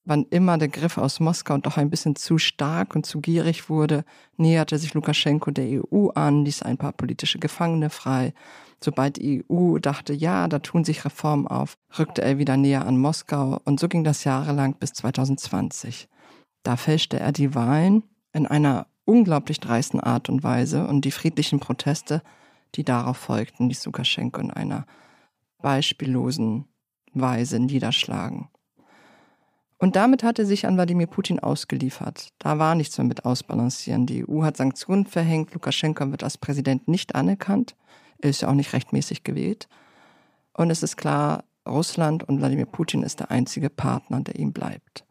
wann 0.04 0.24
immer 0.30 0.58
der 0.58 0.68
Griff 0.68 0.98
aus 0.98 1.20
Moskau 1.20 1.58
doch 1.58 1.76
ein 1.76 1.90
bisschen 1.90 2.16
zu 2.16 2.38
stark 2.38 2.94
und 2.96 3.06
zu 3.06 3.20
gierig 3.20 3.68
wurde, 3.68 4.04
näherte 4.36 4.78
sich 4.78 4.94
Lukaschenko 4.94 5.50
der 5.50 5.82
EU 5.82 6.08
an, 6.10 6.44
ließ 6.44 6.62
ein 6.62 6.78
paar 6.78 6.92
politische 6.92 7.38
Gefangene 7.38 7.90
frei. 7.90 8.32
Sobald 8.82 9.16
die 9.16 9.44
EU 9.50 9.78
dachte, 9.78 10.14
ja, 10.14 10.48
da 10.48 10.58
tun 10.58 10.84
sich 10.84 11.04
Reformen 11.04 11.46
auf, 11.46 11.74
rückte 11.98 12.22
er 12.22 12.38
wieder 12.38 12.56
näher 12.56 12.86
an 12.86 12.98
Moskau 12.98 13.60
und 13.64 13.78
so 13.78 13.88
ging 13.88 14.04
das 14.04 14.24
jahrelang 14.24 14.74
bis 14.74 14.92
2020. 14.94 16.08
Da 16.62 16.76
fälschte 16.76 17.18
er 17.18 17.32
die 17.32 17.54
Wahlen 17.54 18.02
in 18.32 18.46
einer 18.46 18.86
unglaublich 19.04 19.60
dreisten 19.60 20.00
Art 20.00 20.28
und 20.28 20.42
Weise 20.42 20.86
und 20.86 21.04
die 21.04 21.10
friedlichen 21.10 21.60
Proteste, 21.60 22.22
die 22.74 22.84
darauf 22.84 23.16
folgten, 23.16 23.68
ließ 23.68 23.84
Lukaschenko 23.86 24.40
in 24.40 24.50
einer 24.50 24.86
beispiellosen 25.58 26.66
Weise 27.12 27.58
niederschlagen. 27.58 28.49
Und 29.80 29.96
damit 29.96 30.22
hat 30.22 30.38
er 30.38 30.44
sich 30.44 30.66
an 30.66 30.76
Wladimir 30.76 31.06
Putin 31.06 31.40
ausgeliefert. 31.40 32.28
Da 32.38 32.58
war 32.58 32.74
nichts 32.74 32.98
mehr 32.98 33.06
mit 33.06 33.24
Ausbalancieren. 33.24 34.04
Die 34.04 34.28
EU 34.28 34.42
hat 34.42 34.58
Sanktionen 34.58 35.06
verhängt. 35.06 35.54
Lukaschenko 35.54 36.10
wird 36.10 36.22
als 36.22 36.36
Präsident 36.36 36.86
nicht 36.86 37.14
anerkannt. 37.14 37.74
Er 38.18 38.28
ist 38.28 38.42
ja 38.42 38.48
auch 38.48 38.54
nicht 38.54 38.74
rechtmäßig 38.74 39.24
gewählt. 39.24 39.68
Und 40.52 40.68
es 40.68 40.82
ist 40.82 40.98
klar, 40.98 41.44
Russland 41.66 42.28
und 42.28 42.40
Wladimir 42.40 42.66
Putin 42.66 43.02
ist 43.02 43.20
der 43.20 43.30
einzige 43.30 43.70
Partner, 43.70 44.20
der 44.20 44.38
ihm 44.38 44.52
bleibt. 44.52 45.06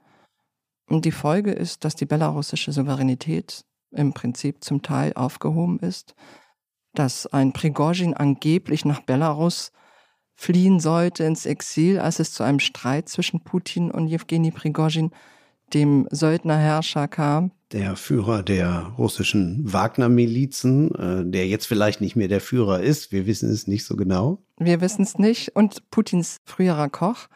Und 0.88 1.06
die 1.06 1.12
Folge 1.12 1.52
ist, 1.52 1.84
dass 1.84 1.96
die 1.96 2.06
belarussische 2.06 2.72
Souveränität 2.72 3.66
im 3.90 4.14
Prinzip 4.14 4.64
zum 4.64 4.84
Teil 4.84 5.14
aufgehoben 5.14 5.80
ist, 5.80 6.14
dass 6.94 7.26
ein 7.26 7.54
Prigozhin 7.54 8.14
angeblich 8.14 8.86
nach 8.86 9.02
Belarus 9.02 9.72
fliehen 10.40 10.80
sollte 10.80 11.26
ins 11.26 11.46
Exil, 11.46 12.00
als 12.00 12.20
es 12.20 12.32
zu 12.32 12.44
einem 12.44 12.60
Streit 12.60 13.10
zwischen 13.10 13.42
Putin 13.42 13.92
und 13.92 14.08
Jewgeni 14.08 14.52
Prigozhin, 14.52 15.12
dem 15.74 16.08
Söldnerherrscher, 16.12 17.10
kam. 17.10 17.52
Der 17.74 17.98
Führer 17.98 18.42
der 18.42 18.94
russischen 18.98 19.74
Wagner-Milizen, 19.74 20.96
äh, 20.96 21.30
der 21.30 21.46
jetzt 21.48 21.68
vielleicht 21.68 22.00
nicht 22.00 22.16
mehr 22.16 22.30
der 22.30 22.40
Führer 22.40 22.80
ist, 22.80 23.12
wir 23.12 23.28
wissen 23.28 23.52
es 23.52 23.68
nicht 23.68 23.86
so 23.86 23.98
genau. 23.98 24.42
Wir 24.58 24.80
wissen 24.80 25.02
es 25.04 25.20
nicht. 25.20 25.58
Und 25.58 25.92
Putins 25.92 26.38
früherer 26.46 26.88
Koch, 26.90 27.28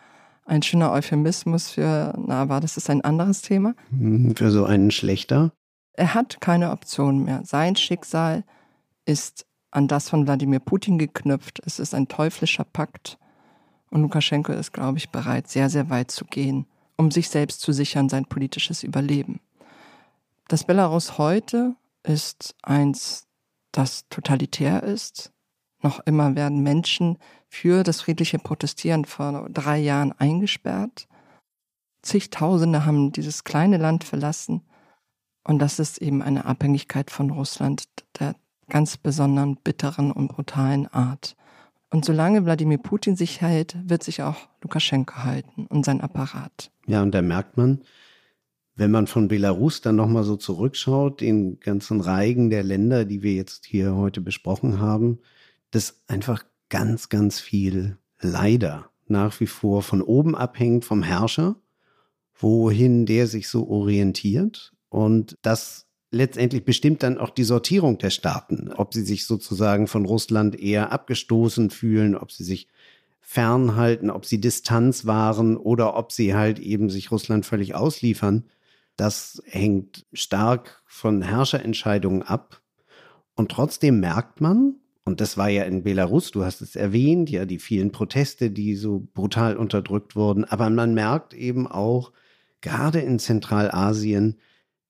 ein 0.45 0.63
schöner 0.63 0.93
Euphemismus 0.93 1.69
für, 1.71 2.17
na, 2.25 2.41
aber 2.41 2.61
das 2.61 2.77
ist 2.77 2.89
ein 2.89 3.01
anderes 3.01 3.41
Thema. 3.41 3.75
Hm, 3.89 4.33
für 4.37 4.49
so 4.49 4.63
einen 4.63 4.91
Schlechter. 4.91 5.51
Er 5.91 6.13
hat 6.13 6.39
keine 6.39 6.71
Option 6.71 7.25
mehr. 7.25 7.41
Sein 7.43 7.75
Schicksal 7.75 8.45
ist 9.05 9.45
an 9.73 9.87
das 9.87 10.09
von 10.09 10.25
Wladimir 10.25 10.59
Putin 10.59 10.97
geknüpft. 10.97 11.61
Es 11.65 11.79
ist 11.79 11.95
ein 11.95 12.07
teuflischer 12.07 12.63
Pakt. 12.63 13.17
Und 13.89 14.01
Lukaschenko 14.01 14.51
ist, 14.53 14.71
glaube 14.71 14.97
ich, 14.97 15.09
bereit, 15.09 15.47
sehr, 15.47 15.69
sehr 15.69 15.89
weit 15.89 16.11
zu 16.11 16.25
gehen, 16.25 16.65
um 16.95 17.11
sich 17.11 17.29
selbst 17.29 17.61
zu 17.61 17.71
sichern, 17.71 18.09
sein 18.09 18.25
politisches 18.25 18.83
Überleben. 18.83 19.39
Das 20.47 20.63
Belarus 20.63 21.17
heute 21.17 21.75
ist 22.03 22.55
eins, 22.61 23.27
das 23.71 24.07
totalitär 24.09 24.83
ist. 24.83 25.31
Noch 25.81 25.99
immer 26.01 26.35
werden 26.35 26.61
Menschen 26.61 27.17
für 27.49 27.83
das 27.83 28.01
friedliche 28.01 28.39
Protestieren 28.39 29.05
vor 29.05 29.49
drei 29.49 29.79
Jahren 29.79 30.11
eingesperrt. 30.13 31.07
Zigtausende 32.01 32.85
haben 32.85 33.11
dieses 33.11 33.43
kleine 33.43 33.77
Land 33.77 34.03
verlassen. 34.03 34.61
Und 35.43 35.59
das 35.59 35.79
ist 35.79 35.97
eben 35.99 36.21
eine 36.21 36.45
Abhängigkeit 36.45 37.11
von 37.11 37.31
Russland 37.31 37.85
der 38.19 38.35
ganz 38.69 38.97
besonderen, 38.97 39.57
bitteren 39.63 40.11
und 40.11 40.29
brutalen 40.29 40.87
Art. 40.87 41.35
Und 41.89 42.05
solange 42.05 42.43
Wladimir 42.45 42.79
Putin 42.79 43.15
sich 43.15 43.41
hält, 43.41 43.77
wird 43.87 44.03
sich 44.03 44.23
auch 44.23 44.47
Lukaschenko 44.61 45.23
halten 45.23 45.67
und 45.67 45.85
sein 45.85 46.01
Apparat. 46.01 46.71
Ja, 46.87 47.03
und 47.03 47.11
da 47.11 47.21
merkt 47.21 47.55
man, 47.55 47.83
wenn 48.75 48.89
man 48.89 49.05
von 49.05 49.27
Belarus 49.27 49.81
dann 49.81 49.95
nochmal 49.95 50.23
so 50.23 50.35
zurückschaut, 50.35 51.21
den 51.21 51.59
ganzen 51.59 52.01
Reigen 52.01 52.49
der 52.49 52.63
Länder, 52.63 53.05
die 53.05 53.21
wir 53.21 53.33
jetzt 53.33 53.65
hier 53.65 53.95
heute 53.95 54.21
besprochen 54.21 54.79
haben, 54.79 55.19
dass 55.69 56.01
einfach 56.07 56.43
ganz, 56.69 57.09
ganz 57.09 57.39
viel 57.39 57.97
leider 58.19 58.89
nach 59.07 59.39
wie 59.39 59.47
vor 59.47 59.83
von 59.83 60.01
oben 60.01 60.35
abhängt 60.35 60.85
vom 60.85 61.03
Herrscher, 61.03 61.57
wohin 62.33 63.05
der 63.05 63.27
sich 63.27 63.47
so 63.47 63.67
orientiert 63.67 64.73
und 64.89 65.37
das 65.43 65.87
letztendlich 66.13 66.63
bestimmt 66.63 67.03
dann 67.03 67.17
auch 67.17 67.31
die 67.31 67.43
Sortierung 67.43 67.97
der 67.97 68.11
Staaten, 68.11 68.71
ob 68.71 68.93
sie 68.93 69.01
sich 69.01 69.25
sozusagen 69.25 69.87
von 69.87 70.05
Russland 70.05 70.57
eher 70.59 70.91
abgestoßen 70.91 71.71
fühlen, 71.71 72.15
ob 72.15 72.31
sie 72.31 72.43
sich 72.43 72.67
fernhalten, 73.19 74.11
ob 74.11 74.25
sie 74.25 74.39
Distanz 74.39 75.05
wahren 75.05 75.57
oder 75.57 75.95
ob 75.95 76.11
sie 76.11 76.35
halt 76.35 76.59
eben 76.59 76.89
sich 76.89 77.11
Russland 77.11 77.45
völlig 77.45 77.73
ausliefern. 77.73 78.43
Das 78.95 79.41
hängt 79.47 80.05
stark 80.13 80.83
von 80.85 81.23
Herrscherentscheidungen 81.23 82.21
ab. 82.21 82.61
Und 83.35 83.49
trotzdem 83.49 83.99
merkt 83.99 84.39
man, 84.39 84.75
und 85.05 85.19
das 85.19 85.35
war 85.35 85.49
ja 85.49 85.63
in 85.63 85.83
Belarus, 85.83 86.31
du 86.31 86.45
hast 86.45 86.61
es 86.61 86.75
erwähnt, 86.75 87.29
ja, 87.29 87.45
die 87.45 87.59
vielen 87.59 87.91
Proteste, 87.91 88.51
die 88.51 88.75
so 88.75 89.07
brutal 89.13 89.57
unterdrückt 89.57 90.15
wurden, 90.15 90.45
aber 90.45 90.69
man 90.69 90.93
merkt 90.93 91.33
eben 91.33 91.67
auch, 91.67 92.11
gerade 92.61 92.99
in 92.99 93.19
Zentralasien, 93.19 94.37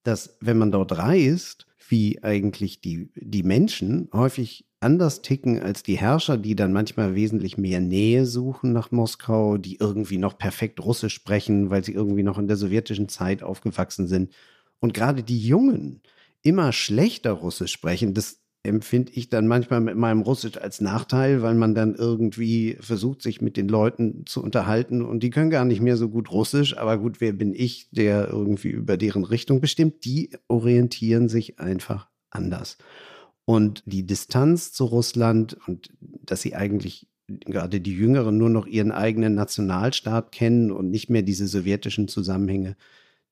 dass 0.04 0.38
wenn 0.42 0.58
man 0.58 0.72
dort 0.72 0.98
reist, 0.98 1.66
wie 1.90 2.24
eigentlich 2.24 2.82
die, 2.82 3.12
die 3.16 3.44
Menschen 3.44 4.10
häufig 4.14 4.66
anders 4.80 5.22
ticken 5.22 5.62
als 5.62 5.84
die 5.84 5.98
Herrscher, 5.98 6.38
die 6.38 6.56
dann 6.56 6.74
manchmal 6.74 7.16
wesentlich 7.16 7.58
mehr 7.58 7.80
Nähe 7.80 8.26
suchen 8.26 8.74
nach 8.74 8.92
Moskau, 8.92 9.58
die 9.58 9.78
irgendwie 9.80 10.18
noch 10.18 10.38
perfekt 10.38 10.80
Russisch 10.82 11.14
sprechen, 11.14 11.70
weil 11.70 11.84
sie 11.84 11.94
irgendwie 11.94 12.24
noch 12.24 12.38
in 12.38 12.48
der 12.48 12.58
sowjetischen 12.58 13.10
Zeit 13.10 13.44
aufgewachsen 13.44 14.08
sind. 14.08 14.34
Und 14.80 14.94
gerade 14.94 15.24
die 15.24 15.40
Jungen 15.40 16.02
immer 16.42 16.74
schlechter 16.74 17.32
Russisch 17.32 17.72
sprechen, 17.72 18.14
das 18.14 18.43
empfinde 18.64 19.12
ich 19.14 19.30
dann 19.30 19.48
manchmal 19.48 19.82
mit 19.82 19.98
meinem 19.98 20.22
Russisch 20.22 20.58
als 20.58 20.80
Nachteil, 20.80 21.42
weil 21.42 21.54
man 21.54 21.76
dann 21.76 21.96
irgendwie 21.96 22.78
versucht, 22.80 23.22
sich 23.22 23.42
mit 23.42 23.58
den 23.58 23.68
Leuten 23.68 24.26
zu 24.26 24.42
unterhalten 24.42 25.02
und 25.02 25.22
die 25.22 25.30
können 25.30 25.50
gar 25.50 25.66
nicht 25.66 25.82
mehr 25.82 25.98
so 25.98 26.10
gut 26.10 26.32
Russisch, 26.32 26.78
aber 26.78 26.98
gut, 26.98 27.20
wer 27.20 27.34
bin 27.34 27.54
ich, 27.54 27.90
der 27.92 28.30
irgendwie 28.30 28.70
über 28.70 28.96
deren 28.96 29.26
Richtung 29.26 29.60
bestimmt? 29.60 30.06
Die 30.06 30.30
orientieren 30.48 31.28
sich 31.28 31.60
einfach 31.60 32.08
anders. 32.30 32.78
Und 33.46 33.84
die 33.86 34.06
Distanz 34.06 34.72
zu 34.72 34.86
Russland 34.86 35.58
und 35.68 35.90
dass 36.00 36.42
sie 36.42 36.56
eigentlich 36.56 37.08
gerade 37.28 37.82
die 37.82 37.96
Jüngeren 37.96 38.38
nur 38.38 38.50
noch 38.50 38.66
ihren 38.66 38.92
eigenen 38.92 39.36
Nationalstaat 39.36 40.32
kennen 40.32 40.72
und 40.72 40.90
nicht 40.90 41.10
mehr 41.10 41.22
diese 41.22 41.48
sowjetischen 41.48 42.08
Zusammenhänge, 42.08 42.78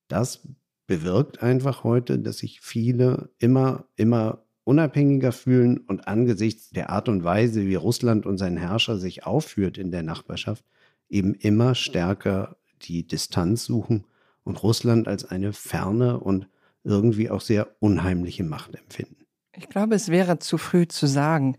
das 0.10 0.46
bewirkt 0.88 1.42
einfach 1.42 1.86
heute, 1.86 2.20
dass 2.20 2.40
sich 2.40 2.60
viele 2.60 3.30
immer, 3.40 3.86
immer 3.96 4.44
unabhängiger 4.64 5.32
fühlen 5.32 5.80
und 5.80 6.08
angesichts 6.08 6.70
der 6.70 6.90
Art 6.90 7.10
und 7.10 7.24
Weise, 7.24 7.68
wie 7.68 7.76
Russland 7.76 8.26
und 8.26 8.38
sein 8.38 8.58
Herrscher 8.58 8.98
sich 8.98 9.26
aufführt 9.26 9.78
in 9.78 9.92
der 9.92 10.04
Nachbarschaft, 10.04 10.64
eben 11.10 11.34
immer 11.34 11.76
stärker 11.76 12.58
die 12.84 13.06
Distanz 13.08 13.66
suchen 13.66 14.06
und 14.44 14.62
Russland 14.64 15.08
als 15.08 15.26
eine 15.26 15.54
ferne 15.54 16.20
und 16.20 16.48
irgendwie 16.84 17.30
auch 17.30 17.42
sehr 17.42 17.76
unheimliche 17.80 18.44
Macht 18.44 18.76
empfinden. 18.76 19.26
Ich 19.56 19.70
glaube, 19.70 19.96
es 19.96 20.10
wäre 20.10 20.40
zu 20.40 20.58
früh 20.58 20.88
zu 20.88 21.08
sagen, 21.08 21.58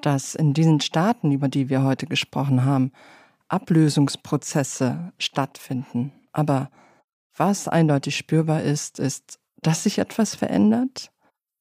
dass 0.00 0.34
in 0.34 0.54
diesen 0.54 0.80
Staaten, 0.80 1.32
über 1.32 1.48
die 1.48 1.68
wir 1.68 1.82
heute 1.82 2.06
gesprochen 2.06 2.64
haben, 2.64 2.92
Ablösungsprozesse 3.48 5.12
stattfinden. 5.18 6.12
Aber 6.32 6.70
was 7.36 7.66
eindeutig 7.66 8.16
spürbar 8.16 8.62
ist, 8.62 8.98
ist, 8.98 9.40
dass 9.60 9.82
sich 9.82 9.98
etwas 9.98 10.34
verändert, 10.34 11.10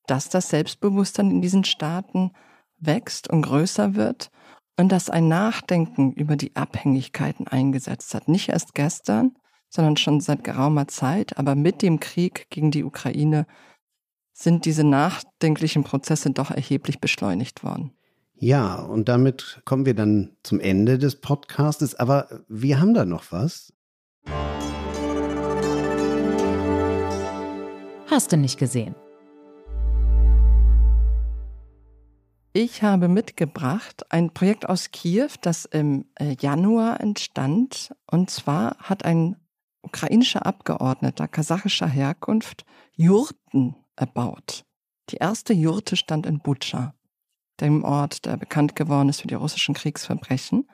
dass 0.07 0.29
das 0.29 0.49
Selbstbewusstsein 0.49 1.29
in 1.29 1.41
diesen 1.41 1.63
Staaten 1.63 2.31
wächst 2.79 3.29
und 3.29 3.43
größer 3.43 3.95
wird 3.95 4.31
und 4.77 4.91
dass 4.91 5.09
ein 5.09 5.27
Nachdenken 5.27 6.13
über 6.13 6.35
die 6.35 6.55
Abhängigkeiten 6.55 7.47
eingesetzt 7.47 8.13
hat. 8.13 8.27
Nicht 8.27 8.49
erst 8.49 8.73
gestern, 8.75 9.35
sondern 9.69 9.97
schon 9.97 10.21
seit 10.21 10.43
geraumer 10.43 10.87
Zeit. 10.87 11.37
Aber 11.37 11.55
mit 11.55 11.81
dem 11.81 11.99
Krieg 11.99 12.47
gegen 12.49 12.71
die 12.71 12.83
Ukraine 12.83 13.45
sind 14.33 14.65
diese 14.65 14.83
nachdenklichen 14.83 15.83
Prozesse 15.83 16.29
doch 16.29 16.51
erheblich 16.51 17.01
beschleunigt 17.01 17.63
worden. 17.63 17.91
Ja, 18.39 18.75
und 18.75 19.09
damit 19.09 19.61
kommen 19.65 19.87
wir 19.87 19.95
dann 19.95 20.37
zum 20.43 20.59
Ende 20.59 20.99
des 20.99 21.19
Podcastes. 21.21 21.95
Aber 21.95 22.27
wir 22.47 22.79
haben 22.79 22.93
da 22.93 23.03
noch 23.03 23.31
was. 23.31 23.73
Hast 28.05 28.31
du 28.31 28.37
nicht 28.37 28.59
gesehen? 28.59 28.95
Ich 32.59 32.81
habe 32.81 33.07
mitgebracht 33.07 34.11
ein 34.11 34.33
Projekt 34.33 34.67
aus 34.67 34.89
Kiew, 34.89 35.29
das 35.41 35.65
im 35.65 36.05
äh, 36.15 36.35
Januar 36.39 36.99
entstand. 36.99 37.93
Und 38.09 38.31
zwar 38.31 38.77
hat 38.79 39.05
ein 39.05 39.35
ukrainischer 39.83 40.43
Abgeordneter 40.43 41.27
kasachischer 41.27 41.85
Herkunft 41.85 42.65
Jurten 42.95 43.75
erbaut. 43.95 44.65
Die 45.11 45.17
erste 45.17 45.53
Jurte 45.53 45.95
stand 45.95 46.25
in 46.25 46.39
Butscha, 46.39 46.95
dem 47.61 47.83
Ort, 47.83 48.25
der 48.25 48.37
bekannt 48.37 48.75
geworden 48.75 49.09
ist 49.09 49.21
für 49.21 49.27
die 49.27 49.35
russischen 49.35 49.75
Kriegsverbrechen. 49.75 50.67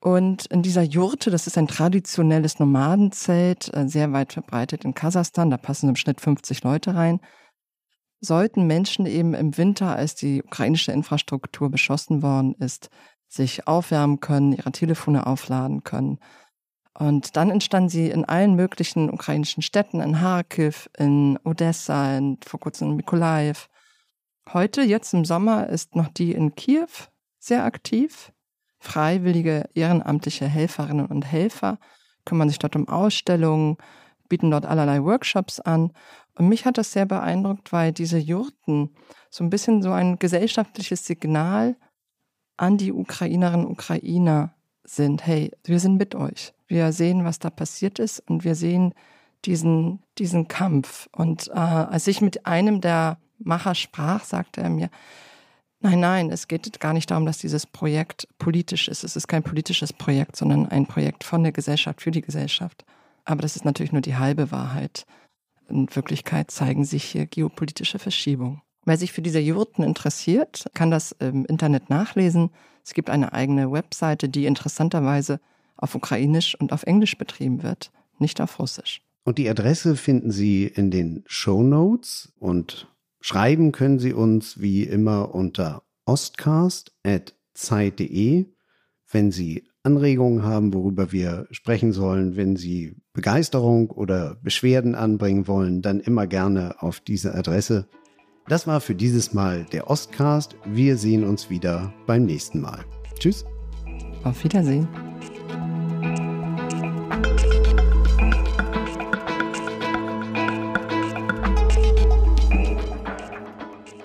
Und 0.00 0.46
in 0.46 0.62
dieser 0.62 0.84
Jurte, 0.84 1.30
das 1.30 1.46
ist 1.46 1.58
ein 1.58 1.68
traditionelles 1.68 2.58
Nomadenzelt, 2.58 3.74
äh, 3.74 3.86
sehr 3.88 4.10
weit 4.14 4.32
verbreitet 4.32 4.86
in 4.86 4.94
Kasachstan, 4.94 5.50
da 5.50 5.58
passen 5.58 5.90
im 5.90 5.96
Schnitt 5.96 6.22
50 6.22 6.64
Leute 6.64 6.94
rein, 6.94 7.20
sollten 8.20 8.66
Menschen 8.66 9.06
eben 9.06 9.34
im 9.34 9.56
Winter, 9.56 9.94
als 9.96 10.14
die 10.14 10.42
ukrainische 10.42 10.92
Infrastruktur 10.92 11.70
beschossen 11.70 12.22
worden 12.22 12.54
ist, 12.58 12.90
sich 13.28 13.66
aufwärmen 13.66 14.20
können, 14.20 14.52
ihre 14.52 14.72
Telefone 14.72 15.26
aufladen 15.26 15.84
können. 15.84 16.18
Und 16.98 17.36
dann 17.36 17.50
entstanden 17.50 17.90
sie 17.90 18.08
in 18.08 18.24
allen 18.24 18.54
möglichen 18.54 19.10
ukrainischen 19.10 19.62
Städten, 19.62 20.00
in 20.00 20.14
Kharkiv, 20.14 20.88
in 20.96 21.38
Odessa, 21.44 22.16
in, 22.16 22.38
vor 22.44 22.58
kurzem 22.58 22.90
in 22.90 22.96
Mikolaev. 22.96 23.68
Heute, 24.52 24.82
jetzt 24.82 25.12
im 25.12 25.24
Sommer, 25.24 25.68
ist 25.68 25.94
noch 25.94 26.08
die 26.08 26.32
in 26.32 26.54
Kiew 26.54 26.88
sehr 27.38 27.64
aktiv. 27.64 28.32
Freiwillige 28.78 29.68
ehrenamtliche 29.74 30.46
Helferinnen 30.46 31.06
und 31.06 31.22
Helfer 31.22 31.78
kümmern 32.24 32.48
sich 32.48 32.58
dort 32.58 32.76
um 32.76 32.88
Ausstellungen, 32.88 33.76
bieten 34.28 34.50
dort 34.50 34.64
allerlei 34.64 35.02
Workshops 35.02 35.60
an 35.60 35.92
und 36.36 36.48
mich 36.48 36.66
hat 36.66 36.78
das 36.78 36.92
sehr 36.92 37.06
beeindruckt, 37.06 37.72
weil 37.72 37.92
diese 37.92 38.18
Jurten 38.18 38.90
so 39.30 39.42
ein 39.42 39.50
bisschen 39.50 39.82
so 39.82 39.90
ein 39.92 40.18
gesellschaftliches 40.18 41.06
Signal 41.06 41.76
an 42.56 42.76
die 42.76 42.92
Ukrainerinnen 42.92 43.66
und 43.66 43.72
Ukrainer 43.72 44.54
sind. 44.84 45.26
Hey, 45.26 45.50
wir 45.64 45.80
sind 45.80 45.96
mit 45.96 46.14
euch. 46.14 46.54
Wir 46.68 46.92
sehen, 46.92 47.24
was 47.24 47.38
da 47.38 47.50
passiert 47.50 47.98
ist 47.98 48.20
und 48.20 48.44
wir 48.44 48.54
sehen 48.54 48.94
diesen, 49.44 50.02
diesen 50.18 50.48
Kampf. 50.48 51.08
Und 51.12 51.48
äh, 51.48 51.52
als 51.52 52.06
ich 52.06 52.20
mit 52.20 52.46
einem 52.46 52.80
der 52.80 53.18
Macher 53.38 53.74
sprach, 53.74 54.24
sagte 54.24 54.60
er 54.60 54.70
mir, 54.70 54.90
nein, 55.80 56.00
nein, 56.00 56.30
es 56.30 56.48
geht 56.48 56.80
gar 56.80 56.92
nicht 56.92 57.10
darum, 57.10 57.26
dass 57.26 57.38
dieses 57.38 57.66
Projekt 57.66 58.28
politisch 58.38 58.88
ist. 58.88 59.04
Es 59.04 59.16
ist 59.16 59.28
kein 59.28 59.42
politisches 59.42 59.92
Projekt, 59.92 60.36
sondern 60.36 60.66
ein 60.66 60.86
Projekt 60.86 61.24
von 61.24 61.42
der 61.42 61.52
Gesellschaft 61.52 62.02
für 62.02 62.10
die 62.10 62.22
Gesellschaft. 62.22 62.84
Aber 63.24 63.42
das 63.42 63.56
ist 63.56 63.64
natürlich 63.64 63.92
nur 63.92 64.02
die 64.02 64.16
halbe 64.16 64.50
Wahrheit. 64.50 65.06
In 65.68 65.94
Wirklichkeit 65.94 66.50
zeigen 66.50 66.84
sich 66.84 67.04
hier 67.04 67.26
geopolitische 67.26 67.98
Verschiebungen. 67.98 68.62
Wer 68.84 68.96
sich 68.96 69.12
für 69.12 69.22
diese 69.22 69.40
Jurten 69.40 69.82
interessiert, 69.82 70.66
kann 70.72 70.92
das 70.92 71.12
im 71.18 71.44
Internet 71.44 71.90
nachlesen. 71.90 72.50
Es 72.84 72.94
gibt 72.94 73.10
eine 73.10 73.32
eigene 73.32 73.72
Webseite, 73.72 74.28
die 74.28 74.46
interessanterweise 74.46 75.40
auf 75.76 75.96
Ukrainisch 75.96 76.54
und 76.54 76.72
auf 76.72 76.84
Englisch 76.84 77.18
betrieben 77.18 77.64
wird, 77.64 77.90
nicht 78.18 78.40
auf 78.40 78.60
Russisch. 78.60 79.02
Und 79.24 79.38
die 79.38 79.48
Adresse 79.48 79.96
finden 79.96 80.30
Sie 80.30 80.66
in 80.66 80.92
den 80.92 81.24
Show 81.26 81.64
Notes 81.64 82.32
und 82.38 82.86
schreiben 83.20 83.72
können 83.72 83.98
Sie 83.98 84.12
uns 84.12 84.60
wie 84.60 84.84
immer 84.84 85.34
unter 85.34 85.82
ostcast.zeit.de, 86.04 88.46
wenn 89.10 89.32
Sie 89.32 89.64
Anregungen 89.86 90.42
haben, 90.42 90.74
worüber 90.74 91.12
wir 91.12 91.46
sprechen 91.52 91.92
sollen, 91.92 92.36
wenn 92.36 92.56
Sie 92.56 92.96
Begeisterung 93.12 93.90
oder 93.90 94.36
Beschwerden 94.42 94.96
anbringen 94.96 95.46
wollen, 95.46 95.80
dann 95.80 96.00
immer 96.00 96.26
gerne 96.26 96.82
auf 96.82 96.98
diese 96.98 97.34
Adresse. 97.34 97.86
Das 98.48 98.66
war 98.66 98.80
für 98.80 98.96
dieses 98.96 99.32
Mal 99.32 99.64
der 99.72 99.88
Ostcast. 99.88 100.56
Wir 100.64 100.96
sehen 100.96 101.24
uns 101.24 101.50
wieder 101.50 101.94
beim 102.04 102.24
nächsten 102.24 102.60
Mal. 102.60 102.80
Tschüss. 103.18 103.44
Auf 104.24 104.42
Wiedersehen. 104.42 104.88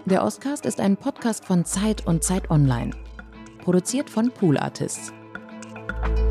Der 0.05 0.23
Ostcast 0.23 0.67
ist 0.67 0.79
ein 0.79 0.95
Podcast 0.95 1.43
von 1.43 1.65
Zeit 1.65 2.05
und 2.05 2.23
Zeit 2.23 2.51
Online. 2.51 2.91
Produziert 3.63 4.09
von 4.09 4.29
Pool 4.29 4.57
Artists. 4.57 5.11
you 5.89 6.30